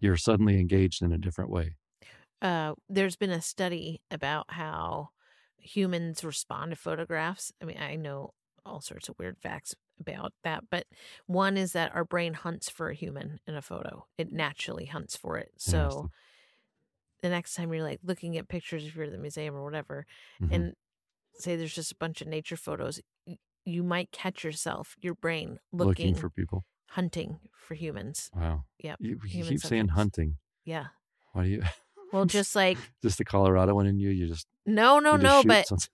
you're 0.00 0.16
suddenly 0.18 0.60
engaged 0.60 1.02
in 1.02 1.12
a 1.12 1.18
different 1.18 1.50
way. 1.50 1.76
uh, 2.42 2.74
there's 2.88 3.16
been 3.16 3.30
a 3.30 3.40
study 3.40 4.02
about 4.10 4.46
how 4.50 5.08
humans 5.56 6.22
respond 6.24 6.70
to 6.70 6.76
photographs. 6.76 7.52
I 7.62 7.64
mean, 7.64 7.78
I 7.78 7.96
know 7.96 8.34
all 8.66 8.80
sorts 8.80 9.08
of 9.08 9.18
weird 9.18 9.36
facts 9.38 9.74
about 10.00 10.32
that, 10.42 10.64
but 10.70 10.86
one 11.26 11.56
is 11.56 11.72
that 11.72 11.94
our 11.94 12.04
brain 12.04 12.34
hunts 12.34 12.68
for 12.68 12.88
a 12.90 12.94
human 12.94 13.38
in 13.46 13.54
a 13.54 13.62
photo. 13.62 14.06
It 14.18 14.32
naturally 14.32 14.86
hunts 14.86 15.16
for 15.16 15.36
it. 15.38 15.52
So 15.56 16.10
the 17.22 17.28
next 17.28 17.54
time 17.54 17.72
you're 17.72 17.82
like 17.82 18.00
looking 18.02 18.36
at 18.36 18.48
pictures 18.48 18.84
if 18.84 18.94
you're 18.94 19.04
at 19.06 19.12
the 19.12 19.18
museum 19.18 19.54
or 19.54 19.64
whatever, 19.64 20.06
Mhm. 20.40 20.52
and 20.52 20.76
say 21.38 21.56
there's 21.56 21.74
just 21.74 21.92
a 21.92 21.96
bunch 21.96 22.20
of 22.20 22.28
nature 22.28 22.56
photos, 22.56 23.00
you 23.64 23.82
might 23.82 24.10
catch 24.12 24.44
yourself, 24.44 24.94
your 25.00 25.14
brain 25.14 25.58
looking, 25.72 25.88
looking 26.08 26.14
for 26.14 26.30
people. 26.30 26.64
hunting 26.90 27.40
for 27.56 27.74
humans. 27.74 28.30
Wow. 28.34 28.64
Yep, 28.78 28.98
You, 29.00 29.20
you 29.26 29.44
keep 29.44 29.60
saying 29.60 29.88
hunting. 29.88 30.36
Yeah. 30.64 30.88
Why 31.32 31.44
do 31.44 31.48
you? 31.50 31.62
Well, 32.12 32.24
just 32.26 32.54
like 32.54 32.78
just 33.02 33.18
the 33.18 33.24
Colorado 33.24 33.74
one 33.74 33.86
in 33.86 33.98
you. 33.98 34.10
You 34.10 34.26
just 34.28 34.46
no, 34.66 34.98
no, 34.98 35.16
no, 35.16 35.42
but 35.44 35.66
something. 35.66 35.88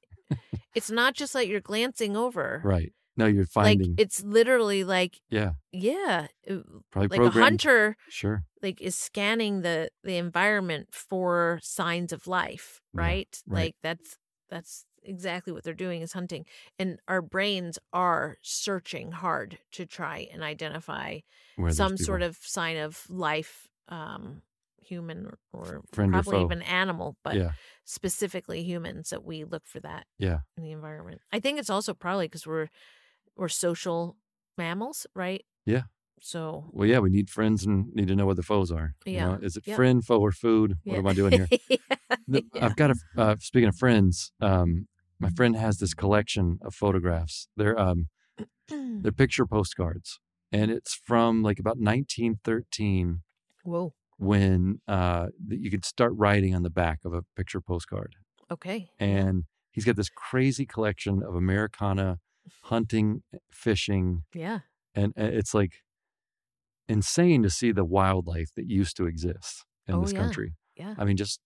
It's 0.75 0.91
not 0.91 1.15
just 1.15 1.35
like 1.35 1.49
you're 1.49 1.61
glancing 1.61 2.17
over. 2.17 2.69
right. 2.71 2.93
No, 3.17 3.27
you're 3.27 3.45
Like 3.61 3.81
finding. 3.81 3.97
it's 3.97 4.23
literally 4.23 4.85
like 4.85 5.21
yeah, 5.31 5.53
yeah, 5.73 6.29
probably 6.91 7.09
like 7.09 7.21
a 7.25 7.31
hunter 7.31 7.97
Sure. 8.09 8.45
like 8.63 8.81
is 8.81 8.97
scanning 8.97 9.63
the 9.63 9.91
the 10.05 10.17
environment 10.17 10.89
for 10.93 11.61
signs 11.63 12.13
of 12.13 12.27
life, 12.27 12.81
Yeah, 12.93 13.03
right? 13.03 13.43
right. 13.47 13.73
Like 13.73 13.77
that's 13.83 14.17
that's 14.51 14.87
exactly 15.03 15.53
what 15.53 15.65
they're 15.65 15.75
doing 15.75 16.03
is 16.03 16.13
hunting. 16.13 16.47
And 16.79 17.01
our 17.09 17.23
brains 17.23 17.79
are 17.93 18.37
searching 18.43 19.13
hard 19.13 19.59
to 19.73 19.87
try 19.87 20.29
and 20.33 20.43
identify 20.43 21.21
Where 21.57 21.71
some 21.73 21.97
sort 21.97 22.23
of 22.23 22.37
sign 22.39 22.77
of 22.77 23.05
life 23.11 23.69
um 23.89 24.43
human 24.91 25.27
or, 25.27 25.39
or 25.53 25.83
Friend 25.93 26.13
probably 26.13 26.37
foe. 26.37 26.45
even 26.45 26.63
animal, 26.63 27.17
but 27.25 27.35
yeah, 27.37 27.53
specifically 27.87 28.63
humans 28.65 29.11
that 29.11 29.25
we 29.25 29.45
look 29.45 29.67
for 29.67 29.81
that 29.81 30.07
yeah, 30.19 30.41
in 30.57 30.65
the 30.65 30.73
environment. 30.73 31.23
I 31.33 31.41
think 31.41 31.59
it's 31.61 31.71
also 31.71 31.95
probably 31.95 32.27
because 32.27 32.47
we're 32.47 32.69
we're 33.37 33.49
social 33.49 34.17
mammals, 34.59 35.07
right? 35.15 35.45
Yeah. 35.67 35.83
So 36.21 36.71
Well, 36.73 36.89
yeah, 36.89 36.99
we 37.01 37.11
need 37.11 37.31
friends 37.31 37.65
and 37.67 37.93
need 37.95 38.09
to 38.09 38.17
know 38.17 38.27
what 38.27 38.37
the 38.37 38.43
foes 38.43 38.71
are. 38.73 38.95
you 39.13 39.19
Yeah, 39.19 39.27
know? 39.27 39.39
Is 39.43 39.57
it 39.57 39.65
friend, 39.67 40.05
foe, 40.05 40.21
or 40.21 40.33
food? 40.33 40.77
What 40.87 40.99
yeah. 40.99 41.01
am 41.01 41.07
I 41.07 41.15
doing 41.15 41.35
here? 41.35 41.51
Yeah. 42.29 42.43
I've 42.61 42.77
got 42.77 42.91
a. 42.93 42.97
Uh, 43.17 43.37
speaking 43.41 43.69
of 43.69 43.77
friends, 43.77 44.33
um, 44.41 44.89
my 45.19 45.29
Mm-hmm. 45.29 45.37
friend 45.37 45.57
has 45.57 45.79
this 45.79 45.95
collection 45.95 46.59
of 46.63 46.75
photographs. 46.75 47.49
They're 47.57 47.79
um, 47.79 48.09
they're 49.03 49.13
picture 49.13 49.47
postcards, 49.47 50.21
and 50.53 50.71
it's 50.71 50.95
from 50.95 51.43
like 51.43 51.59
about 51.61 51.79
1913 51.79 53.23
Whoa. 53.63 53.95
When 54.21 54.81
uh, 54.87 55.29
you 55.49 55.71
could 55.71 55.85
start 55.87 56.13
writing 56.15 56.55
on 56.55 56.63
the 56.63 56.69
back 56.71 56.99
of 57.07 57.15
a 57.15 57.23
picture 57.37 57.61
postcard. 57.63 58.17
Okay. 58.51 58.91
And 58.99 59.45
he's 59.73 59.87
got 59.87 59.97
this 59.97 60.11
crazy 60.15 60.67
collection 60.67 61.23
of 61.23 61.35
Americana 61.35 62.19
hunting, 62.65 63.23
fishing, 63.51 64.25
Yeah. 64.35 64.61
and 64.95 65.15
uh, 65.19 65.23
it's 65.25 65.55
like 65.55 65.73
insane 66.87 67.43
to 67.45 67.49
see 67.51 67.73
the 67.73 67.85
wildlife 67.85 68.51
that 68.57 68.67
used 68.69 68.95
to 68.99 69.07
exist 69.07 69.65
in 69.87 69.95
Oh, 69.95 70.01
this 70.03 70.13
yeah. 70.13 70.19
country. 70.19 70.55
Yeah. 70.77 70.95
I 70.99 71.05
mean, 71.07 71.17
just 71.17 71.41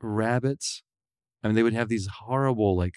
rabbits. 0.00 0.82
I 1.42 1.48
mean, 1.48 1.54
they 1.54 1.62
would 1.62 1.74
have 1.74 1.88
these 1.88 2.08
horrible 2.24 2.76
like 2.76 2.94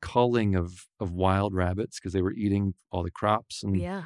culling 0.00 0.54
of 0.54 0.86
of 1.00 1.10
wild 1.10 1.54
rabbits 1.54 1.98
because 1.98 2.12
they 2.12 2.22
were 2.22 2.32
eating 2.32 2.74
all 2.92 3.02
the 3.02 3.10
crops 3.10 3.62
and 3.64 3.76
Yeah. 3.76 4.04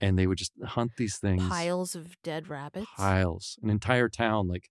And 0.00 0.18
they 0.18 0.26
would 0.26 0.38
just 0.38 0.52
hunt 0.64 0.92
these 0.98 1.16
things 1.18 1.46
Piles 1.48 1.94
of 1.94 2.20
dead 2.22 2.48
rabbits. 2.48 2.86
piles 2.96 3.58
an 3.62 3.70
entire 3.70 4.08
town 4.08 4.48
like 4.48 4.68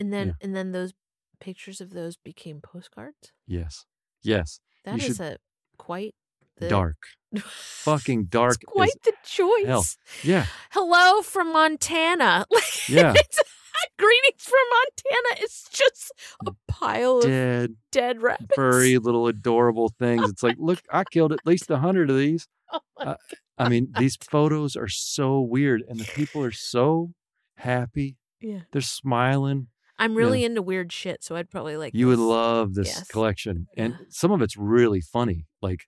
And 0.00 0.12
then 0.12 0.28
Yeah. 0.28 0.32
and 0.42 0.56
then 0.56 0.72
those 0.72 0.92
pictures 1.40 1.80
of 1.80 1.90
those 1.90 2.16
became 2.16 2.60
postcards. 2.60 3.32
yes 3.46 3.84
yes 4.22 4.60
That 4.84 5.00
You 5.00 5.08
is 5.08 5.20
a 5.20 5.36
quite 5.76 6.14
the 6.56 6.68
dark 6.68 6.96
fucking 7.38 8.24
dark 8.26 8.56
It's 8.62 8.64
quite 8.72 9.00
the 9.04 9.12
choice. 9.24 9.66
hell. 9.66 9.84
yeah 10.24 10.46
Hello 10.72 11.22
from 11.22 11.52
Montana. 11.52 12.44
Like 12.50 12.88
Yeah. 12.88 13.14
greetings 13.98 14.42
from 14.42 14.58
Montana. 14.70 15.42
It's 15.44 15.68
just 15.70 16.12
a 16.46 16.52
pile 16.66 17.18
of 17.18 17.24
dead 17.24 17.76
dead 17.92 18.22
rabbits. 18.22 18.54
furry 18.56 18.98
little 18.98 19.28
adorable 19.28 19.88
things 20.00 20.28
it's 20.28 20.42
like 20.42 20.56
look 20.58 20.80
i 20.92 21.04
killed 21.04 21.32
at 21.32 21.46
least 21.46 21.70
a 21.70 21.78
hundred 21.78 22.10
of 22.10 22.16
these 22.16 22.48
Oh 22.72 22.80
my 22.98 23.04
Uh, 23.12 23.14
I 23.58 23.68
mean, 23.70 23.92
these 23.96 24.16
photos 24.16 24.76
are 24.76 24.88
so 24.88 25.40
weird, 25.40 25.82
and 25.88 26.00
the 26.00 26.06
people 26.06 26.42
are 26.42 26.50
so 26.52 27.12
happy. 27.56 28.16
Yeah. 28.40 28.60
They're 28.72 28.82
smiling. 28.82 29.68
I'm 29.98 30.14
really 30.14 30.44
into 30.44 30.62
weird 30.62 30.92
shit, 30.92 31.24
so 31.24 31.34
I'd 31.34 31.50
probably 31.50 31.76
like 31.76 31.92
You 31.94 32.06
would 32.08 32.20
love 32.20 32.74
this 32.74 32.88
Yes. 32.88 33.08
collection, 33.08 33.66
and 33.76 33.94
Yeah. 33.98 34.06
some 34.10 34.30
of 34.30 34.42
it's 34.42 34.56
really 34.56 35.00
funny. 35.00 35.46
Like, 35.60 35.86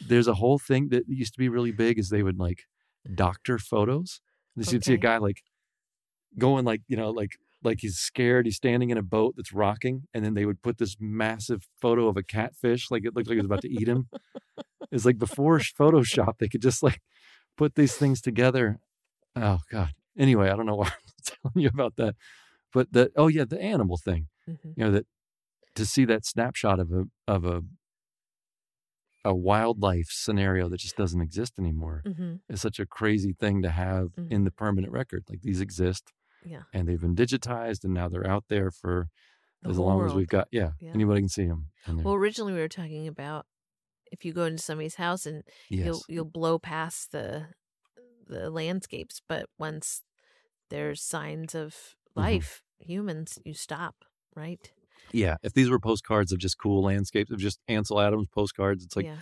there's 0.00 0.28
a 0.28 0.34
whole 0.34 0.58
thing 0.58 0.88
that 0.90 1.04
used 1.08 1.34
to 1.34 1.38
be 1.38 1.48
really 1.48 1.72
big 1.72 1.98
is 1.98 2.08
they 2.10 2.22
would 2.22 2.38
like 2.38 2.64
doctor 3.14 3.58
photos. 3.58 4.20
So 4.60 4.72
You'd 4.72 4.84
see 4.84 4.94
a 4.94 4.98
guy 4.98 5.18
like 5.18 5.42
going 6.38 6.64
like 6.64 6.82
you 6.88 6.96
know 6.96 7.10
like 7.10 7.32
like 7.62 7.78
he's 7.80 7.98
scared. 7.98 8.46
He's 8.46 8.56
standing 8.56 8.88
in 8.90 8.96
a 8.98 9.02
boat 9.02 9.34
that's 9.36 9.52
rocking, 9.52 10.04
and 10.14 10.24
then 10.24 10.34
they 10.34 10.46
would 10.46 10.62
put 10.62 10.78
this 10.78 10.96
massive 10.98 11.68
photo 11.80 12.08
of 12.08 12.16
a 12.16 12.22
catfish, 12.22 12.90
like 12.90 13.04
it 13.04 13.14
looked 13.14 13.28
like 13.28 13.34
it 13.36 13.40
was 13.40 13.46
about 13.46 13.60
to 13.62 13.68
eat 13.70 13.86
him. 13.88 14.08
It's 14.90 15.04
like 15.04 15.18
before 15.18 15.58
Photoshop, 15.58 16.38
they 16.38 16.48
could 16.48 16.62
just 16.62 16.82
like 16.82 17.00
put 17.56 17.74
these 17.74 17.94
things 17.96 18.20
together. 18.20 18.78
Oh 19.36 19.58
God. 19.70 19.90
Anyway, 20.18 20.50
I 20.50 20.56
don't 20.56 20.66
know 20.66 20.74
why 20.82 20.88
I'm 20.88 21.24
telling 21.24 21.62
you 21.62 21.68
about 21.72 21.96
that, 21.96 22.14
but 22.72 22.92
the 22.92 23.10
oh 23.16 23.28
yeah, 23.28 23.44
the 23.44 23.60
animal 23.60 23.96
thing. 23.96 24.28
Mhm. 24.48 24.72
You 24.76 24.84
know 24.84 24.90
that 24.92 25.06
to 25.76 25.86
see 25.86 26.04
that 26.06 26.24
snapshot 26.26 26.80
of 26.80 26.90
a 26.92 27.04
of 27.28 27.44
a 27.44 27.62
a 29.24 29.34
wildlife 29.34 30.08
scenario 30.10 30.68
that 30.68 30.78
just 30.80 30.96
doesn't 30.96 31.20
exist 31.20 31.58
anymore 31.58 32.02
hmm 32.06 32.36
is 32.48 32.60
such 32.60 32.80
a 32.80 32.86
crazy 32.86 33.34
thing 33.38 33.60
to 33.62 33.70
have 33.70 34.08
in 34.30 34.44
the 34.44 34.50
permanent 34.50 34.92
record. 34.92 35.22
Like 35.28 35.42
these 35.42 35.60
exist 35.60 36.10
Yeah. 36.42 36.62
and 36.72 36.88
they've 36.88 37.00
been 37.00 37.14
digitized 37.14 37.84
and 37.84 37.92
now 37.94 38.08
they're 38.08 38.26
out 38.26 38.44
there 38.48 38.70
for 38.70 39.08
The 39.62 39.70
as 39.70 39.78
long 39.78 40.04
as 40.06 40.14
we've 40.14 40.26
got 40.26 40.48
yeah, 40.50 40.70
Yeah. 40.80 40.92
anybody 40.94 41.20
can 41.20 41.28
see 41.28 41.46
them 41.46 41.66
Well, 41.86 42.14
originally 42.14 42.54
we 42.54 42.60
were 42.60 42.68
talking 42.68 43.06
about 43.06 43.46
if 44.10 44.24
you 44.24 44.32
go 44.32 44.44
into 44.44 44.62
somebody's 44.62 44.96
house 44.96 45.26
and 45.26 45.42
yes 45.68 45.86
you'll 45.86 46.02
you'll 46.08 46.24
blow 46.24 46.58
past 46.58 47.12
the 47.12 47.46
the 48.26 48.48
landscapes, 48.50 49.20
but 49.28 49.46
once 49.58 50.02
there's 50.70 51.02
signs 51.02 51.54
of 51.54 51.74
Mm-hmm. 52.16 52.20
life, 52.22 52.62
humans, 52.80 53.38
you 53.44 53.54
stop, 53.54 54.04
right? 54.34 54.72
yeah 55.12 55.36
if 55.42 55.52
these 55.54 55.70
were 55.70 55.78
postcards 55.80 56.30
of 56.32 56.38
just 56.38 56.58
cool 56.58 56.82
landscapes 56.82 57.30
of 57.30 57.38
just 57.38 57.58
ansel 57.68 58.00
adams 58.00 58.28
postcards 58.32 58.84
it's 58.84 58.94
like 58.96 59.06
yeah. 59.06 59.16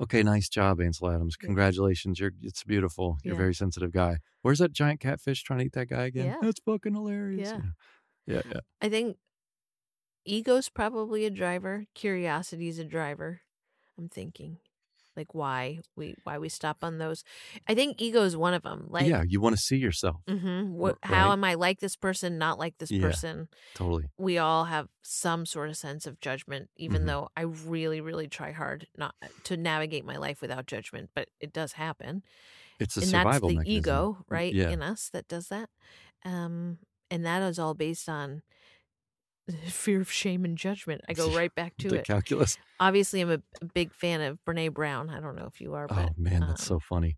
okay 0.00 0.22
nice 0.22 0.48
job 0.48 0.80
ansel 0.80 1.08
adams 1.10 1.36
congratulations 1.36 2.18
you're 2.18 2.32
it's 2.42 2.64
beautiful 2.64 3.16
you're 3.22 3.34
a 3.34 3.36
very 3.36 3.54
sensitive 3.54 3.92
guy 3.92 4.16
where's 4.42 4.58
that 4.58 4.72
giant 4.72 4.98
catfish 5.00 5.42
trying 5.42 5.60
to 5.60 5.64
eat 5.66 5.72
that 5.72 5.88
guy 5.88 6.04
again 6.06 6.26
Yeah. 6.26 6.36
that's 6.42 6.60
fucking 6.66 6.94
hilarious 6.94 7.50
Yeah. 7.50 7.60
yeah 8.26 8.34
yeah, 8.34 8.42
yeah. 8.52 8.60
I 8.82 8.88
think 8.88 9.16
ego's 10.24 10.68
probably 10.68 11.24
a 11.24 11.30
driver, 11.30 11.86
Curiosity's 11.94 12.78
a 12.78 12.84
driver. 12.84 13.40
I'm 13.98 14.08
thinking 14.08 14.58
like 15.16 15.34
why 15.34 15.80
we 15.96 16.16
why 16.24 16.38
we 16.38 16.48
stop 16.48 16.78
on 16.84 16.98
those. 16.98 17.24
I 17.68 17.74
think 17.74 18.00
ego 18.02 18.22
is 18.24 18.36
one 18.36 18.54
of 18.54 18.62
them. 18.62 18.86
Like 18.90 19.16
yeah 19.16 19.22
you 19.26 19.40
want 19.40 19.54
to 19.54 19.60
see 19.60 19.76
yourself 19.76 20.16
hmm 20.28 20.72
What, 20.74 20.96
R- 21.10 21.16
how 21.18 21.32
am 21.32 21.42
I 21.42 21.54
like 21.54 21.80
this 21.80 21.96
person, 21.96 22.38
not 22.38 22.58
like 22.58 22.78
this 22.78 22.92
Yeah. 22.92 23.00
person? 23.02 23.48
totally 23.74 24.08
we 24.18 24.38
all 24.38 24.66
have 24.66 24.88
some 25.02 25.46
sort 25.46 25.70
of 25.70 25.76
sense 25.76 26.06
of 26.06 26.20
judgment 26.20 26.70
even 26.76 27.04
Mhm. 27.04 27.06
though 27.06 27.28
i 27.36 27.42
really 27.42 28.00
really 28.00 28.28
try 28.28 28.52
hard 28.52 28.86
not 28.96 29.14
to 29.44 29.56
navigate 29.56 30.04
my 30.04 30.16
life 30.16 30.42
without 30.42 30.66
judgment 30.66 31.10
but 31.14 31.28
it 31.40 31.52
does 31.52 31.72
happen 31.74 32.22
it's 32.78 32.96
a 32.96 33.02
and 33.02 33.12
that's 33.14 33.40
the 33.40 33.54
mechanism. 33.56 33.64
ego 33.64 34.24
right 34.28 34.56
yeah 34.56 34.68
in 34.68 34.82
us 34.82 35.10
that 35.10 35.28
does 35.28 35.48
that 35.48 35.70
um 36.24 36.78
and 37.10 37.24
that 37.26 37.42
is 37.42 37.58
all 37.58 37.74
based 37.74 38.08
on 38.08 38.42
fear 39.66 40.00
of 40.00 40.10
shame 40.10 40.44
and 40.44 40.56
judgment 40.58 41.00
i 41.08 41.12
go 41.12 41.30
right 41.36 41.54
back 41.54 41.76
to 41.76 41.88
the 41.88 41.96
it 41.96 42.04
calculus 42.06 42.56
obviously 42.80 43.20
i'm 43.20 43.30
a 43.30 43.40
a 43.60 43.64
big 43.74 43.92
fan 43.92 44.20
of 44.20 44.38
brene 44.46 44.72
brown 44.72 45.10
i 45.10 45.20
don't 45.20 45.34
know 45.36 45.46
if 45.52 45.60
you 45.60 45.74
are 45.74 45.86
Oh 45.90 46.08
man, 46.16 46.40
that's 46.40 46.62
um, 46.70 46.76
so 46.76 46.80
funny. 46.80 47.16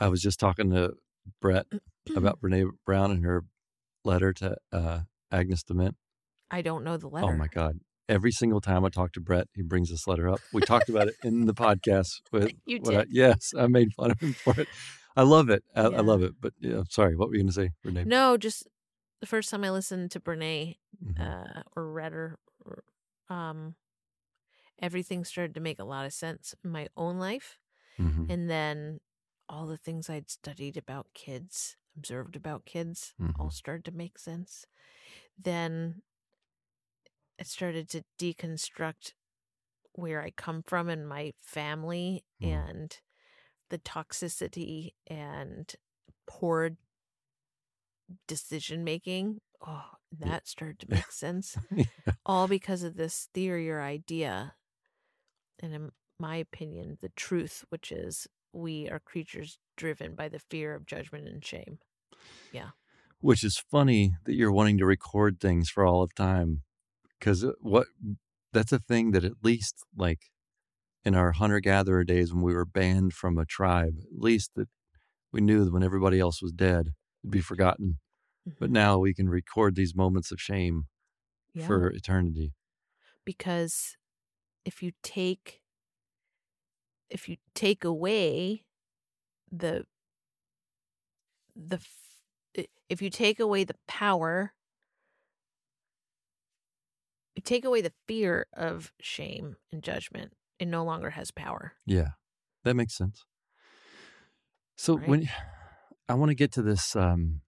I 0.00 0.08
was 0.08 0.20
just 0.20 0.38
talking 0.40 0.70
to 0.70 0.92
Brett 1.40 1.66
about 2.14 2.40
Brene 2.42 2.68
Brown 2.84 3.10
and 3.10 3.24
her 3.24 3.44
letter 4.04 4.32
to 4.34 4.56
uh, 4.72 5.00
Agnes 5.32 5.62
de 5.62 5.72
Mille. 5.74 5.92
i 6.50 6.60
don't 6.62 6.84
know 6.84 6.96
the 6.96 7.08
letter 7.08 7.26
Oh 7.32 7.36
my 7.36 7.48
God! 7.48 7.78
Every 8.08 8.30
single 8.30 8.60
time 8.60 8.84
I 8.84 8.88
talk 8.90 9.12
to 9.14 9.20
Brett, 9.20 9.48
he 9.54 9.62
brings 9.62 9.90
this 9.90 10.06
letter 10.06 10.28
up. 10.28 10.40
We 10.52 10.60
talked 10.62 10.88
about 10.88 11.08
it 11.08 11.14
in 11.24 11.46
the 11.46 11.54
podcast. 11.54 12.20
With 12.30 12.52
You 12.66 12.78
what 12.80 12.94
I- 12.94 12.98
did. 13.00 13.08
yes, 13.10 13.52
I 13.58 13.66
made 13.66 13.92
fun 13.94 14.10
of 14.12 14.20
him 14.20 14.32
for 14.34 14.60
it. 14.60 14.68
I 15.16 15.22
love 15.22 15.48
it. 15.50 15.64
I, 15.74 15.88
Yeah. 15.88 15.96
I 15.96 16.00
love 16.02 16.22
it. 16.22 16.34
But 16.40 16.52
yeah, 16.60 16.82
sorry. 16.88 17.16
What 17.16 17.28
were 17.30 17.34
you 17.34 17.40
going 17.40 17.48
to 17.48 17.52
say, 17.54 17.70
Renee? 17.84 18.04
no 18.04 18.36
just 18.36 18.68
the 19.20 19.26
first 19.26 19.50
time 19.50 19.64
i 19.64 19.70
listened 19.70 20.10
to 20.10 20.20
brene 20.20 20.76
Mhm. 21.00 21.26
uh, 21.26 21.62
or 21.76 21.92
read 21.92 22.12
her, 22.12 22.38
um, 23.28 23.74
everything 24.78 25.24
started 25.24 25.54
to 25.54 25.60
make 25.60 25.78
a 25.78 25.84
lot 25.84 26.06
of 26.06 26.12
sense 26.12 26.54
in 26.64 26.70
my 26.70 26.88
own 26.96 27.18
life. 27.18 27.58
Mhm. 27.98 28.30
And 28.30 28.50
then 28.50 29.00
all 29.48 29.66
the 29.66 29.78
things 29.78 30.10
I'd 30.10 30.30
studied 30.30 30.76
about 30.76 31.08
kids, 31.14 31.76
observed 31.96 32.36
about 32.36 32.66
kids, 32.66 33.14
all 33.38 33.50
Mhm. 33.50 33.50
started 33.50 33.84
to 33.86 33.92
make 33.92 34.18
sense. 34.18 34.66
Then 35.38 36.02
I 37.38 37.42
started 37.42 37.88
to 37.90 38.04
deconstruct 38.18 39.12
where 39.94 40.22
I 40.22 40.30
come 40.30 40.62
from 40.62 40.88
and 40.88 41.08
my 41.08 41.34
family 41.42 42.24
Mm. 42.40 42.62
and 42.62 42.98
the 43.70 43.78
toxicity 43.78 44.94
and 45.06 45.74
poor 46.26 46.72
decision 48.26 48.84
making. 48.84 49.40
Oh, 49.66 49.84
that 50.18 50.46
started 50.46 50.78
to 50.80 50.86
make 50.90 51.10
sense. 51.10 51.56
Yeah. 51.74 51.84
All 52.24 52.48
because 52.48 52.82
of 52.82 52.96
this 52.96 53.28
theory 53.34 53.70
or 53.70 53.80
idea. 53.80 54.54
And 55.60 55.74
in 55.74 55.90
my 56.18 56.36
opinion, 56.36 56.98
the 57.00 57.10
truth, 57.16 57.64
which 57.68 57.92
is 57.92 58.26
we 58.52 58.88
are 58.88 59.00
creatures 59.00 59.58
driven 59.76 60.14
by 60.14 60.28
the 60.28 60.38
fear 60.38 60.74
of 60.74 60.86
judgment 60.86 61.28
and 61.28 61.44
shame. 61.44 61.78
Yeah. 62.52 62.70
Which 63.20 63.44
is 63.44 63.62
funny 63.70 64.14
that 64.24 64.34
you're 64.34 64.52
wanting 64.52 64.78
to 64.78 64.86
record 64.86 65.40
things 65.40 65.68
for 65.68 65.84
all 65.84 66.02
of 66.02 66.14
time, 66.14 66.62
because 67.18 67.44
what 67.60 67.86
that's 68.52 68.72
a 68.72 68.78
thing 68.78 69.12
that 69.12 69.24
at 69.24 69.42
least 69.42 69.74
like 69.96 70.20
in 71.04 71.14
our 71.14 71.32
hunter 71.32 71.60
gatherer 71.60 72.04
days 72.04 72.32
when 72.32 72.42
we 72.42 72.54
were 72.54 72.64
banned 72.64 73.12
from 73.12 73.38
a 73.38 73.44
tribe, 73.44 73.94
at 74.00 74.20
least 74.20 74.50
that 74.56 74.68
we 75.32 75.40
knew 75.40 75.64
that 75.64 75.72
when 75.72 75.82
everybody 75.82 76.18
else 76.18 76.42
was 76.42 76.52
dead, 76.52 76.90
be 77.28 77.40
forgotten. 77.40 77.98
But 78.60 78.70
Mhm. 78.70 78.72
now 78.72 78.98
we 78.98 79.14
can 79.14 79.28
record 79.28 79.76
these 79.76 79.94
moments 79.96 80.32
of 80.32 80.40
shame 80.40 80.86
Yeah. 81.54 81.66
for 81.66 81.90
eternity. 81.90 82.54
because 83.24 83.96
if 84.64 84.82
you 84.82 84.92
take 85.02 85.62
if 87.10 87.28
you 87.28 87.36
take 87.54 87.84
away 87.84 88.64
the 89.50 89.86
the 91.56 91.80
if 92.88 93.02
you 93.02 93.10
take 93.10 93.40
away 93.40 93.64
the 93.64 93.76
power 93.86 94.52
you 97.34 97.42
take 97.42 97.64
away 97.64 97.80
the 97.80 97.92
fear 98.06 98.46
of 98.52 98.92
shame 99.00 99.56
and 99.70 99.82
judgment 99.82 100.32
it 100.58 100.66
no 100.66 100.84
longer 100.84 101.10
has 101.10 101.30
power 101.30 101.74
Yeah, 101.86 102.10
that 102.64 102.74
makes 102.76 102.96
sense. 102.96 103.24
So 104.76 104.96
Right. 104.96 104.98
when 104.98 105.28
I 106.08 106.14
want 106.14 106.30
to 106.30 106.34
get 106.34 106.52
to 106.52 106.62
this 106.62 106.94
um, 106.96 107.40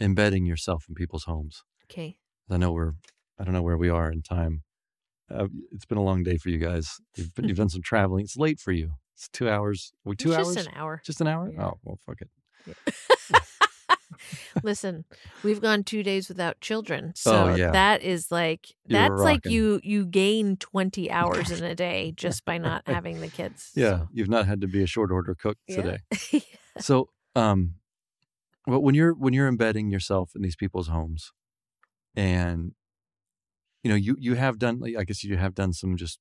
embedding 0.00 0.46
yourself 0.46 0.84
in 0.88 0.94
people's 0.94 1.24
homes, 1.24 1.62
okay 1.90 2.16
I 2.50 2.56
know 2.56 2.72
we're 2.72 2.92
I 3.38 3.44
don't 3.44 3.54
know 3.54 3.62
where 3.62 3.76
we 3.76 3.88
are 3.88 4.10
in 4.10 4.22
time. 4.22 4.62
Uh, 5.30 5.48
it's 5.72 5.86
been 5.86 5.98
a 5.98 6.02
long 6.02 6.22
day 6.22 6.36
for 6.36 6.50
you 6.50 6.58
guys. 6.58 7.00
You've 7.16 7.34
been, 7.34 7.48
you've 7.48 7.56
done 7.62 7.70
some 7.70 7.82
traveling. 7.82 8.24
It's 8.24 8.36
late 8.36 8.60
for 8.60 8.72
you. 8.72 8.92
It's 9.16 9.28
two 9.28 9.48
hours. 9.48 9.92
We 10.04 10.16
two 10.16 10.30
it's 10.30 10.38
hours. 10.38 10.54
just 10.54 10.68
an 10.68 10.74
hour 10.76 11.02
Just 11.04 11.20
an 11.20 11.26
hour? 11.26 11.50
Yeah. 11.52 11.66
Oh 11.66 11.78
well, 11.82 11.98
fuck 12.04 12.18
it. 12.20 12.84
Listen, 14.62 15.04
we've 15.42 15.60
gone 15.60 15.82
two 15.82 16.02
days 16.02 16.28
without 16.28 16.60
children, 16.60 17.12
so 17.14 17.48
Oh, 17.48 17.54
yeah. 17.54 17.72
that 17.72 18.02
is 18.02 18.30
like 18.30 18.74
that's 18.86 19.20
like 19.20 19.44
you 19.44 19.80
you 19.82 20.06
gain 20.06 20.56
twenty 20.56 21.10
hours 21.10 21.50
in 21.50 21.64
a 21.64 21.74
day 21.74 22.12
just 22.16 22.44
by 22.44 22.58
not 22.58 22.82
having 22.86 23.20
the 23.20 23.28
kids. 23.28 23.72
Yeah, 23.74 23.98
so, 23.98 24.08
you've 24.12 24.28
not 24.28 24.46
had 24.46 24.60
to 24.60 24.68
be 24.68 24.82
a 24.82 24.86
short 24.86 25.10
order 25.10 25.34
cook 25.34 25.58
yeah. 25.66 25.76
today. 25.76 26.42
So, 26.78 27.08
um, 27.34 27.74
well, 28.66 28.80
when 28.82 28.94
you're 28.94 29.12
when 29.14 29.32
you're 29.34 29.48
embedding 29.48 29.90
yourself 29.90 30.30
in 30.34 30.42
these 30.42 30.56
people's 30.56 30.88
homes, 30.88 31.32
and 32.16 32.72
you 33.82 33.90
know 33.90 33.96
you 33.96 34.16
you 34.18 34.34
have 34.34 34.58
done, 34.58 34.78
like, 34.80 34.96
I 34.96 35.04
guess 35.04 35.22
you 35.24 35.36
have 35.36 35.54
done 35.54 35.72
some 35.72 35.96
just 35.96 36.18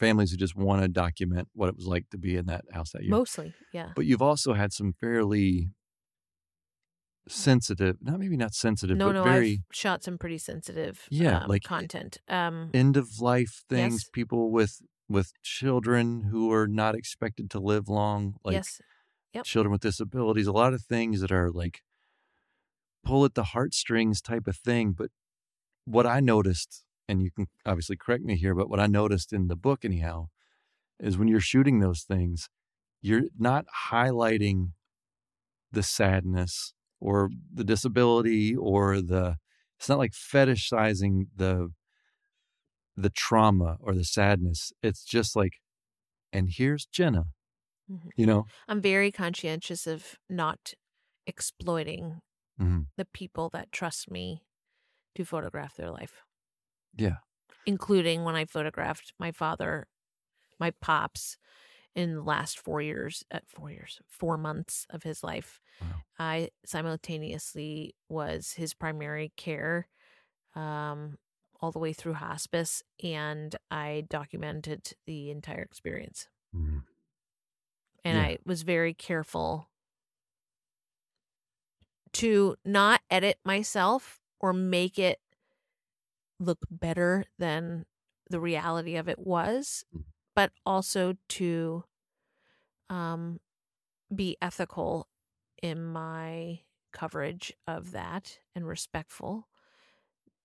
families 0.00 0.30
who 0.30 0.36
just 0.36 0.56
want 0.56 0.82
to 0.82 0.88
document 0.88 1.48
what 1.54 1.68
it 1.68 1.76
was 1.76 1.86
like 1.86 2.08
to 2.10 2.18
be 2.18 2.36
in 2.36 2.46
that 2.46 2.64
house 2.72 2.90
that 2.92 3.02
year. 3.02 3.10
Mostly, 3.10 3.54
yeah. 3.72 3.90
But 3.96 4.06
you've 4.06 4.22
also 4.22 4.52
had 4.54 4.72
some 4.72 4.92
fairly 5.00 5.70
sensitive, 7.28 7.96
not 8.00 8.18
maybe 8.18 8.36
not 8.36 8.54
sensitive, 8.54 8.96
No, 8.96 9.06
but 9.08 9.12
no, 9.12 9.24
very 9.24 9.52
I've 9.70 9.76
shot 9.76 10.02
some 10.02 10.18
pretty 10.18 10.38
sensitive, 10.38 11.06
Yeah, 11.10 11.40
um, 11.40 11.48
like- 11.48 11.62
content. 11.62 12.18
Um, 12.28 12.70
end 12.72 12.96
of 12.96 13.20
life 13.20 13.64
things. 13.68 13.94
Yes. 14.04 14.10
People 14.12 14.50
with 14.50 14.80
with 15.10 15.32
children 15.42 16.24
who 16.30 16.52
are 16.52 16.66
not 16.68 16.94
expected 16.94 17.50
to 17.50 17.58
live 17.58 17.88
long, 17.88 18.34
like 18.44 18.54
yes, 18.54 18.80
Yep. 19.38 19.44
children 19.44 19.72
with 19.72 19.82
disabilities, 19.82 20.48
a 20.48 20.52
lot 20.52 20.74
of 20.74 20.82
things 20.82 21.20
that 21.20 21.30
are 21.30 21.50
like 21.50 21.82
pull 23.04 23.24
at 23.24 23.34
the 23.34 23.44
heartstrings 23.44 24.20
type 24.20 24.48
of 24.48 24.56
thing. 24.56 24.92
But 24.92 25.10
what 25.84 26.06
I 26.06 26.18
noticed, 26.18 26.82
and 27.08 27.22
you 27.22 27.30
can 27.30 27.46
obviously 27.64 27.96
correct 27.96 28.24
me 28.24 28.36
here, 28.36 28.54
but 28.54 28.68
what 28.68 28.80
I 28.80 28.86
noticed 28.86 29.32
in 29.32 29.46
the 29.46 29.54
book, 29.54 29.84
anyhow, 29.84 30.26
is 30.98 31.16
when 31.16 31.28
you're 31.28 31.40
shooting 31.40 31.78
those 31.78 32.02
things, 32.02 32.48
you're 33.00 33.26
not 33.38 33.66
highlighting 33.90 34.72
the 35.70 35.84
sadness 35.84 36.74
or 37.00 37.30
the 37.54 37.62
disability 37.62 38.56
or 38.56 39.00
the, 39.00 39.36
it's 39.78 39.88
not 39.88 39.98
like 39.98 40.12
fetishizing 40.12 41.26
the, 41.36 41.70
the 42.96 43.10
trauma 43.10 43.76
or 43.80 43.94
the 43.94 44.04
sadness. 44.04 44.72
It's 44.82 45.04
just 45.04 45.36
like, 45.36 45.52
and 46.32 46.48
here's 46.50 46.86
Jenna, 46.86 47.26
Mhm. 47.90 48.10
you 48.16 48.26
know? 48.26 48.50
I'm 48.68 48.80
very 48.80 49.12
conscientious 49.12 49.86
of 49.86 50.18
not 50.28 50.74
exploiting 51.26 52.22
Mhm. 52.58 52.88
the 52.96 53.06
people 53.06 53.50
that 53.50 53.72
trust 53.72 54.10
me 54.10 54.44
to 55.16 55.24
photograph 55.24 55.76
their 55.76 55.90
life. 55.92 56.24
Yeah. 56.96 57.18
Including 57.66 58.24
when 58.24 58.34
I 58.34 58.46
photographed 58.46 59.12
my 59.18 59.30
father, 59.30 59.86
my 60.60 60.72
pops, 60.82 61.38
in 61.94 62.14
the 62.14 62.22
last 62.22 62.58
four 62.58 62.82
years, 62.82 63.24
at 63.30 63.48
four 63.48 63.70
years, 63.70 64.00
four 64.08 64.38
months 64.38 64.86
of 64.90 65.02
his 65.04 65.24
life. 65.24 65.60
Wow. 65.80 66.04
I 66.18 66.50
simultaneously 66.66 67.96
was 68.08 68.52
his 68.54 68.74
primary 68.74 69.32
care 69.36 69.88
um, 70.54 71.18
all 71.60 71.72
the 71.72 71.78
way 71.80 71.92
through 71.94 72.14
hospice, 72.14 72.82
and 73.02 73.56
I 73.70 74.06
documented 74.10 74.92
the 75.06 75.30
entire 75.30 75.62
experience. 75.62 76.28
Mhm. 76.52 76.88
And 78.04 78.16
Yeah. 78.16 78.24
I 78.24 78.38
was 78.44 78.62
very 78.62 78.94
careful 78.94 79.68
to 82.12 82.56
not 82.64 83.02
edit 83.10 83.38
myself 83.44 84.20
or 84.40 84.52
make 84.52 84.98
it 84.98 85.20
look 86.40 86.64
better 86.70 87.24
than 87.38 87.84
the 88.30 88.40
reality 88.40 88.96
of 88.96 89.08
it 89.08 89.18
was, 89.18 89.84
Mhm. 89.94 90.04
but 90.34 90.52
also 90.64 91.16
to 91.28 91.84
um, 92.90 93.40
be 94.14 94.36
ethical 94.40 95.08
in 95.62 95.84
my 95.84 96.60
coverage 96.92 97.52
of 97.66 97.92
that 97.92 98.40
and 98.54 98.66
respectful 98.66 99.48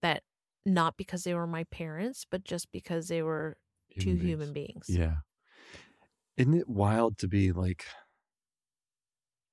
that 0.01 0.23
not 0.65 0.97
because 0.97 1.23
they 1.23 1.33
were 1.33 1.47
my 1.47 1.63
parents, 1.65 2.25
but 2.29 2.43
just 2.43 2.71
because 2.71 3.07
they 3.07 3.21
were 3.21 3.57
two 3.99 4.15
beings. 4.15 4.21
human 4.23 4.53
beings. 4.53 4.89
Yeah. 4.89 5.17
Isn't 6.37 6.53
it 6.55 6.67
wild 6.67 7.17
to 7.19 7.27
be 7.27 7.51
like 7.51 7.85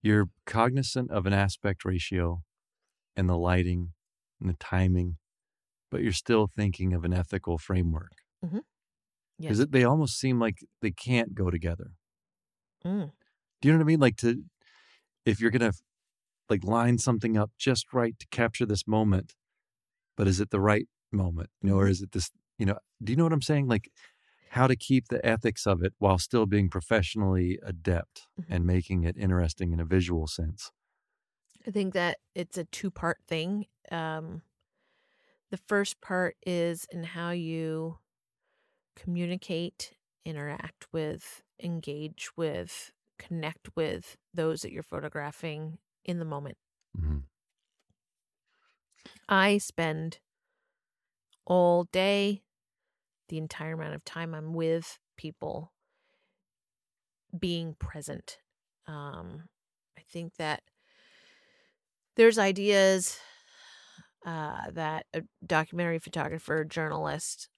you're 0.03 0.28
cognizant 0.47 1.11
of 1.11 1.26
an 1.26 1.33
aspect 1.33 1.85
ratio 1.85 2.43
and 3.16 3.28
the 3.28 3.37
lighting 3.37 3.93
and 4.41 4.49
the 4.49 4.55
timing, 4.55 5.16
but 5.91 6.03
you're 6.03 6.12
still 6.12 6.47
thinking 6.47 6.95
of 6.95 7.05
an 7.05 7.12
ethical 7.12 7.59
framework. 7.59 8.12
Yes. 9.39 9.53
Because 9.53 9.66
they 9.68 9.85
almost 9.85 10.18
seem 10.18 10.39
like 10.39 10.59
they 10.83 10.91
can't 10.91 11.35
go 11.35 11.51
together. 11.51 11.93
Mm. 12.85 13.12
Do 13.61 13.68
you 13.68 13.72
know 13.72 13.78
what 13.78 13.85
I 13.85 13.87
mean? 13.87 14.01
Like 14.01 14.16
to 14.18 14.43
if 15.24 15.41
you're 15.41 15.51
gonna 15.51 15.72
like 16.51 16.62
line 16.62 16.99
something 16.99 17.39
up 17.39 17.51
just 17.59 17.93
right 17.93 18.18
to 18.18 18.26
capture 18.31 18.66
this 18.66 18.87
moment, 18.87 19.35
but 20.16 20.28
is 20.28 20.41
it 20.41 20.51
the 20.51 20.61
right 20.61 20.89
moment? 21.11 21.49
You 21.62 21.70
know, 21.70 21.76
or 21.76 21.89
is 21.89 22.03
it 22.03 22.12
this? 22.12 22.31
You 22.59 22.66
know, 22.66 22.78
do 23.03 23.12
you 23.12 23.16
know 23.16 23.24
what 23.24 23.33
I'm 23.33 23.41
saying? 23.41 23.66
Like 23.66 23.91
how 24.51 24.66
to 24.66 24.76
keep 24.76 25.09
the 25.09 25.24
ethics 25.26 25.66
of 25.66 25.82
it 25.82 25.94
while 25.98 26.18
still 26.18 26.46
being 26.46 26.70
professionally 26.70 27.59
adept 27.64 28.28
Mhm. 28.36 28.46
and 28.48 28.66
making 28.66 29.05
it 29.05 29.16
interesting 29.16 29.72
in 29.72 29.80
a 29.80 29.84
visual 29.86 30.26
sense. 30.26 30.70
I 31.66 31.70
think 31.70 31.94
that 31.94 32.18
it's 32.34 32.59
a 32.59 32.64
two 32.64 32.90
part 32.90 33.18
thing. 33.26 33.66
Um, 33.90 34.42
the 35.51 35.57
first 35.57 36.01
part 36.01 36.36
is 36.46 36.86
in 36.90 37.03
how 37.05 37.30
you 37.30 37.98
communicate, 38.96 39.94
interact 40.24 40.92
with, 40.92 41.42
engage 41.62 42.30
with, 42.36 42.92
connect 43.18 43.76
with 43.76 44.16
those 44.34 44.62
that 44.62 44.72
you're 44.72 44.82
photographing 44.82 45.78
in 46.05 46.18
the 46.18 46.24
moment. 46.24 46.59
Mhm. 46.94 47.20
I 49.30 49.57
spend 49.57 50.20
all 51.46 51.84
day, 51.84 52.42
the 53.31 53.39
entire 53.39 53.72
amount 53.72 53.95
of 53.95 54.05
time 54.05 54.35
I'm 54.35 54.53
with 54.53 54.99
people, 55.16 55.72
being 57.39 57.74
present. 57.78 58.39
Um, 58.87 59.45
I 59.97 60.03
think 60.12 60.35
that 60.37 60.62
there's 62.16 62.39
ideas 62.39 63.18
uh, 64.26 64.70
that 64.72 65.07
a 65.14 65.22
documentary 65.47 66.01
photographer, 66.01 66.64
journalist, 66.64 67.49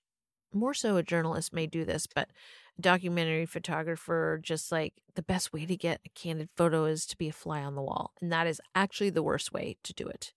more 0.52 0.74
so 0.74 0.96
a 0.96 1.02
journalist 1.02 1.52
may 1.52 1.66
do 1.66 1.84
this, 1.84 2.06
but 2.06 2.28
documentary 2.78 3.46
photographer 3.46 4.38
just 4.42 4.70
like 4.70 4.92
the 5.14 5.22
best 5.22 5.52
way 5.52 5.64
to 5.64 5.76
get 5.76 6.00
a 6.04 6.08
candid 6.10 6.50
photo 6.54 6.84
is 6.84 7.06
to 7.06 7.16
be 7.16 7.28
a 7.28 7.32
fly 7.32 7.62
on 7.62 7.74
the 7.74 7.82
wall, 7.82 8.12
and 8.20 8.30
that 8.30 8.46
is 8.46 8.60
actually 8.74 9.10
the 9.10 9.22
worst 9.22 9.52
way 9.52 9.76
to 9.82 9.94
do 9.94 10.06
it. 10.06 10.34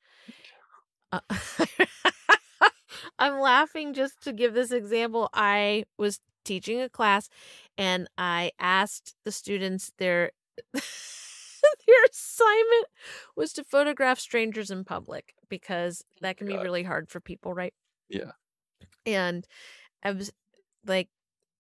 Uh, 1.12 1.20
I'm 3.20 3.40
laughing 3.40 3.94
just 3.94 4.22
to 4.24 4.34
give 4.34 4.54
this 4.54 4.72
example. 4.72 5.30
I 5.34 5.86
was 5.98 6.20
teaching 6.44 6.82
a 6.82 6.90
class 6.90 7.30
and 7.78 8.08
I 8.18 8.52
asked 8.60 9.16
the 9.24 9.32
students 9.32 9.92
their 9.98 10.32
their 10.74 12.04
assignment 12.10 12.88
was 13.36 13.54
to 13.54 13.64
photograph 13.64 14.20
strangers 14.20 14.70
in 14.70 14.84
public 14.84 15.34
because 15.50 16.04
oh 16.06 16.18
that 16.22 16.38
can 16.38 16.48
be 16.48 16.54
God. 16.54 16.64
really 16.64 16.84
hard 16.84 17.10
for 17.10 17.20
people, 17.20 17.54
right? 17.54 17.74
Yeah. 18.10 18.32
And 19.06 19.48
I 20.04 20.12
was 20.12 20.32
like 20.86 21.10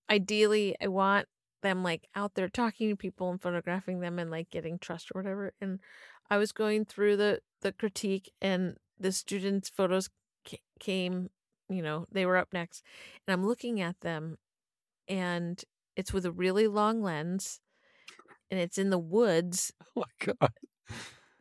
ideally 0.09 0.75
I 0.81 0.87
want 0.87 1.27
them 1.63 1.83
like 1.83 2.07
out 2.15 2.35
there 2.35 2.47
talking 2.47 2.89
to 2.89 2.95
people 2.95 3.31
and 3.31 3.41
photographing 3.41 3.99
them 3.99 4.19
and 4.19 4.29
like 4.29 4.49
getting 4.51 4.77
trust 4.77 5.09
or 5.13 5.21
whatever. 5.21 5.53
And 5.59 5.79
I 6.29 6.37
was 6.37 6.51
going 6.51 6.85
through 6.85 7.17
the 7.17 7.39
the 7.61 7.71
critique 7.71 8.31
and 8.41 8.77
the 8.99 9.11
students' 9.11 9.69
photos 9.69 10.09
came, 10.79 11.29
you 11.69 11.81
know, 11.81 12.05
they 12.11 12.25
were 12.25 12.37
up 12.37 12.49
next, 12.53 12.83
and 13.27 13.33
I'm 13.33 13.45
looking 13.45 13.81
at 13.81 13.99
them, 14.01 14.37
and 15.07 15.63
it's 15.95 16.13
with 16.13 16.25
a 16.25 16.31
really 16.31 16.67
long 16.67 17.01
lens, 17.01 17.59
and 18.51 18.59
it's 18.59 18.77
in 18.77 18.89
the 18.89 18.99
woods, 18.99 19.71
Oh 19.97 20.03
my 20.19 20.33
god. 20.35 20.51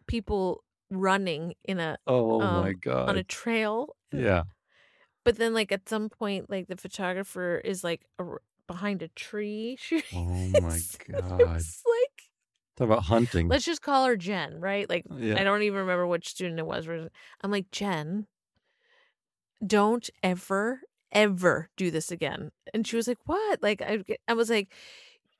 people 0.07 0.65
running 0.91 1.55
in 1.65 1.81
a 1.81 1.99
Oh 2.07 2.39
my 2.41 2.69
um, 2.69 2.75
god. 2.81 3.09
on 3.11 3.17
a 3.17 3.25
trail. 3.25 3.97
yeah. 4.13 4.45
But 5.25 5.37
then, 5.37 5.55
like 5.55 5.73
at 5.73 5.89
some 5.89 6.09
point, 6.11 6.51
like 6.51 6.67
the 6.69 6.77
photographer 6.77 7.57
is 7.65 7.83
like 7.83 8.03
ar- 8.19 8.43
behind 8.67 9.03
a 9.03 9.09
tree 9.09 9.77
shooting. 9.81 10.19
Oh 10.55 10.61
my 10.61 10.79
god. 11.09 11.57
It's 11.57 11.83
like 11.87 12.31
Talk 12.77 12.87
about 12.89 13.05
hunting. 13.05 13.49
let's 13.49 13.65
just 13.65 13.83
call 13.83 14.05
her 14.05 14.17
Jen, 14.17 14.61
right? 14.61 14.89
Like 14.89 15.07
yeah. 15.17 15.39
I 15.41 15.45
don't 15.45 15.63
even 15.63 15.79
remember 15.81 16.07
which 16.07 16.29
student 16.29 16.59
it 16.59 16.67
was. 16.67 16.87
I'm 16.89 17.51
like, 17.51 17.71
Jen, 17.71 18.27
don't 19.67 20.09
ever, 20.23 20.81
ever 21.13 21.71
do 21.77 21.91
this 21.91 22.11
again. 22.11 22.51
And 22.73 22.87
she 22.87 22.97
was 22.97 23.09
like, 23.09 23.19
What? 23.25 23.63
Like, 23.63 23.83
I, 23.83 24.03
I 24.29 24.35
was 24.35 24.51
like, 24.51 24.69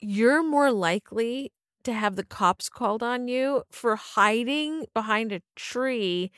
You're 0.01 0.43
more 0.43 0.71
likely 0.73 1.53
to 1.85 1.93
have 1.93 2.17
the 2.17 2.25
cops 2.25 2.69
called 2.69 3.03
on 3.03 3.29
you 3.29 3.63
for 3.71 3.97
hiding 3.97 4.87
behind 4.95 5.33
a 5.33 5.43
tree 5.55 6.31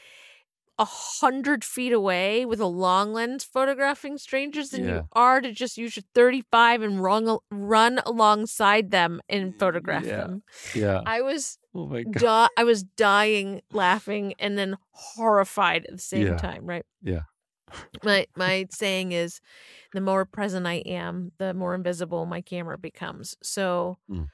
a 0.78 0.84
hundred 0.84 1.64
feet 1.64 1.92
away 1.92 2.44
with 2.44 2.60
a 2.60 2.66
long 2.66 3.12
lens 3.14 3.42
photographing 3.44 4.18
strangers 4.18 4.70
than 4.70 4.84
Yeah. 4.84 4.94
you 4.96 5.08
are 5.14 5.40
to 5.40 5.50
just 5.52 5.78
use 5.78 5.96
your 5.96 6.02
35 6.14 6.82
and 6.82 7.02
run, 7.02 7.38
run 7.50 8.00
alongside 8.04 8.90
them 8.90 9.22
and 9.26 9.58
photograph 9.58 10.04
Yeah. 10.04 10.16
them. 10.18 10.42
yeah. 10.74 11.00
I 11.06 11.22
was 11.22 11.56
Oh 11.74 11.86
my 11.86 12.02
god. 12.02 12.20
di- 12.20 12.48
I 12.58 12.64
was 12.64 12.82
dying 12.82 13.62
laughing 13.72 14.34
and 14.38 14.58
then 14.58 14.76
horrified 14.90 15.86
at 15.86 15.92
the 15.92 15.98
same 15.98 16.26
Yeah. 16.26 16.36
time, 16.36 16.66
right? 16.66 16.84
Yeah. 17.00 17.20
My 18.04 18.26
my 18.36 18.66
saying 18.70 19.12
is 19.12 19.40
the 19.92 20.00
more 20.00 20.24
present 20.24 20.66
I 20.66 20.76
am, 20.86 21.32
the 21.38 21.54
more 21.54 21.74
invisible 21.74 22.26
my 22.26 22.40
camera 22.40 22.78
becomes. 22.78 23.36
So 23.42 23.98
Mm. 24.08 24.26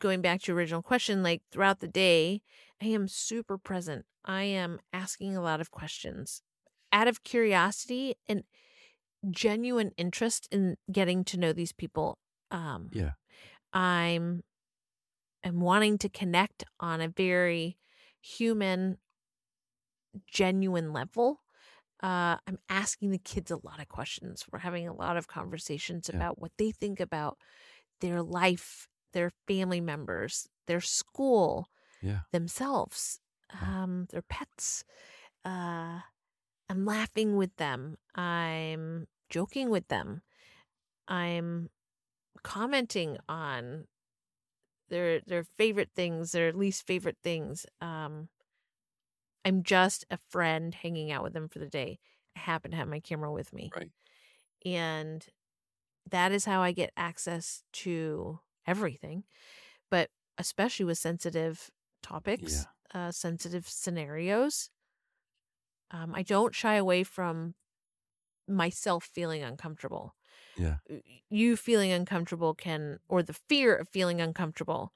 going 0.00 0.20
back 0.20 0.40
to 0.42 0.52
your 0.52 0.56
original 0.56 0.82
question, 0.82 1.22
like 1.22 1.42
throughout 1.50 1.80
the 1.80 1.88
day, 1.88 2.42
I 2.80 2.86
am 2.86 3.08
super 3.08 3.58
present. 3.58 4.06
I 4.24 4.44
am 4.44 4.78
asking 4.92 5.36
a 5.36 5.42
lot 5.42 5.60
of 5.60 5.70
questions 5.70 6.42
out 6.92 7.08
of 7.08 7.22
curiosity 7.22 8.14
and 8.28 8.44
genuine 9.30 9.92
interest 9.96 10.48
in 10.52 10.76
getting 10.92 11.24
to 11.24 11.38
know 11.38 11.52
these 11.52 11.72
people. 11.72 12.18
Um 12.50 12.90
Yeah. 12.92 13.12
I'm 13.72 14.42
I'm 15.44 15.60
wanting 15.60 15.98
to 15.98 16.08
connect 16.08 16.64
on 16.80 17.00
a 17.00 17.08
very 17.08 17.78
human, 18.20 18.98
genuine 20.26 20.92
level. 20.92 21.40
Uh, 22.02 22.38
I'm 22.46 22.58
asking 22.68 23.10
the 23.10 23.18
kids 23.18 23.50
a 23.50 23.56
lot 23.56 23.80
of 23.80 23.88
questions. 23.88 24.46
We're 24.50 24.60
having 24.60 24.86
a 24.88 24.94
lot 24.94 25.16
of 25.16 25.26
conversations 25.26 26.08
Yeah. 26.12 26.24
about 26.24 26.38
what 26.38 26.52
they 26.58 26.70
think 26.70 27.00
about 27.00 27.38
their 28.00 28.22
life, 28.22 28.88
their 29.12 29.32
family 29.48 29.80
members, 29.80 30.48
their 30.66 30.80
school, 30.80 31.68
Yeah. 32.00 32.22
themselves, 32.32 33.20
um, 33.60 34.06
their 34.10 34.22
pets. 34.22 34.84
Uh, 35.44 36.00
I'm 36.68 36.84
laughing 36.86 37.36
with 37.36 37.56
them. 37.56 37.96
I'm 38.14 39.08
joking 39.30 39.70
with 39.70 39.88
them. 39.88 40.22
I'm 41.08 41.70
commenting 42.44 43.18
on 43.28 43.86
their 44.88 45.20
their 45.20 45.44
favorite 45.44 45.90
things, 45.94 46.32
their 46.32 46.52
least 46.52 46.86
favorite 46.86 47.18
things. 47.22 47.66
Um, 47.80 48.28
I'm 49.48 49.64
just 49.64 50.04
a 50.10 50.18
friend 50.18 50.74
hanging 50.74 51.12
out 51.12 51.24
with 51.24 51.34
them 51.34 51.48
for 51.48 51.58
the 51.60 51.68
day. 51.68 52.00
I 52.36 52.40
happen 52.40 52.72
to 52.72 52.78
have 52.78 52.88
my 52.88 53.00
camera 53.00 53.32
with 53.32 53.52
me, 53.54 53.74
Right. 53.74 53.90
and 54.64 55.26
that 56.06 56.32
is 56.32 56.44
how 56.46 56.62
I 56.62 56.72
get 56.72 56.92
access 56.96 57.64
to 57.74 58.40
everything, 58.66 59.24
but 59.90 60.10
especially 60.38 60.86
with 60.86 60.98
sensitive 60.98 61.70
topics, 62.02 62.68
uh, 62.94 63.12
sensitive 63.12 63.68
scenarios. 63.68 64.70
um, 65.90 66.14
I 66.14 66.22
don't 66.22 66.54
shy 66.54 66.74
away 66.74 67.04
from 67.04 67.54
myself 68.48 69.04
feeling 69.04 69.42
uncomfortable. 69.44 70.16
Yeah. 70.56 70.78
You 71.30 71.56
feeling 71.56 71.92
uncomfortable 71.92 72.54
can, 72.54 73.00
or 73.08 73.22
the 73.22 73.34
fear 73.34 73.74
of 73.76 73.88
feeling 73.88 74.20
uncomfortable 74.20 74.92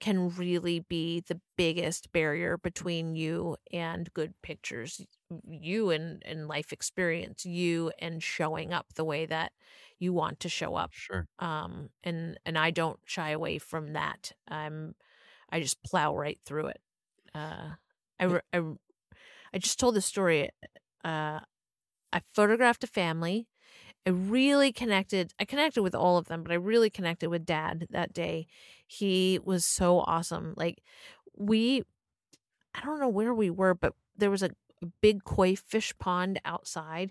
can 0.00 0.28
really 0.36 0.80
be 0.80 1.20
the 1.26 1.40
biggest 1.56 2.12
barrier 2.12 2.58
between 2.58 3.16
you 3.16 3.56
and 3.72 4.12
good 4.12 4.34
pictures, 4.42 5.00
you 5.48 5.90
and, 5.90 6.22
and 6.26 6.48
life 6.48 6.72
experience, 6.72 7.44
you 7.46 7.90
and 7.98 8.22
showing 8.22 8.72
up 8.72 8.86
the 8.94 9.04
way 9.04 9.24
that 9.26 9.52
you 9.98 10.12
want 10.12 10.40
to 10.40 10.48
show 10.48 10.74
up. 10.74 10.90
Sure. 10.92 11.26
um 11.38 11.88
and 12.02 12.38
and 12.44 12.58
i 12.58 12.70
don't 12.70 12.98
shy 13.04 13.30
away 13.30 13.58
from 13.58 13.92
that. 13.94 14.32
I'm 14.48 14.94
i 15.50 15.60
just 15.60 15.82
plow 15.84 16.16
right 16.16 16.38
through 16.44 16.68
it. 16.68 16.80
Uh 17.34 17.70
i 18.20 18.40
i, 18.52 18.62
I 19.52 19.58
just 19.58 19.78
told 19.78 19.94
this 19.94 20.06
story 20.06 20.50
uh 21.04 21.40
i 22.12 22.20
photographed 22.34 22.84
a 22.84 22.88
family 22.88 23.46
i 24.06 24.10
really 24.10 24.72
connected 24.72 25.32
i 25.38 25.44
connected 25.44 25.82
with 25.82 25.94
all 25.94 26.16
of 26.16 26.26
them 26.26 26.42
but 26.42 26.52
i 26.52 26.56
really 26.56 26.90
connected 26.90 27.28
with 27.28 27.46
dad 27.46 27.86
that 27.90 28.12
day 28.12 28.46
he 28.86 29.38
was 29.44 29.64
so 29.64 30.00
awesome 30.00 30.54
like 30.56 30.82
we 31.36 31.82
i 32.74 32.80
don't 32.84 33.00
know 33.00 33.08
where 33.08 33.34
we 33.34 33.50
were 33.50 33.74
but 33.74 33.94
there 34.16 34.30
was 34.30 34.42
a, 34.42 34.50
big 35.00 35.24
koi 35.24 35.56
fish 35.56 35.94
pond 35.98 36.38
outside 36.44 37.10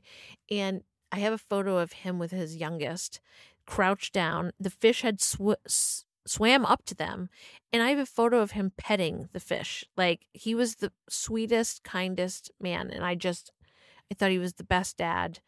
and 0.52 0.84
i 1.12 1.18
have 1.18 1.34
a 1.34 1.39
photo 1.39 1.80
of 1.80 1.91
him 1.91 2.20
with 2.20 2.30
his 2.30 2.56
youngest 2.56 3.20
crouched 3.66 4.14
down. 4.14 4.52
The 4.60 4.70
fish 4.70 5.02
had 5.02 5.22
sw- 5.22 6.06
swam 6.26 6.66
up 6.66 6.86
to 6.86 6.96
them, 6.96 7.30
and 7.72 7.82
I 7.82 7.89
have 7.89 8.00
a 8.00 8.06
photo 8.06 8.39
of 8.39 8.52
him 8.52 8.72
petting 8.78 9.30
the 9.34 9.39
fish. 9.39 9.86
Like 9.98 10.26
he 10.34 10.56
was 10.56 10.76
the 10.76 10.91
sweetest, 11.10 11.84
kindest 11.84 12.52
man, 12.60 12.89
and 12.89 13.04
I 13.04 13.16
just 13.16 13.52
I 14.12 14.16
thought 14.16 14.32
he 14.32 14.39
was 14.39 14.54
the 14.54 14.64
best 14.64 14.98
dad. 14.98 15.39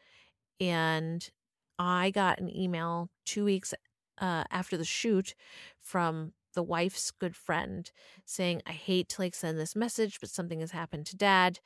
And 0.60 1.30
I 1.78 2.12
got 2.12 2.40
an 2.40 2.56
email 2.56 3.10
two 3.26 3.46
weeks 3.46 3.74
uh, 4.20 4.46
after 4.52 4.78
the 4.78 4.86
shoot 4.86 5.36
from 5.82 6.34
the 6.54 6.64
wife's 6.64 7.12
good 7.12 7.36
friend 7.36 7.92
saying, 8.26 8.62
"I 8.66 8.72
hate 8.72 9.10
to 9.10 9.22
like 9.22 9.36
send 9.36 9.60
this 9.60 9.76
message, 9.76 10.20
but 10.20 10.30
something 10.30 10.62
has 10.62 10.72
happened 10.72 11.06
to 11.08 11.18
dad." 11.18 11.60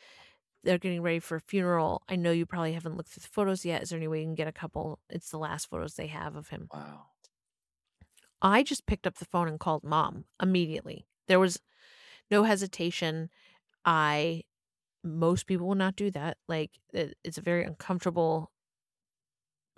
they're 0.64 0.78
getting 0.78 1.01
ready 1.01 1.20
for 1.20 1.38
a 1.38 1.41
funeral. 1.41 2.03
I 2.10 2.16
know 2.16 2.32
you 2.32 2.45
probably 2.45 2.74
haven't 2.74 2.97
looked 2.97 3.10
through 3.10 3.22
the 3.22 3.28
photos 3.28 3.66
yet. 3.66 3.82
Is 3.82 3.89
there 3.89 3.97
any 3.97 4.07
way 4.07 4.20
you 4.20 4.26
can 4.26 4.36
get 4.36 4.47
a 4.47 4.51
couple? 4.51 4.99
It's 5.10 5.32
the 5.32 5.38
last 5.38 5.70
photos 5.70 5.95
they 5.95 6.07
have 6.07 6.36
of 6.36 6.49
him. 6.49 6.68
Wow. 6.74 7.05
I 8.41 8.64
just 8.64 8.86
picked 8.86 9.07
up 9.07 9.16
the 9.16 9.26
phone 9.26 9.47
and 9.47 9.60
called 9.60 9.84
mom 9.84 10.26
immediately. 10.41 11.05
There 11.28 11.39
was 11.39 11.60
no 12.32 12.43
hesitation. 12.43 13.30
I, 13.86 14.43
most 15.03 15.47
people 15.47 15.68
will 15.68 15.76
not 15.76 15.95
do 15.95 16.12
that. 16.12 16.38
Like, 16.47 16.72
it, 16.93 17.18
it's 17.24 17.38
a 17.38 17.41
very 17.41 17.64
uncomfortable 17.64 18.51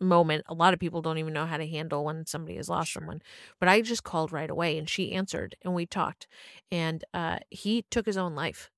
moment. 0.01 0.43
A 0.47 0.53
lot 0.53 0.73
of 0.73 0.79
people 0.79 1.01
don't 1.01 1.17
even 1.19 1.33
know 1.33 1.45
how 1.45 1.57
to 1.57 1.67
handle 1.67 2.05
when 2.05 2.25
somebody 2.25 2.57
has 2.57 2.69
lost 2.69 2.91
Sure. 2.91 3.01
someone. 3.01 3.21
But 3.59 3.69
I 3.69 3.81
just 3.81 4.03
called 4.03 4.31
right 4.31 4.49
away 4.49 4.77
and 4.77 4.89
she 4.89 5.13
answered 5.13 5.55
and 5.63 5.73
we 5.73 5.85
talked. 5.85 6.27
And 6.71 7.03
uh, 7.13 7.39
he 7.49 7.83
took 7.91 8.05
his 8.05 8.17
own 8.17 8.35
life. 8.35 8.71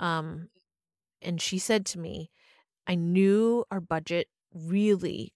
Um, 0.00 0.48
and 1.22 1.40
she 1.40 1.58
said 1.58 1.86
to 1.86 1.98
me, 1.98 2.30
I 2.86 2.96
knew 2.96 3.64
our 3.70 3.80
budget 3.80 4.28
really 4.54 5.34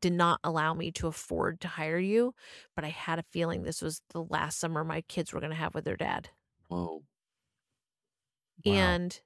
did 0.00 0.12
not 0.14 0.40
allow 0.44 0.74
me 0.74 0.92
to 0.92 1.08
afford 1.08 1.60
to 1.62 1.68
hire 1.68 1.98
you, 1.98 2.34
but 2.76 2.84
I 2.84 2.88
had 2.90 3.18
a 3.18 3.24
feeling 3.24 3.62
this 3.62 3.82
was 3.82 4.02
the 4.10 4.22
last 4.22 4.60
summer 4.60 4.84
my 4.84 5.02
kids 5.02 5.32
were 5.32 5.40
going 5.40 5.50
to 5.50 5.56
have 5.56 5.74
with 5.74 5.84
their 5.84 5.96
dad. 5.96 6.30
Whoa. 6.68 7.04
Wow. 8.64 9.00
And 9.00 9.20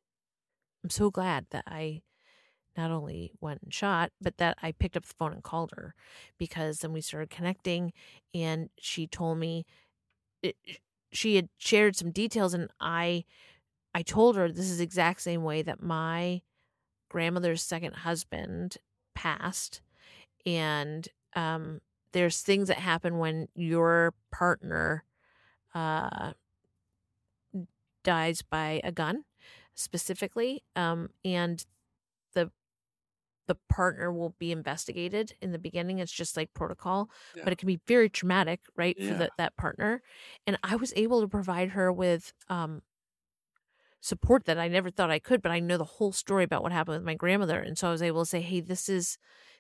I'm 0.85 0.91
so 0.91 1.11
glad 1.11 1.47
that 1.51 1.65
I 1.67 2.03
not 2.77 2.91
only 2.91 3.33
went 3.41 3.63
and 3.63 3.73
shot, 3.75 4.13
but 4.21 4.39
that 4.39 4.59
I 4.63 4.73
picked 4.73 4.97
up 4.97 5.07
the 5.07 5.15
phone 5.19 5.33
and 5.33 5.43
called 5.43 5.73
her 5.77 5.95
because 6.39 6.79
then 6.79 6.93
we 6.93 7.01
started 7.01 7.31
connecting 7.31 7.93
and 8.35 8.71
she 8.79 9.07
told 9.07 9.39
me 9.39 9.65
it, 10.43 10.57
she 11.13 11.37
had 11.37 11.49
shared 11.59 11.97
some 11.97 12.11
details 12.11 12.55
and 12.55 12.71
I 12.81 13.25
I 13.95 14.03
told 14.03 14.37
her 14.37 14.51
this 14.51 14.71
is 14.71 14.79
the 14.79 14.85
exact 14.85 15.23
same 15.23 15.45
way 15.45 15.63
that 15.63 15.83
my 15.83 16.43
grandmother's 17.11 17.63
second 17.63 17.95
husband 17.95 18.79
passed 19.15 19.83
and 20.47 21.09
um 21.37 21.81
there's 22.13 22.43
things 22.43 22.69
that 22.69 22.79
happen 22.79 23.19
when 23.19 23.49
your 23.55 24.15
partner 24.33 25.05
uh 25.75 26.33
dies 28.05 28.43
by 28.43 28.81
a 28.85 28.93
gun 28.93 29.25
specifically 29.75 30.63
um 30.77 31.09
and 31.25 31.65
the 33.49 33.57
partner 33.69 34.13
will 34.13 34.35
be 34.39 34.53
investigated 34.53 35.35
in 35.43 35.53
the 35.53 35.59
beginning 35.59 35.99
it's 35.99 36.13
just 36.13 36.37
like 36.37 36.53
protocol 36.55 37.11
Yeah. 37.37 37.43
but 37.45 37.53
it 37.53 37.59
can 37.59 37.67
be 37.67 37.81
very 37.87 38.09
traumatic 38.09 38.61
right 38.77 38.97
for 39.03 39.15
the, 39.15 39.31
that 39.39 39.57
partner 39.57 40.03
and 40.47 40.59
i 40.63 40.77
was 40.77 40.93
able 40.97 41.21
to 41.21 41.29
provide 41.29 41.71
her 41.71 41.93
with 41.93 42.33
um 42.49 42.83
support 44.01 44.45
that 44.47 44.59
i 44.59 44.67
never 44.67 44.91
thought 44.91 45.11
i 45.11 45.19
could 45.19 45.41
but 45.41 45.53
i 45.53 45.61
know 45.61 45.77
the 45.77 45.85
whole 45.85 46.13
story 46.13 46.43
about 46.45 46.63
what 46.63 46.73
happened 46.73 46.97
with 46.97 47.07
my 47.07 47.15
grandmother 47.15 47.59
and 47.61 47.79
so 47.79 47.89
i 47.89 47.91
was 47.93 48.03
able 48.03 48.23
to 48.23 48.29
say 48.29 48.41
hey 48.41 48.61
this 48.61 48.89
is 48.89 49.17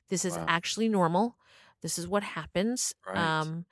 this 0.08 0.24
is 0.24 0.36
Wow. 0.36 0.44
actually 0.48 0.88
normal 0.88 1.36
this 1.80 1.96
is 1.98 2.08
what 2.08 2.22
happens 2.24 2.92
Right. 3.06 3.18
um 3.18 3.66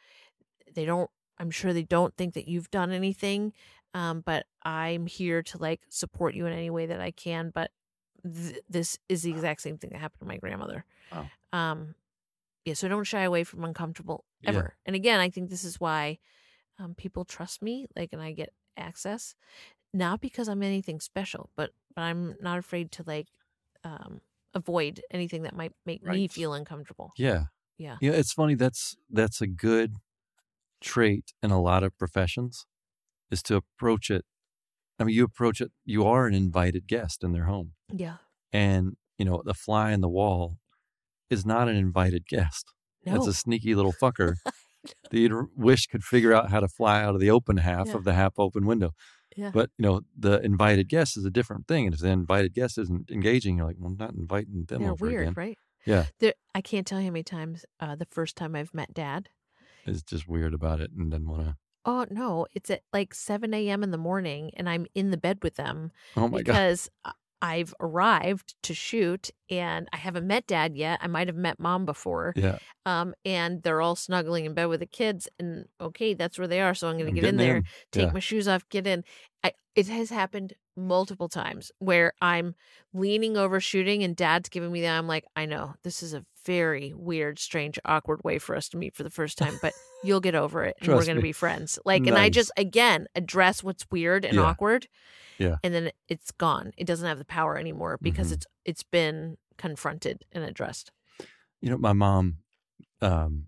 they 0.75 0.85
don't 0.85 1.11
i'm 1.39 1.51
sure 1.51 1.73
they 1.73 1.83
don't 1.83 2.17
think 2.17 2.35
that 2.35 2.47
you've 2.47 2.71
done 2.71 2.93
anything 2.93 3.53
um 3.95 4.21
but 4.25 4.47
i'm 4.63 5.07
here 5.07 5.43
to 5.43 5.59
like 5.59 5.81
support 5.89 6.35
you 6.35 6.47
in 6.47 6.53
any 6.53 6.71
way 6.71 6.87
that 6.87 7.01
i 7.01 7.11
can 7.11 7.51
but 7.53 7.73
th- 8.23 8.61
this 8.69 8.99
is 9.09 9.23
the 9.23 9.31
exact 9.31 9.61
same 9.63 9.79
thing 9.79 9.91
that 9.91 10.01
happened 10.01 10.21
to 10.21 10.27
my 10.27 10.37
grandmother 10.39 10.85
Wow. 11.13 11.31
um 11.53 11.95
yeah 12.65 12.75
so 12.75 12.89
don't 12.89 13.05
shy 13.05 13.23
away 13.23 13.45
from 13.45 13.65
uncomfortable 13.65 14.25
Yeah. 14.43 14.51
ever 14.51 14.77
and 14.87 14.95
again 14.97 15.21
i 15.21 15.31
think 15.31 15.51
this 15.51 15.65
is 15.65 15.81
why 15.81 16.19
um 16.79 16.95
people 16.95 17.25
trust 17.25 17.63
me 17.63 17.87
like 17.97 18.11
and 18.13 18.23
i 18.23 18.33
get 18.33 18.53
access 18.77 19.35
not 19.93 20.21
because 20.21 20.49
i'm 20.49 20.63
anything 20.63 21.01
special 21.01 21.51
but 21.57 21.71
but 21.95 22.03
i'm 22.03 22.37
not 22.41 22.59
afraid 22.59 22.93
to 22.93 23.03
like 23.07 23.29
um 23.85 24.21
avoid 24.55 25.01
anything 25.11 25.43
that 25.43 25.55
might 25.57 25.73
make 25.87 26.03
me 26.05 26.27
feel 26.29 26.55
uncomfortable 26.55 27.13
Yeah. 27.17 27.45
Yeah. 27.79 27.97
Yeah. 28.01 28.13
It's 28.13 28.33
funny. 28.33 28.55
That's 28.57 28.97
that's 29.09 29.41
a 29.41 29.47
good 29.47 29.95
trait 30.81 31.33
in 31.43 31.51
a 31.51 31.61
lot 31.61 31.83
of 31.83 31.97
professions 31.99 32.67
is 33.31 33.43
to 33.45 33.57
approach 33.57 34.11
it. 34.11 34.25
I 35.01 35.05
mean, 35.05 35.17
you 35.17 35.25
approach 35.25 35.61
it. 35.61 35.73
You 35.85 36.05
are 36.07 36.27
an 36.27 36.35
invited 36.35 36.87
guest 36.87 37.25
in 37.25 37.33
their 37.33 37.45
home, 37.45 37.73
yeah 37.93 38.17
and 38.53 38.97
you 39.19 39.25
know 39.25 39.43
the 39.45 39.55
fly 39.55 39.93
in 39.93 40.01
the 40.01 40.09
wall 40.09 40.57
is 41.31 41.47
not 41.47 41.69
an 41.69 41.77
invited 41.77 42.27
guest. 42.27 42.67
no 43.07 43.15
It's 43.17 43.27
a 43.27 43.33
sneaky 43.35 43.75
little 43.75 43.93
fucker 44.03 44.35
that 45.11 45.19
you 45.19 45.51
wish 45.57 45.87
could 45.87 46.03
figure 46.03 46.33
out 46.35 46.51
how 46.51 46.61
to 46.61 46.69
fly 46.69 47.03
out 47.03 47.15
of 47.15 47.21
the 47.21 47.31
open 47.31 47.59
half 47.59 47.89
Yeah. 47.89 47.95
of 47.97 48.05
the 48.05 48.13
half 48.15 48.35
open 48.39 48.67
window. 48.67 48.91
Yeah. 49.37 49.51
But 49.55 49.71
you 49.79 49.85
know, 49.87 50.01
the 50.19 50.41
invited 50.43 50.89
guest 50.89 51.17
is 51.17 51.25
a 51.25 51.31
different 51.31 51.69
thing. 51.69 51.87
And 51.87 51.95
if 51.95 52.01
the 52.01 52.09
invited 52.09 52.53
guest 52.55 52.77
isn't 52.79 53.11
engaging, 53.11 53.57
you're 53.59 53.67
like, 53.67 53.77
well, 53.79 53.91
I'm 53.93 53.97
not 53.97 54.15
inviting 54.15 54.65
them 54.67 54.83
they're 54.83 54.91
over 54.93 55.07
weird 55.07 55.23
again. 55.23 55.35
right 55.37 55.59
Yeah. 55.87 56.07
there 56.19 56.35
i 56.55 56.61
can't 56.61 56.87
tell 56.87 56.99
you 57.01 57.07
how 57.07 57.13
many 57.13 57.23
times 57.23 57.65
uh 57.79 57.95
the 57.95 58.07
first 58.11 58.35
time 58.37 58.57
i've 58.57 58.75
met 58.75 58.93
dad 58.93 59.29
Is 59.87 60.03
just 60.03 60.27
weird 60.29 60.53
about 60.55 60.81
it 60.81 60.91
and 60.97 61.11
doesn't 61.13 61.29
want 61.31 61.45
to. 61.47 61.57
Oh 61.85 62.07
no, 62.11 62.47
it's 62.55 62.71
at 62.71 62.83
like 62.93 63.15
7 63.15 63.69
a.m. 63.69 63.83
in 63.83 63.91
the 63.91 63.99
morning 63.99 64.51
and 64.55 64.69
I'm 64.69 64.87
in 64.95 65.11
the 65.11 65.17
bed 65.17 65.39
with 65.43 65.57
them 65.57 65.93
Oh 66.17 66.29
my 66.29 66.43
god. 66.43 66.45
because 66.45 66.91
I- 67.05 67.13
I've 67.43 67.73
arrived 67.81 68.55
to 68.65 68.75
shoot 68.75 69.31
and 69.49 69.89
I 69.95 69.97
haven't 69.97 70.27
met 70.27 70.47
dad 70.47 70.77
yet. 70.77 70.99
I 71.03 71.07
might 71.07 71.27
have 71.27 71.37
met 71.39 71.59
mom 71.59 71.87
before. 71.87 72.35
Yeah. 72.37 72.59
Um, 72.85 73.15
and 73.25 73.63
they're 73.63 73.81
all 73.81 73.97
snuggling 73.97 74.45
in 74.45 74.53
bed 74.53 74.67
with 74.67 74.81
the 74.81 74.87
kids 74.87 75.27
and 75.39 75.67
okay, 75.81 76.13
that's 76.13 76.39
where 76.39 76.47
they 76.49 76.61
are. 76.61 76.75
So 76.75 76.89
I'm 76.89 76.99
going 76.99 77.07
to 77.07 77.13
I'm 77.13 77.15
get 77.15 77.25
in 77.25 77.39
there, 77.39 77.63
take 77.93 78.09
Yeah. 78.09 78.13
my 78.13 78.19
shoes 78.21 78.47
off, 78.47 78.69
get 78.69 78.87
in. 78.87 79.05
I, 79.43 79.53
it 79.75 79.89
has 79.89 80.11
happened 80.11 80.53
multiple 80.77 81.31
times 81.31 81.73
where 81.79 82.13
I'm 82.21 82.55
leaning 82.93 83.39
over 83.39 83.59
shooting 83.59 84.03
and 84.05 84.15
dad's 84.15 84.51
giving 84.51 84.71
me 84.71 84.83
that. 84.83 84.99
I'm 84.99 85.07
like, 85.07 85.25
I 85.35 85.47
know 85.47 85.75
this 85.83 86.03
is 86.03 86.13
a 86.13 86.27
very 86.47 86.93
weird, 86.95 87.39
strange, 87.39 87.79
awkward 87.85 88.21
way 88.25 88.39
for 88.39 88.57
us 88.57 88.69
to 88.71 88.77
meet 88.77 88.95
for 88.95 89.03
the 89.03 89.11
first 89.11 89.39
time, 89.39 89.59
but 89.61 89.75
you'll 90.03 90.21
get 90.21 90.35
over 90.35 90.65
it 90.65 90.77
and 90.81 90.91
we're 90.95 91.05
going 91.05 91.17
to 91.17 91.23
be 91.23 91.33
friends. 91.33 91.79
Like, 91.85 92.07
and 92.07 92.17
I 92.17 92.31
just, 92.31 92.51
again, 92.57 93.07
address 93.15 93.63
what's 93.63 93.87
weird 93.91 94.25
and 94.25 94.37
Yeah. 94.37 94.47
awkward. 94.47 94.89
Yeah. 95.39 95.57
And 95.63 95.75
then 95.75 95.91
it's 96.09 96.31
gone. 96.31 96.73
It 96.79 96.87
doesn't 96.87 97.07
have 97.07 97.19
the 97.19 97.25
power 97.25 97.59
anymore 97.59 97.99
because 98.03 98.29
Mhm. 98.29 98.33
it's, 98.35 98.47
it's 98.65 98.83
been 98.83 99.37
confronted 99.59 100.25
and 100.33 100.45
addressed. 100.45 100.91
You 101.61 101.71
know, 101.71 101.79
my 101.79 101.93
mom 101.93 102.39
um, 103.03 103.47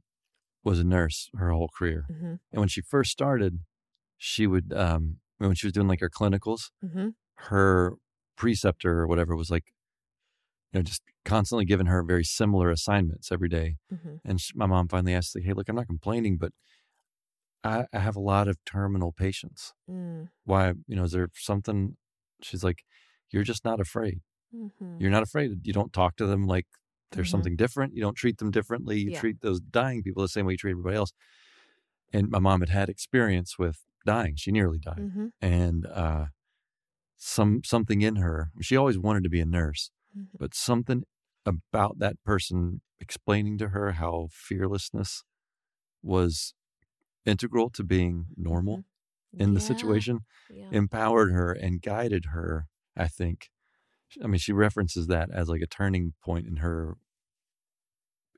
was 0.65 0.79
a 0.79 0.85
nurse 0.85 1.31
her 1.37 1.51
whole 1.51 1.69
career, 1.69 2.07
hmm 2.09 2.35
and 2.53 2.61
when 2.61 2.69
she 2.69 2.83
first 2.83 3.11
started, 3.11 3.61
she 4.19 4.47
would 4.47 4.73
um, 4.75 5.19
when 5.39 5.55
she 5.55 5.67
was 5.67 5.73
doing 5.73 5.89
like 5.89 6.01
her 6.01 6.11
clinicals, 6.11 6.71
hmm 6.83 7.11
her 7.37 7.95
preceptor 8.37 9.01
or 9.01 9.07
whatever 9.07 9.35
was 9.37 9.51
like, 9.51 9.73
you 10.73 10.79
know, 10.81 10.83
just 10.83 11.03
constantly 11.25 11.65
giving 11.65 11.87
her 11.87 12.03
very 12.03 12.25
similar 12.25 12.71
assignments 12.71 13.33
every 13.33 13.49
day. 13.49 13.77
hmm 13.91 14.17
And 14.25 14.41
she, 14.41 14.53
my 14.57 14.67
mom 14.67 14.89
finally 14.89 15.15
asked, 15.15 15.35
like, 15.37 15.45
"Hey, 15.45 15.53
look, 15.55 15.69
I'm 15.69 15.77
not 15.77 15.87
complaining, 15.89 16.39
but 16.39 16.53
I, 17.65 17.87
I 17.93 17.99
have 17.99 18.17
a 18.17 18.21
lot 18.21 18.49
of 18.49 18.63
terminal 18.65 19.13
patients. 19.13 19.73
Mm. 19.89 20.29
Why, 20.45 20.71
you 20.89 20.97
know, 20.97 21.05
is 21.05 21.13
there 21.13 21.31
something?" 21.35 21.97
She's 22.43 22.65
like, 22.65 22.85
"You're 23.31 23.45
just 23.45 23.65
not 23.65 23.81
afraid." 23.81 24.23
Mhm. 24.53 24.99
You're 24.99 25.11
not 25.11 25.25
afraid. 25.25 25.67
You 25.67 25.73
don't 25.75 25.93
talk 25.93 26.17
to 26.19 26.27
them 26.27 26.47
like 26.47 26.67
there's 27.13 27.31
Mhm. 27.31 27.31
something 27.31 27.57
different. 27.57 27.95
You 27.95 28.03
don't 28.03 28.17
treat 28.17 28.39
them 28.39 28.51
differently. 28.53 29.01
You 29.01 29.13
Yeah. 29.13 29.21
treat 29.21 29.41
those 29.43 29.61
dying 29.61 30.03
people 30.03 30.23
the 30.23 30.29
same 30.29 30.47
way 30.47 30.55
you 30.55 30.59
treat 30.59 30.73
everybody 30.73 30.97
else. 30.97 31.13
And 32.13 32.29
my 32.31 32.39
mom 32.39 32.61
had 32.61 32.69
had 32.69 32.89
experience 32.89 33.59
with 33.59 33.85
dying. 34.05 34.37
She 34.37 34.53
nearly 34.53 34.79
died, 34.79 35.07
Mhm. 35.07 35.31
and 35.41 35.87
uh, 35.87 36.27
some 37.17 37.63
something 37.65 38.03
in 38.03 38.17
her. 38.17 38.51
She 38.63 38.77
always 38.77 38.99
wanted 38.99 39.25
to 39.25 39.31
be 39.31 39.41
a 39.41 39.47
nurse, 39.47 39.91
Mhm. 40.15 40.39
but 40.39 40.55
something 40.55 41.05
about 41.47 41.99
that 41.99 42.23
person 42.25 42.83
explaining 43.01 43.59
to 43.59 43.71
her 43.71 43.93
how 43.93 44.29
fearlessness 44.33 45.25
was 46.03 46.55
integral 47.27 47.71
to 47.71 47.85
being 47.85 48.27
normal 48.37 48.85
in 49.39 49.55
the 49.55 49.61
Yeah, 49.61 49.63
situation 49.63 50.21
Yeah. 50.49 50.73
empowered 50.73 51.33
her 51.33 51.53
and 51.53 51.83
guided 51.83 52.27
her 52.27 52.67
i 52.97 53.09
think 53.09 53.51
i 54.25 54.27
mean 54.29 54.39
she 54.39 54.53
references 54.53 55.07
that 55.09 55.31
as 55.33 55.49
like 55.49 55.63
a 55.63 55.67
turning 55.67 56.15
point 56.25 56.47
in 56.47 56.57
her 56.59 56.97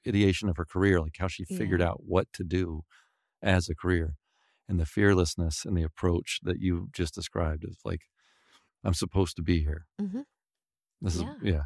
ideation 0.07 0.49
of 0.49 0.57
her 0.57 0.65
career 0.65 1.01
like 1.01 1.17
how 1.19 1.29
she 1.29 1.45
figured 1.45 1.81
Yeah. 1.81 1.83
out 1.83 2.05
what 2.05 2.31
to 2.33 2.45
do 2.45 2.83
as 3.43 3.69
a 3.69 3.75
career 3.75 4.17
and 4.69 4.81
the 4.81 4.87
fearlessness 4.87 5.65
and 5.65 5.77
the 5.77 5.83
approach 5.85 6.41
that 6.43 6.61
you 6.61 6.89
just 6.93 7.15
described 7.15 7.65
is 7.65 7.79
like 7.85 8.03
i'm 8.85 8.95
supposed 8.95 9.37
to 9.37 9.43
be 9.43 9.61
here 9.65 9.87
Mhm. 10.01 10.25
This 11.03 11.17
Yeah. 11.17 11.35
is 11.35 11.43
yeah 11.43 11.63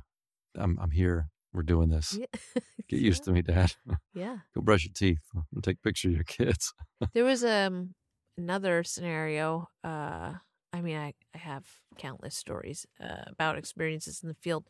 i'm 0.57 0.79
i'm 0.81 0.91
here 0.91 1.29
we're 1.53 1.63
doing 1.63 1.89
this 1.89 2.19
Yeah. 2.19 2.27
get 2.89 3.01
used 3.01 3.25
to 3.25 3.33
me 3.33 3.43
dad 3.43 3.73
Yeah. 4.15 4.39
go 4.55 4.61
brush 4.61 4.85
your 4.85 4.93
teeth 4.95 5.21
and 5.55 5.63
take 5.63 5.83
pictures 5.83 6.11
of 6.11 6.17
your 6.17 6.25
kids 6.25 6.73
There 7.15 7.25
was 7.25 7.45
um 7.45 7.95
another 8.37 8.85
scenario. 8.85 9.69
Uh, 9.83 10.35
I 10.73 10.81
mean, 10.83 10.97
I, 10.97 11.15
I 11.35 11.39
have 11.39 11.65
countless 11.97 12.37
stories 12.37 12.87
uh, 13.03 13.25
about 13.27 13.57
experiences 13.59 14.21
in 14.23 14.29
the 14.29 14.35
field. 14.35 14.65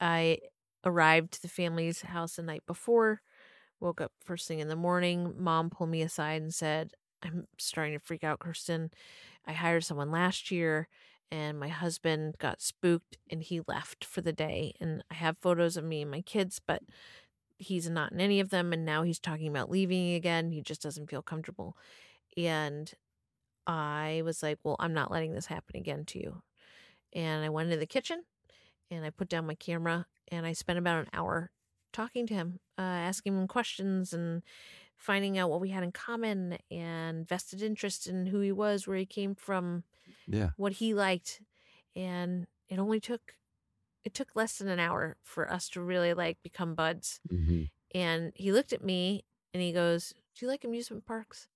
I 0.00 0.38
arrived 0.84 1.32
to 1.34 1.42
the 1.42 1.48
family's 1.48 2.02
house 2.02 2.36
the 2.36 2.42
night 2.42 2.62
before, 2.66 3.20
woke 3.80 4.00
up 4.00 4.12
first 4.22 4.46
thing 4.48 4.58
in 4.58 4.68
the 4.68 4.76
morning. 4.76 5.34
Mom 5.38 5.70
pulled 5.70 5.90
me 5.90 6.02
aside 6.02 6.42
and 6.42 6.52
said, 6.52 6.92
I'm 7.22 7.46
starting 7.58 7.94
to 7.94 8.04
freak 8.04 8.24
out, 8.24 8.40
Kirsten. 8.40 8.90
I 9.46 9.52
hired 9.52 9.84
someone 9.84 10.10
last 10.10 10.50
year 10.50 10.88
and 11.34 11.58
my 11.58 11.66
husband 11.66 12.36
got 12.38 12.62
spooked 12.62 13.18
and 13.28 13.42
he 13.42 13.60
left 13.66 14.04
for 14.04 14.20
the 14.20 14.32
day. 14.32 14.72
And 14.80 15.02
I 15.10 15.14
have 15.14 15.36
photos 15.38 15.76
of 15.76 15.82
me 15.82 16.02
and 16.02 16.10
my 16.10 16.20
kids, 16.20 16.60
but 16.64 16.82
he's 17.58 17.90
not 17.90 18.12
in 18.12 18.20
any 18.20 18.38
of 18.38 18.50
them. 18.50 18.72
And 18.72 18.84
now 18.84 19.02
he's 19.02 19.18
talking 19.18 19.48
about 19.48 19.68
leaving 19.68 20.14
again. 20.14 20.52
He 20.52 20.62
just 20.62 20.80
doesn't 20.80 21.10
feel 21.10 21.22
comfortable. 21.22 21.76
And 22.36 22.92
I 23.66 24.22
was 24.24 24.44
like, 24.44 24.60
well, 24.62 24.76
I'm 24.78 24.94
not 24.94 25.10
letting 25.10 25.34
this 25.34 25.46
happen 25.46 25.76
again 25.76 26.04
to 26.06 26.20
you. 26.20 26.42
And 27.12 27.44
I 27.44 27.48
went 27.48 27.66
into 27.66 27.80
the 27.80 27.86
kitchen 27.86 28.22
and 28.88 29.04
I 29.04 29.10
put 29.10 29.28
down 29.28 29.44
my 29.44 29.56
camera 29.56 30.06
and 30.28 30.46
I 30.46 30.52
spent 30.52 30.78
about 30.78 31.00
an 31.00 31.10
hour 31.12 31.50
talking 31.92 32.28
to 32.28 32.34
him, 32.34 32.60
uh, 32.78 32.82
asking 32.82 33.36
him 33.36 33.48
questions 33.48 34.12
and 34.12 34.42
finding 34.96 35.38
out 35.38 35.50
what 35.50 35.60
we 35.60 35.70
had 35.70 35.82
in 35.84 35.92
common 35.92 36.58
and 36.70 37.26
vested 37.28 37.62
interest 37.62 38.06
in 38.06 38.26
who 38.26 38.40
he 38.40 38.52
was, 38.52 38.86
where 38.86 38.96
he 38.96 39.06
came 39.06 39.34
from, 39.34 39.84
yeah 40.26 40.50
what 40.56 40.74
he 40.74 40.94
liked. 40.94 41.42
And 41.96 42.46
it 42.68 42.78
only 42.78 43.00
took 43.00 43.36
it 44.04 44.14
took 44.14 44.36
less 44.36 44.58
than 44.58 44.68
an 44.68 44.80
hour 44.80 45.16
for 45.22 45.50
us 45.50 45.68
to 45.70 45.80
really 45.80 46.14
like 46.14 46.38
become 46.42 46.74
buds. 46.74 47.20
hmm 47.28 47.64
And 47.94 48.32
he 48.34 48.52
looked 48.52 48.72
at 48.72 48.84
me 48.84 49.24
and 49.52 49.62
he 49.62 49.72
goes, 49.72 50.12
Do 50.34 50.46
you 50.46 50.50
like 50.50 50.64
amusement 50.64 51.06
parks? 51.06 51.48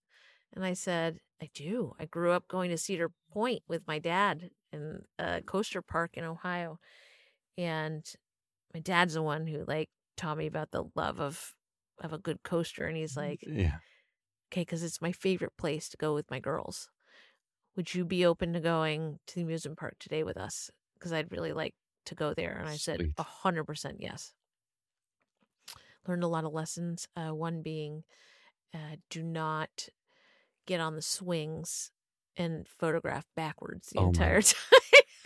And 0.53 0.65
I 0.65 0.75
said, 0.75 1.21
I 1.43 1.51
do. 1.55 1.95
I 1.99 2.07
grew 2.07 2.33
up 2.33 2.49
going 2.49 2.71
to 2.71 2.79
Cedar 2.79 3.13
Point 3.33 3.63
with 3.69 3.87
my 3.87 3.99
dad 3.99 4.51
in 4.73 5.03
a 5.19 5.43
coaster 5.43 5.83
park 5.83 6.17
in 6.17 6.25
Ohio. 6.25 6.79
And 7.57 8.05
my 8.75 8.81
dad's 8.81 9.15
the 9.15 9.23
one 9.23 9.47
who 9.49 9.65
like 9.67 9.91
taught 10.17 10.39
me 10.39 10.47
about 10.47 10.73
the 10.73 10.87
love 10.97 11.21
of 11.21 11.58
of 12.03 12.13
a 12.13 12.19
good 12.19 12.43
coaster. 12.43 12.87
And 12.87 12.97
he's 12.97 13.17
like, 13.17 13.41
yeah 13.47 13.79
okay, 14.51 14.63
because 14.63 14.83
it's 14.83 15.03
my 15.03 15.13
favorite 15.13 15.53
place 15.59 15.91
to 15.91 15.97
go 15.99 16.15
with 16.15 16.31
my 16.31 16.41
girls. 16.41 16.89
Would 17.77 17.95
you 17.95 18.05
be 18.07 18.25
open 18.25 18.55
to 18.55 18.61
going 18.61 19.19
to 19.27 19.35
the 19.35 19.43
amusement 19.43 19.79
park 19.79 19.97
today 20.01 20.23
with 20.23 20.39
us? 20.39 20.71
Because 20.95 21.13
I'd 21.13 21.31
really 21.31 21.53
like 21.53 21.75
to 22.07 22.15
go 22.15 22.33
there. 22.33 22.57
And 22.59 22.67
I 22.69 22.77
said, 22.77 22.97
Sweet. 22.97 23.13
a 23.19 23.23
hundred 23.23 23.65
percent 23.65 23.99
yes. 24.01 24.33
Learned 26.07 26.25
a 26.25 26.29
lot 26.29 26.45
of 26.45 26.53
lessons. 26.55 27.07
Uh, 27.15 27.35
one 27.35 27.61
being, 27.61 28.05
uh, 28.75 28.97
do 29.11 29.23
not 29.23 29.89
get 30.67 30.81
on 30.81 30.97
the 30.97 31.03
swings 31.03 31.91
and 32.37 32.67
photograph 32.67 33.27
backwards 33.37 33.91
the 33.91 34.01
Oh 34.01 34.07
entire 34.09 34.41
time. 34.43 34.55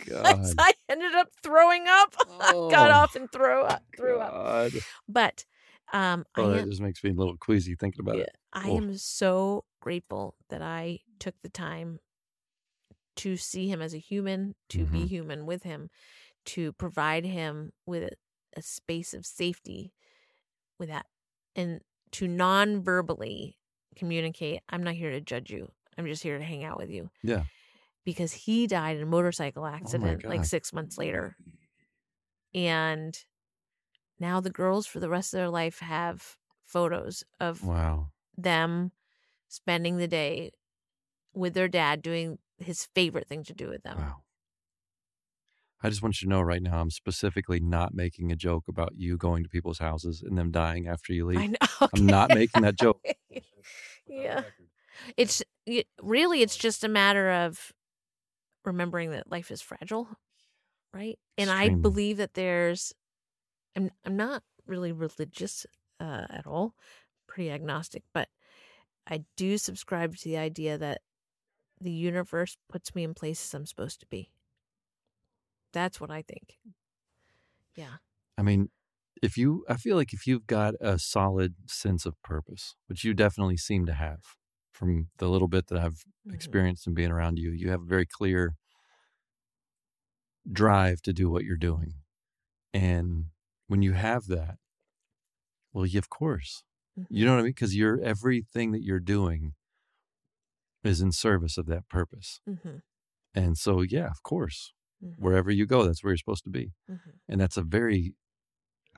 God. 0.05 0.53
I 0.57 0.73
ended 0.89 1.15
up 1.15 1.29
throwing 1.41 1.85
up. 1.87 2.13
Got 2.39 2.91
Oh, 2.91 2.93
off 2.93 3.15
and 3.15 3.31
threw 3.31 3.61
up. 3.61 3.83
Threw 3.95 4.19
up. 4.19 4.73
But 5.07 5.45
um, 5.91 6.25
Oh, 6.37 6.49
I 6.49 6.51
that 6.51 6.63
am, 6.63 6.67
just 6.67 6.81
makes 6.81 7.03
me 7.03 7.11
a 7.11 7.13
little 7.13 7.37
queasy 7.37 7.75
thinking 7.75 8.01
about 8.01 8.19
yeah, 8.19 8.23
it. 8.23 8.29
I 8.51 8.69
Oh. 8.69 8.69
am 8.69 8.97
so 8.97 9.65
grateful 9.81 10.35
that 10.49 10.61
I 10.61 10.99
took 11.19 11.35
the 11.41 11.49
time 11.49 11.99
to 13.15 13.37
see 13.37 13.69
him 13.69 13.81
as 13.81 13.93
a 13.93 13.99
human, 13.99 14.55
to 14.69 14.87
be 14.87 15.05
Mhm. 15.05 15.07
human 15.07 15.45
with 15.45 15.63
him, 15.63 15.89
to 16.45 16.73
provide 16.73 17.25
him 17.25 17.73
with 17.85 18.13
a, 18.55 18.61
space 18.61 19.13
of 19.15 19.25
safety 19.25 19.93
with 20.79 20.89
that, 20.89 21.07
and 21.55 21.81
to 22.11 22.27
non 22.27 22.83
verbally 22.83 23.59
communicate, 23.95 24.61
I'm 24.69 24.83
not 24.83 24.95
here 24.95 25.11
to 25.11 25.21
judge 25.21 25.51
you. 25.51 25.71
I'm 25.97 26.07
just 26.07 26.23
here 26.23 26.37
to 26.39 26.43
hang 26.45 26.63
out 26.65 26.77
with 26.77 26.89
you. 26.91 27.11
Yeah. 27.23 27.45
Because 28.05 28.33
he 28.33 28.67
died 28.67 28.97
in 28.97 29.03
a 29.03 29.07
motorcycle 29.07 29.65
accident 29.67 30.23
like 30.25 30.45
six 30.45 30.73
months 30.73 30.97
later. 30.97 31.37
And 32.53 33.17
now 34.23 34.39
the 34.39 34.49
girls 34.49 34.87
for 34.87 34.99
the 34.99 35.09
rest 35.09 35.33
of 35.33 35.37
their 35.37 35.49
life 35.49 35.79
have 35.79 36.37
photos 36.63 37.23
of 37.39 37.63
Wow. 37.63 38.07
them 38.37 38.91
spending 39.49 39.97
the 39.97 40.07
day 40.07 40.51
with 41.33 41.53
their 41.53 41.67
dad 41.67 42.01
doing 42.01 42.39
his 42.57 42.85
favorite 42.95 43.27
thing 43.27 43.43
to 43.43 43.53
do 43.53 43.69
with 43.69 43.83
them. 43.83 43.97
Wow. 43.97 44.23
I 45.85 45.89
just 45.89 46.01
want 46.01 46.21
you 46.21 46.27
to 46.27 46.29
know 46.29 46.41
right 46.41 46.61
now, 46.61 46.79
I'm 46.79 46.89
specifically 46.89 47.59
not 47.59 47.93
making 47.93 48.31
a 48.31 48.37
joke 48.37 48.69
about 48.69 48.93
you 48.95 49.17
going 49.17 49.43
to 49.43 49.49
people's 49.49 49.79
houses 49.79 50.23
and 50.25 50.37
them 50.37 50.49
dying 50.49 50.87
after 50.87 51.11
you 51.11 51.25
leave. 51.25 51.39
I 51.39 51.47
know. 51.47 51.87
I'm 51.93 52.05
not 52.05 52.29
making 52.29 52.61
that 52.61 52.79
joke. 52.79 53.01
yeah. 54.07 54.43
It's 55.17 55.43
it, 55.65 55.87
really 56.01 56.41
it's 56.41 56.55
just 56.55 56.85
a 56.85 56.87
matter 56.87 57.29
of 57.29 57.73
remembering 58.63 59.11
that 59.11 59.29
life 59.29 59.51
is 59.51 59.61
fragile, 59.61 60.07
right? 60.93 61.19
And 61.37 61.49
I 61.49 61.67
believe 61.69 62.17
that 62.17 62.35
there's 62.35 62.93
I'm 63.75 63.91
I'm 64.05 64.15
not 64.17 64.43
really 64.65 64.91
religious 64.91 65.65
uh, 65.99 66.25
at 66.29 66.47
all, 66.47 66.75
pretty 67.27 67.51
agnostic, 67.51 68.03
but 68.13 68.29
I 69.07 69.25
do 69.37 69.57
subscribe 69.57 70.15
to 70.17 70.25
the 70.25 70.37
idea 70.37 70.77
that 70.77 71.01
the 71.81 71.91
universe 71.91 72.57
puts 72.69 72.95
me 72.95 73.03
in 73.03 73.13
places 73.15 73.53
I'm 73.53 73.65
supposed 73.67 74.01
to 74.01 74.07
be. 74.07 74.31
That's 75.73 75.99
what 75.99 76.11
I 76.11 76.21
think. 76.21 76.59
Yeah. 77.75 77.97
I 78.37 78.41
mean, 78.41 78.69
if 79.21 79.37
you, 79.37 79.65
I 79.69 79.77
feel 79.77 79.95
like 79.95 80.13
if 80.13 80.25
you've 80.27 80.47
got 80.47 80.73
a 80.81 80.99
solid 80.99 81.55
sense 81.69 82.05
of 82.05 82.21
purpose, 82.23 82.75
which 82.87 83.03
you 83.03 83.13
definitely 83.13 83.57
seem 83.57 83.85
to 83.85 83.93
have 83.93 84.19
from 84.71 85.09
the 85.17 85.29
little 85.29 85.47
bit 85.47 85.67
that 85.67 85.77
I've 85.79 86.03
Mhm. 86.25 86.57
experienced 86.57 86.87
and 86.87 86.95
being 86.95 87.11
around 87.11 87.37
you, 87.37 87.51
you 87.51 87.69
have 87.69 87.81
a 87.81 87.85
very 87.85 88.05
clear 88.05 88.55
drive 90.51 91.01
to 91.03 91.13
do 91.13 91.29
what 91.29 91.43
you're 91.43 91.57
doing. 91.57 91.95
And 92.73 93.27
when 93.67 93.81
you 93.81 93.93
have 93.93 94.27
that, 94.27 94.55
well, 95.73 95.85
you, 95.85 95.99
of 95.99 96.09
course, 96.09 96.63
you 97.09 97.25
know 97.25 97.31
what 97.33 97.39
I 97.39 97.43
mean? 97.43 97.51
Because 97.51 97.75
you're 97.75 97.99
everything 98.01 98.71
that 98.71 98.83
you're 98.83 98.99
doing 98.99 99.53
is 100.83 101.01
in 101.01 101.11
service 101.11 101.57
of 101.57 101.65
that 101.67 101.87
purpose. 101.89 102.39
Mm-hmm. 102.47 102.77
And 103.33 103.57
so, 103.57 103.81
yeah, 103.81 104.07
of 104.07 104.21
course, 104.23 104.73
Mm-hmm. 105.03 105.21
wherever 105.21 105.51
you 105.51 105.65
go, 105.65 105.83
that's 105.83 106.01
where 106.01 106.11
you're 106.11 106.17
supposed 106.17 106.45
to 106.45 106.49
be. 106.49 106.71
Mm-hmm. 106.89 107.09
And 107.27 107.41
that's 107.41 107.57
a 107.57 107.61
very, 107.61 108.13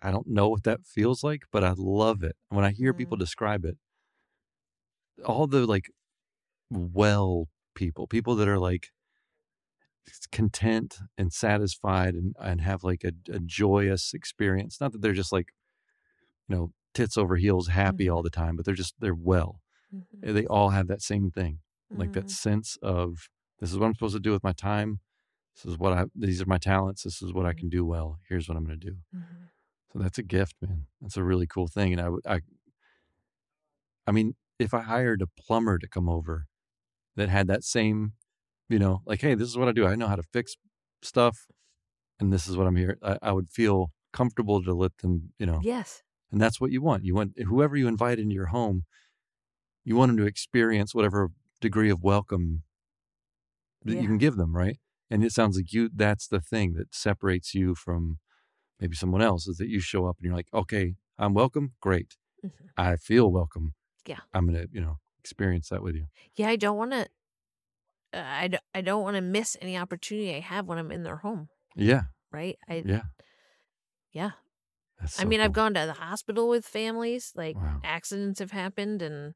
I 0.03 0.11
don't 0.11 0.27
know 0.27 0.49
what 0.49 0.63
that 0.65 0.85
feels 0.85 1.23
like, 1.23 1.45
but 1.51 1.63
I 1.63 1.73
love 1.75 2.21
it. 2.21 2.35
When 2.49 2.63
I 2.63 2.69
hear 2.71 2.93
people 2.93 3.17
Mm. 3.17 3.21
describe 3.21 3.65
it, 3.65 3.77
all 5.25 5.47
the 5.47 5.65
like 5.65 5.89
well 6.69 7.47
people, 7.73 8.05
people 8.05 8.35
that 8.35 8.47
are 8.47 8.59
like 8.59 8.89
content 10.31 10.99
and 11.17 11.31
satisfied 11.33 12.13
and, 12.15 12.35
and 12.39 12.61
have 12.61 12.83
like 12.83 13.03
a, 13.03 13.11
a 13.33 13.39
joyous 13.39 14.13
experience. 14.13 14.79
Not 14.79 14.91
that 14.91 15.01
they're 15.01 15.13
just 15.13 15.31
like, 15.31 15.49
you 16.47 16.55
know, 16.55 16.71
tits 16.93 17.17
over 17.17 17.35
heels 17.35 17.67
happy 17.69 18.05
Mhm. 18.05 18.13
all 18.15 18.23
the 18.23 18.29
time, 18.29 18.55
but 18.55 18.65
they're 18.65 18.73
just, 18.75 18.95
they're 18.99 19.15
well. 19.15 19.61
Mm-hmm. 19.93 20.33
They 20.33 20.45
all 20.45 20.69
have 20.69 20.87
that 20.87 21.01
same 21.01 21.31
thing 21.31 21.59
like 21.91 22.13
that 22.13 22.25
Mhm. 22.25 22.31
sense 22.31 22.77
of 22.81 23.29
this 23.59 23.71
is 23.71 23.77
what 23.77 23.85
I'm 23.87 23.93
supposed 23.95 24.15
to 24.15 24.19
do 24.19 24.31
with 24.31 24.43
my 24.43 24.53
time. 24.53 24.99
This 25.55 25.65
is 25.71 25.77
what 25.77 25.93
I 25.93 26.05
these 26.15 26.41
are 26.41 26.45
my 26.45 26.57
talents. 26.57 27.03
This 27.03 27.21
is 27.21 27.31
what 27.33 27.45
I 27.45 27.53
can 27.53 27.69
do 27.69 27.85
well. 27.85 28.19
Here's 28.27 28.47
what 28.49 28.57
I'm 28.57 28.65
going 28.65 28.79
to 28.79 28.87
do. 28.91 28.97
Mhm. 29.15 29.49
So 29.93 29.99
that's 29.99 30.17
a 30.17 30.23
gift, 30.23 30.55
man. 30.61 30.87
That's 30.99 31.15
a 31.17 31.23
really 31.23 31.47
cool 31.47 31.67
thing. 31.67 31.93
And 31.93 32.01
I 32.01 32.09
would 32.09 32.25
I 32.27 32.41
I 34.07 34.11
mean, 34.11 34.35
if 34.59 34.73
I 34.73 34.81
hired 34.81 35.21
a 35.21 35.27
plumber 35.27 35.77
to 35.79 35.87
come 35.87 36.09
over 36.09 36.47
that 37.15 37.29
had 37.29 37.47
that 37.47 37.63
same, 37.63 38.13
you 38.69 38.79
know, 38.79 39.01
like, 39.05 39.21
hey, 39.21 39.35
this 39.35 39.47
is 39.49 39.57
what 39.57 39.67
I 39.67 39.71
do. 39.71 39.85
I 39.87 39.95
know 39.95 40.07
how 40.07 40.15
to 40.15 40.23
fix 40.23 40.55
stuff. 41.01 41.45
and 42.19 42.31
this 42.31 42.47
is 42.47 42.55
what 42.57 42.65
I'm 42.67 42.75
here. 42.77 42.97
I, 43.03 43.17
I 43.21 43.31
would 43.33 43.49
feel 43.51 43.91
comfortable 44.13 44.63
to 44.63 44.73
let 44.73 44.97
them, 44.99 45.33
you 45.37 45.45
know, 45.45 45.59
Yes. 45.61 46.01
and 46.31 46.39
that's 46.41 46.59
what 46.61 46.71
you 46.71 46.81
want. 46.81 47.03
You 47.03 47.13
want 47.15 47.33
whoever 47.37 47.75
you 47.75 47.87
invite 47.87 48.19
into 48.19 48.33
your 48.33 48.47
home, 48.47 48.83
you 49.83 49.95
want 49.97 50.09
them 50.09 50.17
to 50.17 50.25
experience 50.25 50.95
whatever 50.95 51.29
degree 51.61 51.89
of 51.89 52.01
welcome 52.03 52.63
that 53.83 53.93
Yeah. 53.95 54.01
you 54.01 54.07
can 54.07 54.17
give 54.17 54.35
them, 54.37 54.55
right? 54.55 54.77
And 55.09 55.23
it 55.23 55.31
sounds 55.33 55.57
like 55.57 55.71
you 55.73 55.89
that's 55.93 56.27
the 56.27 56.39
thing 56.39 56.73
that 56.73 56.95
separates 56.95 57.53
you 57.53 57.75
from 57.75 58.19
maybe 58.79 58.95
someone 58.95 59.21
else 59.21 59.47
is 59.47 59.57
that 59.57 59.67
you 59.69 59.79
show 59.79 60.07
up 60.07 60.17
and 60.17 60.25
you're 60.25 60.35
like, 60.35 60.47
okay, 60.53 60.95
I'm 61.19 61.33
welcome. 61.33 61.73
Great. 61.81 62.15
Mhm. 62.43 62.51
I 62.77 62.95
feel 62.95 63.31
welcome. 63.31 63.73
Yeah. 64.07 64.19
I'm 64.33 64.47
going 64.47 64.61
to, 64.61 64.67
you 64.71 64.81
know, 64.81 64.97
experience 65.19 65.69
that 65.69 65.83
with 65.83 65.95
you. 65.95 66.07
Yeah, 66.35 66.47
I 66.49 66.55
don't 66.55 66.77
want 66.77 66.91
to. 66.91 67.07
I, 68.15 68.47
d- 68.49 68.57
I 68.73 68.81
don't 68.81 69.03
want 69.03 69.15
to 69.15 69.21
miss 69.21 69.57
any 69.61 69.77
opportunity 69.77 70.35
I 70.35 70.39
have 70.39 70.65
when 70.67 70.77
I'm 70.77 70.91
in 70.91 71.03
their 71.03 71.17
home, 71.17 71.49
Yeah. 71.75 72.03
right? 72.31 72.57
I 72.69 72.85
Yeah. 72.85 73.03
yeah. 74.11 74.31
That's 74.99 75.15
I 75.17 75.23
so 75.23 75.27
mean, 75.27 75.41
I've 75.41 75.53
gone 75.53 75.73
to 75.75 75.85
the 75.85 75.93
hospital 75.93 76.49
with 76.49 76.65
families, 76.65 77.33
like 77.35 77.55
Wow. 77.55 77.81
accidents 77.83 78.39
have 78.39 78.51
happened, 78.51 79.01
and 79.01 79.35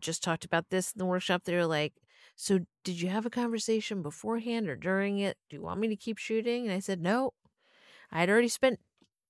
just 0.00 0.22
talked 0.22 0.44
about 0.44 0.70
this 0.70 0.92
in 0.92 0.98
the 0.98 1.06
workshop. 1.06 1.44
They're 1.44 1.66
like, 1.66 1.94
"So, 2.36 2.60
did 2.84 3.00
you 3.00 3.08
have 3.10 3.26
a 3.26 3.30
conversation 3.30 4.02
beforehand 4.02 4.68
or 4.68 4.76
during 4.76 5.18
it? 5.18 5.38
Do 5.50 5.56
you 5.56 5.62
want 5.62 5.80
me 5.80 5.88
to 5.88 5.96
keep 5.96 6.18
shooting?" 6.18 6.64
And 6.66 6.74
I 6.74 6.80
said, 6.80 7.00
"No, 7.02 7.34
I 8.10 8.20
had 8.20 8.30
already 8.30 8.48
spent 8.48 8.80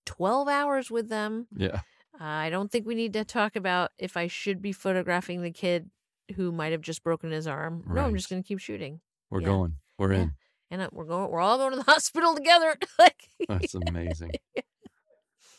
twelve 0.07 0.49
hours 0.49 0.91
with 0.91 1.09
them. 1.11 1.49
Yeah. 1.57 1.81
Uh, 2.21 2.25
I 2.25 2.51
don't 2.51 2.71
think 2.73 2.87
we 2.87 2.95
need 2.95 3.13
to 3.15 3.25
talk 3.25 3.57
about 3.57 3.93
if 3.99 4.17
I 4.17 4.27
should 4.29 4.63
be 4.63 4.73
photographing 4.73 5.43
the 5.43 5.53
kid 5.53 5.91
who 6.35 6.51
might 6.53 6.73
have 6.73 6.81
just 6.81 7.03
broken 7.05 7.31
his 7.31 7.47
arm. 7.47 7.85
No, 7.87 8.03
I'm 8.03 8.17
just 8.17 8.29
going 8.29 8.43
to 8.43 8.47
keep 8.47 8.59
shooting, 8.59 9.01
We're 9.31 9.41
Yeah. 9.41 9.47
going. 9.47 9.77
We're 9.99 10.13
Yeah. 10.13 10.21
in. 10.23 10.35
and 10.71 10.83
uh, 10.83 10.89
we're 10.93 11.05
going. 11.05 11.31
We're 11.31 11.41
all 11.41 11.59
going 11.59 11.71
to 11.73 11.77
the 11.79 11.83
hospital 11.93 12.35
together. 12.35 12.77
like, 12.99 13.29
That's 13.49 13.75
amazing. 13.75 14.33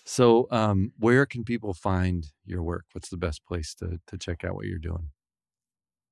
So, 0.05 0.47
um, 0.51 0.93
where 0.97 1.26
can 1.26 1.43
people 1.43 1.74
find 1.74 2.26
your 2.45 2.63
work? 2.63 2.86
What's 2.93 3.09
the 3.09 3.18
best 3.18 3.45
place 3.45 3.74
to 3.76 3.99
to 4.07 4.18
check 4.18 4.43
out 4.43 4.55
what 4.55 4.65
you're 4.65 4.80
doing? 4.80 5.09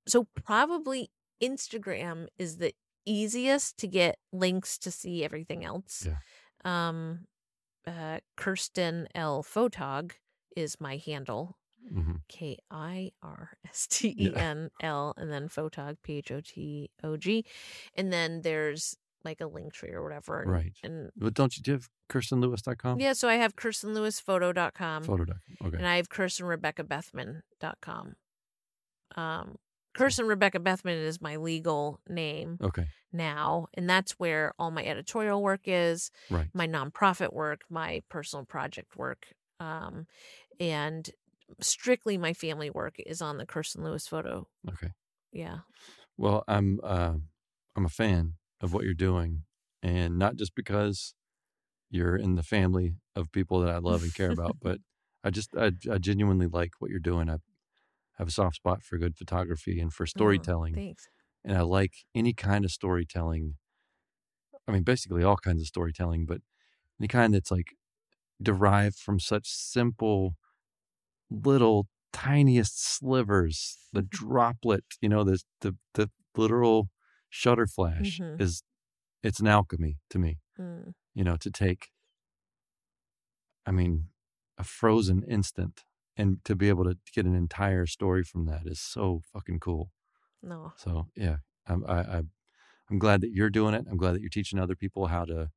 so 0.08 0.28
probably 0.36 1.10
Instagram 1.42 2.28
is 2.38 2.58
the 2.58 2.74
easiest 3.08 3.76
to 3.80 3.88
get 3.88 4.20
links 4.32 4.78
to 4.78 4.92
see 4.92 5.24
everything 5.24 5.66
else. 5.66 6.06
Yeah. 6.06 6.18
Um, 6.64 7.26
uh, 7.88 8.20
Kirsten 8.38 9.08
L 9.16 9.44
Photog 9.44 10.12
is 10.56 10.80
my 10.80 10.98
handle. 10.98 11.58
Hmm 11.92 12.14
K 12.28 12.58
I 12.72 13.12
R 13.22 13.52
S 13.70 13.88
T 13.88 14.16
E 14.18 14.36
N 14.36 14.70
L 14.82 15.14
and 15.18 15.32
then 15.32 15.48
Photog 15.50 15.98
P 16.04 16.18
H 16.18 16.32
O 16.32 16.42
T 16.42 16.90
O 17.04 17.18
G, 17.18 17.46
and 17.96 18.12
then 18.12 18.42
there's 18.42 18.96
like 19.24 19.42
a 19.42 19.48
link 19.48 19.74
tree 19.74 19.92
or 19.92 20.04
whatever. 20.04 20.42
And, 20.42 20.52
Right. 20.52 20.74
And 20.84 21.12
But 21.16 21.34
don't 21.34 21.56
you 21.58 21.64
do 21.64 21.72
you 21.72 21.78
have 21.78 21.90
KirstenLewis.com? 22.12 23.00
yeah, 23.00 23.14
so 23.14 23.28
I 23.28 23.36
have 23.36 23.56
KirstenLewisPhoto.com 23.56 25.04
Photo. 25.04 25.34
Okay. 25.64 25.78
and 25.78 25.88
I 25.88 25.96
have 25.98 26.10
KirstenRebeccaBethman.com. 26.10 28.16
Um, 29.16 29.56
Kirsten 29.94 30.28
Rebecca 30.28 30.60
Bethman 30.60 30.98
is 30.98 31.22
my 31.22 31.38
legal 31.38 32.02
name 32.10 32.58
Okay. 32.62 32.86
now, 33.14 33.68
and 33.76 33.90
that's 33.90 34.12
where 34.20 34.54
all 34.60 34.72
my 34.72 34.84
editorial 34.84 35.42
work 35.42 35.62
is, 35.66 36.12
Right. 36.30 36.50
my 36.54 36.68
nonprofit 36.68 37.32
work, 37.34 37.62
my 37.70 38.02
personal 38.10 38.44
project 38.46 38.98
work, 38.98 39.28
um, 39.62 40.06
and 40.60 41.10
strictly 41.62 42.18
my 42.18 42.34
family 42.34 42.70
work 42.70 42.96
is 43.00 43.22
on 43.22 43.38
the 43.38 43.46
Kirsten 43.46 43.84
Lewis 43.84 44.08
photo. 44.08 44.48
Okay. 44.68 44.90
Yeah, 45.32 45.62
Well, 46.18 46.44
I'm 46.48 46.80
uh, 46.84 47.16
I'm 47.76 47.86
a 47.86 47.90
fan 47.90 48.36
of 48.62 48.74
what 48.74 48.84
you're 48.86 48.94
doing, 48.94 49.44
and 49.84 50.18
not 50.18 50.36
just 50.36 50.56
because 50.56 51.14
you're 51.90 52.18
in 52.18 52.36
the 52.36 52.44
family 52.44 52.98
of 53.16 53.32
people 53.32 53.62
that 53.62 53.74
I 53.76 53.80
love 53.80 54.04
and 54.04 54.14
care 54.14 54.32
about, 54.32 54.58
but 54.62 54.80
I 55.26 55.32
just 55.32 55.56
I, 55.58 55.74
I 55.92 56.00
genuinely 56.00 56.48
like 56.48 56.72
what 56.80 56.92
you're 56.92 57.00
doing. 57.00 57.30
I 57.30 57.40
have 58.18 58.30
a 58.30 58.32
soft 58.32 58.58
spot 58.58 58.84
for 58.84 58.98
good 59.00 59.18
photography 59.18 59.80
and 59.82 59.94
for 59.94 60.06
Oh, 60.16 60.48
storytelling, 60.48 60.84
thanks. 60.84 61.08
and 61.46 61.58
I 61.58 61.62
like 61.62 61.94
any 62.16 62.34
kind 62.34 62.66
of 62.66 62.72
storytelling. 62.72 63.58
I 64.68 64.72
mean, 64.72 64.84
basically 64.84 65.24
all 65.24 65.38
kinds 65.38 65.62
of 65.62 65.68
storytelling, 65.68 66.26
but 66.26 66.42
any 67.00 67.08
kind 67.08 67.34
that's 67.34 67.52
like 67.52 67.76
derived 68.42 68.98
from 68.98 69.20
such 69.20 69.50
simple, 69.50 70.36
little, 71.30 71.88
tiniest 72.14 72.84
slivers. 72.84 73.78
The 73.94 74.02
droplet, 74.04 74.86
you 75.02 75.10
know, 75.10 75.24
the 75.24 75.42
the 75.62 75.76
the 75.94 76.10
literal 76.36 76.90
shutter 77.30 77.68
flash 77.68 78.22
Mhm. 78.22 78.38
is 78.40 78.64
it's 79.24 79.40
an 79.40 79.48
alchemy 79.48 79.98
to 80.12 80.20
me. 80.20 80.40
Mm, 80.58 80.94
You 81.16 81.24
know, 81.26 81.38
to 81.38 81.52
take. 81.52 81.90
I 83.66 83.72
mean, 83.72 84.10
a 84.58 84.64
frozen 84.64 85.24
instant 85.24 85.84
and 86.18 86.44
to 86.46 86.56
be 86.56 86.70
able 86.70 86.86
to 86.86 86.98
get 87.14 87.26
an 87.26 87.36
entire 87.36 87.86
story 87.86 88.24
from 88.24 88.46
that 88.46 88.66
is 88.66 88.80
so 88.80 89.22
fucking 89.34 89.60
cool. 89.60 89.92
no, 90.42 90.74
So 90.76 91.08
yeah, 91.16 91.38
I'm 91.68 91.86
I, 91.88 92.02
I 92.20 92.24
I'm 92.90 93.00
glad 93.00 93.22
that 93.22 93.32
you're 93.34 93.50
doing 93.50 93.76
it. 93.76 93.86
I'm 93.90 93.98
glad 93.98 94.14
that 94.14 94.22
you're 94.22 94.30
teaching 94.30 94.60
other 94.60 94.76
people 94.76 95.08
how 95.08 95.26
to 95.26 95.52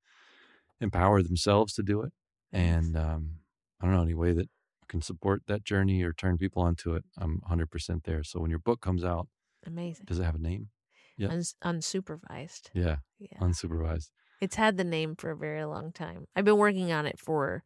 empower 0.80 1.22
themselves 1.22 1.74
to 1.74 1.82
do 1.84 2.02
it. 2.02 2.12
And 2.52 2.96
um, 2.96 3.36
I 3.80 3.86
don't 3.86 3.94
know 3.94 4.02
any 4.02 4.14
way 4.14 4.32
that 4.34 4.48
can 4.88 5.02
support 5.02 5.42
that 5.46 5.64
journey 5.64 6.02
or 6.02 6.12
turn 6.12 6.38
people 6.38 6.62
onto 6.62 6.94
it. 6.94 7.04
I'm 7.18 7.40
100% 7.50 8.04
there. 8.04 8.22
So 8.24 8.40
when 8.40 8.50
your 8.50 8.58
book 8.58 8.80
comes 8.80 9.04
out, 9.04 9.28
amazing. 9.66 10.04
does 10.06 10.18
it 10.18 10.24
have 10.24 10.34
a 10.36 10.38
name? 10.38 10.68
yeah. 11.16 11.28
Uns- 11.28 11.56
unsupervised. 11.64 12.70
Yeah, 12.74 12.96
Yeah. 13.18 13.38
unsupervised. 13.40 14.10
It's 14.40 14.54
had 14.56 14.76
the 14.76 14.84
name 14.84 15.16
for 15.16 15.30
a 15.32 15.36
very 15.36 15.64
long 15.64 15.92
time. 15.92 16.26
I've 16.36 16.44
been 16.44 16.58
working 16.58 16.92
on 16.92 17.06
it 17.06 17.18
for 17.18 17.64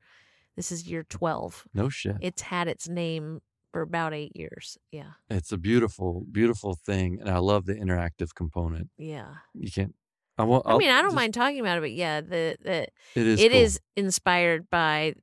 this 0.56 0.72
is 0.72 0.88
year 0.88 1.02
12. 1.02 1.66
No 1.74 1.88
shit. 1.90 2.16
It's 2.20 2.42
had 2.42 2.66
its 2.68 2.88
name 2.88 3.40
for 3.72 3.82
about 3.82 4.12
8 4.14 4.34
years. 4.34 4.78
Yeah. 4.90 5.12
It's 5.30 5.52
a 5.52 5.58
beautiful, 5.58 6.24
beautiful 6.30 6.74
thing, 6.74 7.20
and 7.20 7.28
I 7.30 7.38
love 7.38 7.66
the 7.66 7.74
interactive 7.74 8.34
component. 8.34 8.90
Yeah. 8.98 9.34
You 9.54 9.70
can't. 9.70 9.94
I 10.38 10.44
won't. 10.44 10.66
I 10.66 10.76
mean, 10.78 10.88
I 10.90 10.96
don't 11.02 11.10
just- 11.10 11.16
mind 11.16 11.34
talking 11.34 11.60
about 11.60 11.76
it, 11.78 11.82
but 11.82 11.92
yeah, 11.92 12.20
the 12.22 12.56
the 12.62 12.82
It 13.14 13.26
is. 13.26 13.40
it 13.40 13.52
cool. 13.52 13.60
is 13.60 13.80
inspired 13.96 14.68
by 14.70 15.14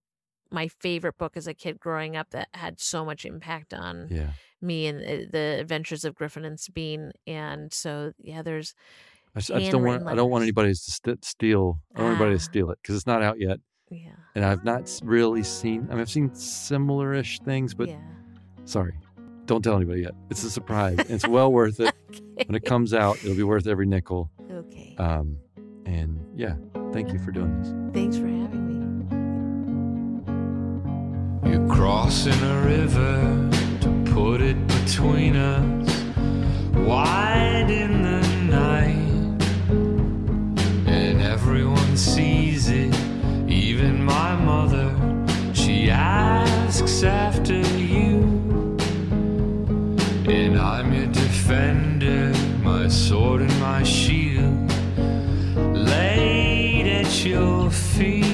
my 0.51 0.67
favorite 0.67 1.17
book 1.17 1.37
as 1.37 1.47
a 1.47 1.53
kid 1.53 1.79
growing 1.79 2.15
up 2.15 2.31
that 2.31 2.47
had 2.53 2.79
so 2.79 3.05
much 3.05 3.25
impact 3.25 3.73
on 3.73 4.07
Yeah. 4.09 4.31
me 4.61 4.87
and 4.87 4.99
the, 4.99 5.27
the 5.31 5.57
adventures 5.59 6.03
of 6.05 6.15
Griffin 6.15 6.45
and 6.45 6.59
Sabine. 6.59 7.11
And 7.27 7.71
so, 7.73 8.13
yeah, 8.19 8.41
there's 8.41 8.73
I 9.35 9.39
just, 9.39 9.51
I 9.51 9.59
just 9.59 9.71
don't 9.71 9.81
want. 9.83 9.97
handwritten 9.99 10.07
I 10.11 10.15
don't 10.15 10.31
want 10.31 10.41
anybody 10.43 10.69
to 10.69 10.75
st- 10.75 11.23
steal. 11.23 11.79
I 11.93 11.99
don't 11.99 12.05
want 12.07 12.15
anybody 12.21 12.37
to 12.37 12.41
Ah. 12.43 12.49
steal 12.51 12.71
it 12.71 12.79
because 12.81 12.95
it's 12.95 13.05
not 13.07 13.21
out 13.21 13.39
yet. 13.39 13.59
yeah, 13.91 14.11
and 14.35 14.43
I've 14.45 14.63
not 14.63 14.99
really 15.03 15.43
seen. 15.43 15.87
I 15.89 15.93
mean, 15.93 16.01
I've 16.01 16.09
seen 16.09 16.33
similar-ish 16.33 17.39
things, 17.41 17.73
but 17.75 17.89
yeah. 17.89 17.99
sorry, 18.65 18.93
don't 19.45 19.61
tell 19.63 19.75
anybody 19.75 20.01
yet. 20.01 20.13
It's 20.31 20.43
a 20.43 20.49
surprise. 20.49 20.97
it's 21.09 21.27
well 21.27 21.51
worth 21.51 21.79
it 21.79 21.93
when 22.47 22.55
it 22.55 22.65
comes 22.65 22.93
out. 22.93 23.17
It'll 23.23 23.35
be 23.35 23.43
worth 23.43 23.67
every 23.67 23.85
nickel. 23.85 24.31
okay. 24.51 24.95
Um, 24.97 25.37
and 25.85 26.19
yeah, 26.35 26.55
thank 26.91 27.11
you 27.13 27.19
for 27.19 27.31
doing 27.31 27.55
this. 27.61 27.93
Thanks 27.93 28.17
for 28.17 28.27
having 28.27 28.67
me. 28.67 28.68
You're 31.49 31.67
crossing 31.67 32.41
a 32.43 32.61
river 32.61 33.49
to 33.81 33.89
put 34.13 34.39
it 34.39 34.67
between 34.67 35.35
us, 35.35 35.89
wide 36.75 37.71
in 37.71 38.03
the 38.03 38.21
night, 38.45 39.43
and 40.87 41.21
everyone 41.21 41.97
sees 41.97 42.69
it, 42.69 42.93
even 43.47 44.03
my 44.03 44.35
mother. 44.35 44.93
She 45.53 45.89
asks 45.89 47.01
after 47.01 47.57
you, 47.77 48.77
and 50.27 50.55
I'm 50.55 50.93
your 50.93 51.07
defender, 51.07 52.31
my 52.61 52.87
sword 52.87 53.41
and 53.41 53.59
my 53.59 53.81
shield, 53.81 54.71
laid 55.75 56.85
at 56.85 57.25
your 57.25 57.71
feet. 57.71 58.28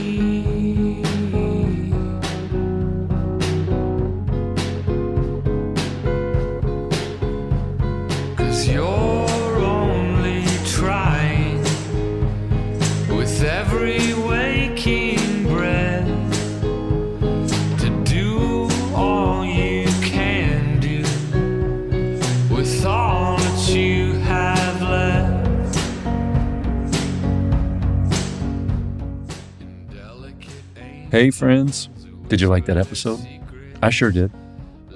Hey, 31.16 31.32
friends, 31.32 31.88
did 32.28 32.42
you 32.42 32.50
like 32.50 32.66
that 32.66 32.76
episode? 32.76 33.26
I 33.82 33.90
sure 33.90 34.12
did. 34.12 34.34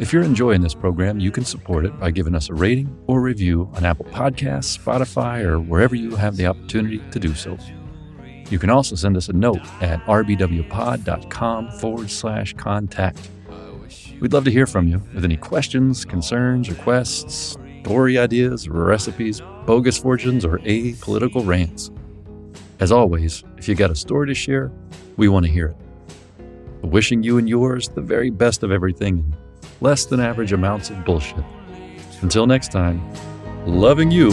If 0.01 0.11
you're 0.11 0.21
enjoying 0.21 0.59
this 0.59 0.73
program, 0.73 1.17
you 1.21 1.31
can 1.31 1.45
support 1.45 1.85
it 1.85 1.97
by 1.97 2.11
giving 2.11 2.35
us 2.35 2.49
a 2.49 2.53
rating 2.53 2.93
or 3.07 3.21
review 3.21 3.71
on 3.75 3.85
Apple 3.85 4.03
Podcasts, 4.03 4.77
Spotify, 4.77 5.45
or 5.45 5.61
wherever 5.61 5.95
you 5.95 6.17
have 6.17 6.35
the 6.35 6.45
opportunity 6.45 7.01
to 7.11 7.19
do 7.21 7.33
so. 7.33 7.57
You 8.49 8.59
can 8.59 8.69
also 8.69 8.97
send 8.97 9.15
us 9.15 9.29
a 9.29 9.31
note 9.31 9.65
at 9.81 10.03
rbwpod.com 10.07 11.71
forward 11.79 12.11
slash 12.11 12.53
contact. 12.55 13.29
We'd 14.19 14.33
love 14.33 14.43
to 14.43 14.51
hear 14.51 14.67
from 14.67 14.89
you 14.89 15.01
with 15.13 15.23
any 15.23 15.37
questions, 15.37 16.03
concerns, 16.03 16.69
requests, 16.69 17.55
story 17.83 18.17
ideas, 18.17 18.67
recipes, 18.67 19.41
bogus 19.65 19.97
fortunes, 19.97 20.43
or 20.43 20.57
apolitical 20.59 21.47
rants. 21.47 21.91
As 22.81 22.91
always, 22.91 23.45
if 23.55 23.69
you 23.69 23.75
got 23.75 23.89
a 23.89 23.95
story 23.95 24.27
to 24.27 24.35
share, 24.35 24.69
we 25.15 25.29
want 25.29 25.45
to 25.45 25.51
hear 25.51 25.67
it. 25.67 25.77
Wishing 26.81 27.23
you 27.23 27.37
and 27.37 27.47
yours 27.47 27.89
the 27.89 28.01
very 28.01 28.29
best 28.29 28.63
of 28.63 28.71
everything 28.71 29.33
less 29.81 30.05
than 30.05 30.19
average 30.19 30.53
amounts 30.53 30.89
of 30.89 31.03
bullshit. 31.05 31.43
Until 32.21 32.47
next 32.47 32.71
time, 32.71 33.01
loving 33.65 34.11
you. 34.11 34.31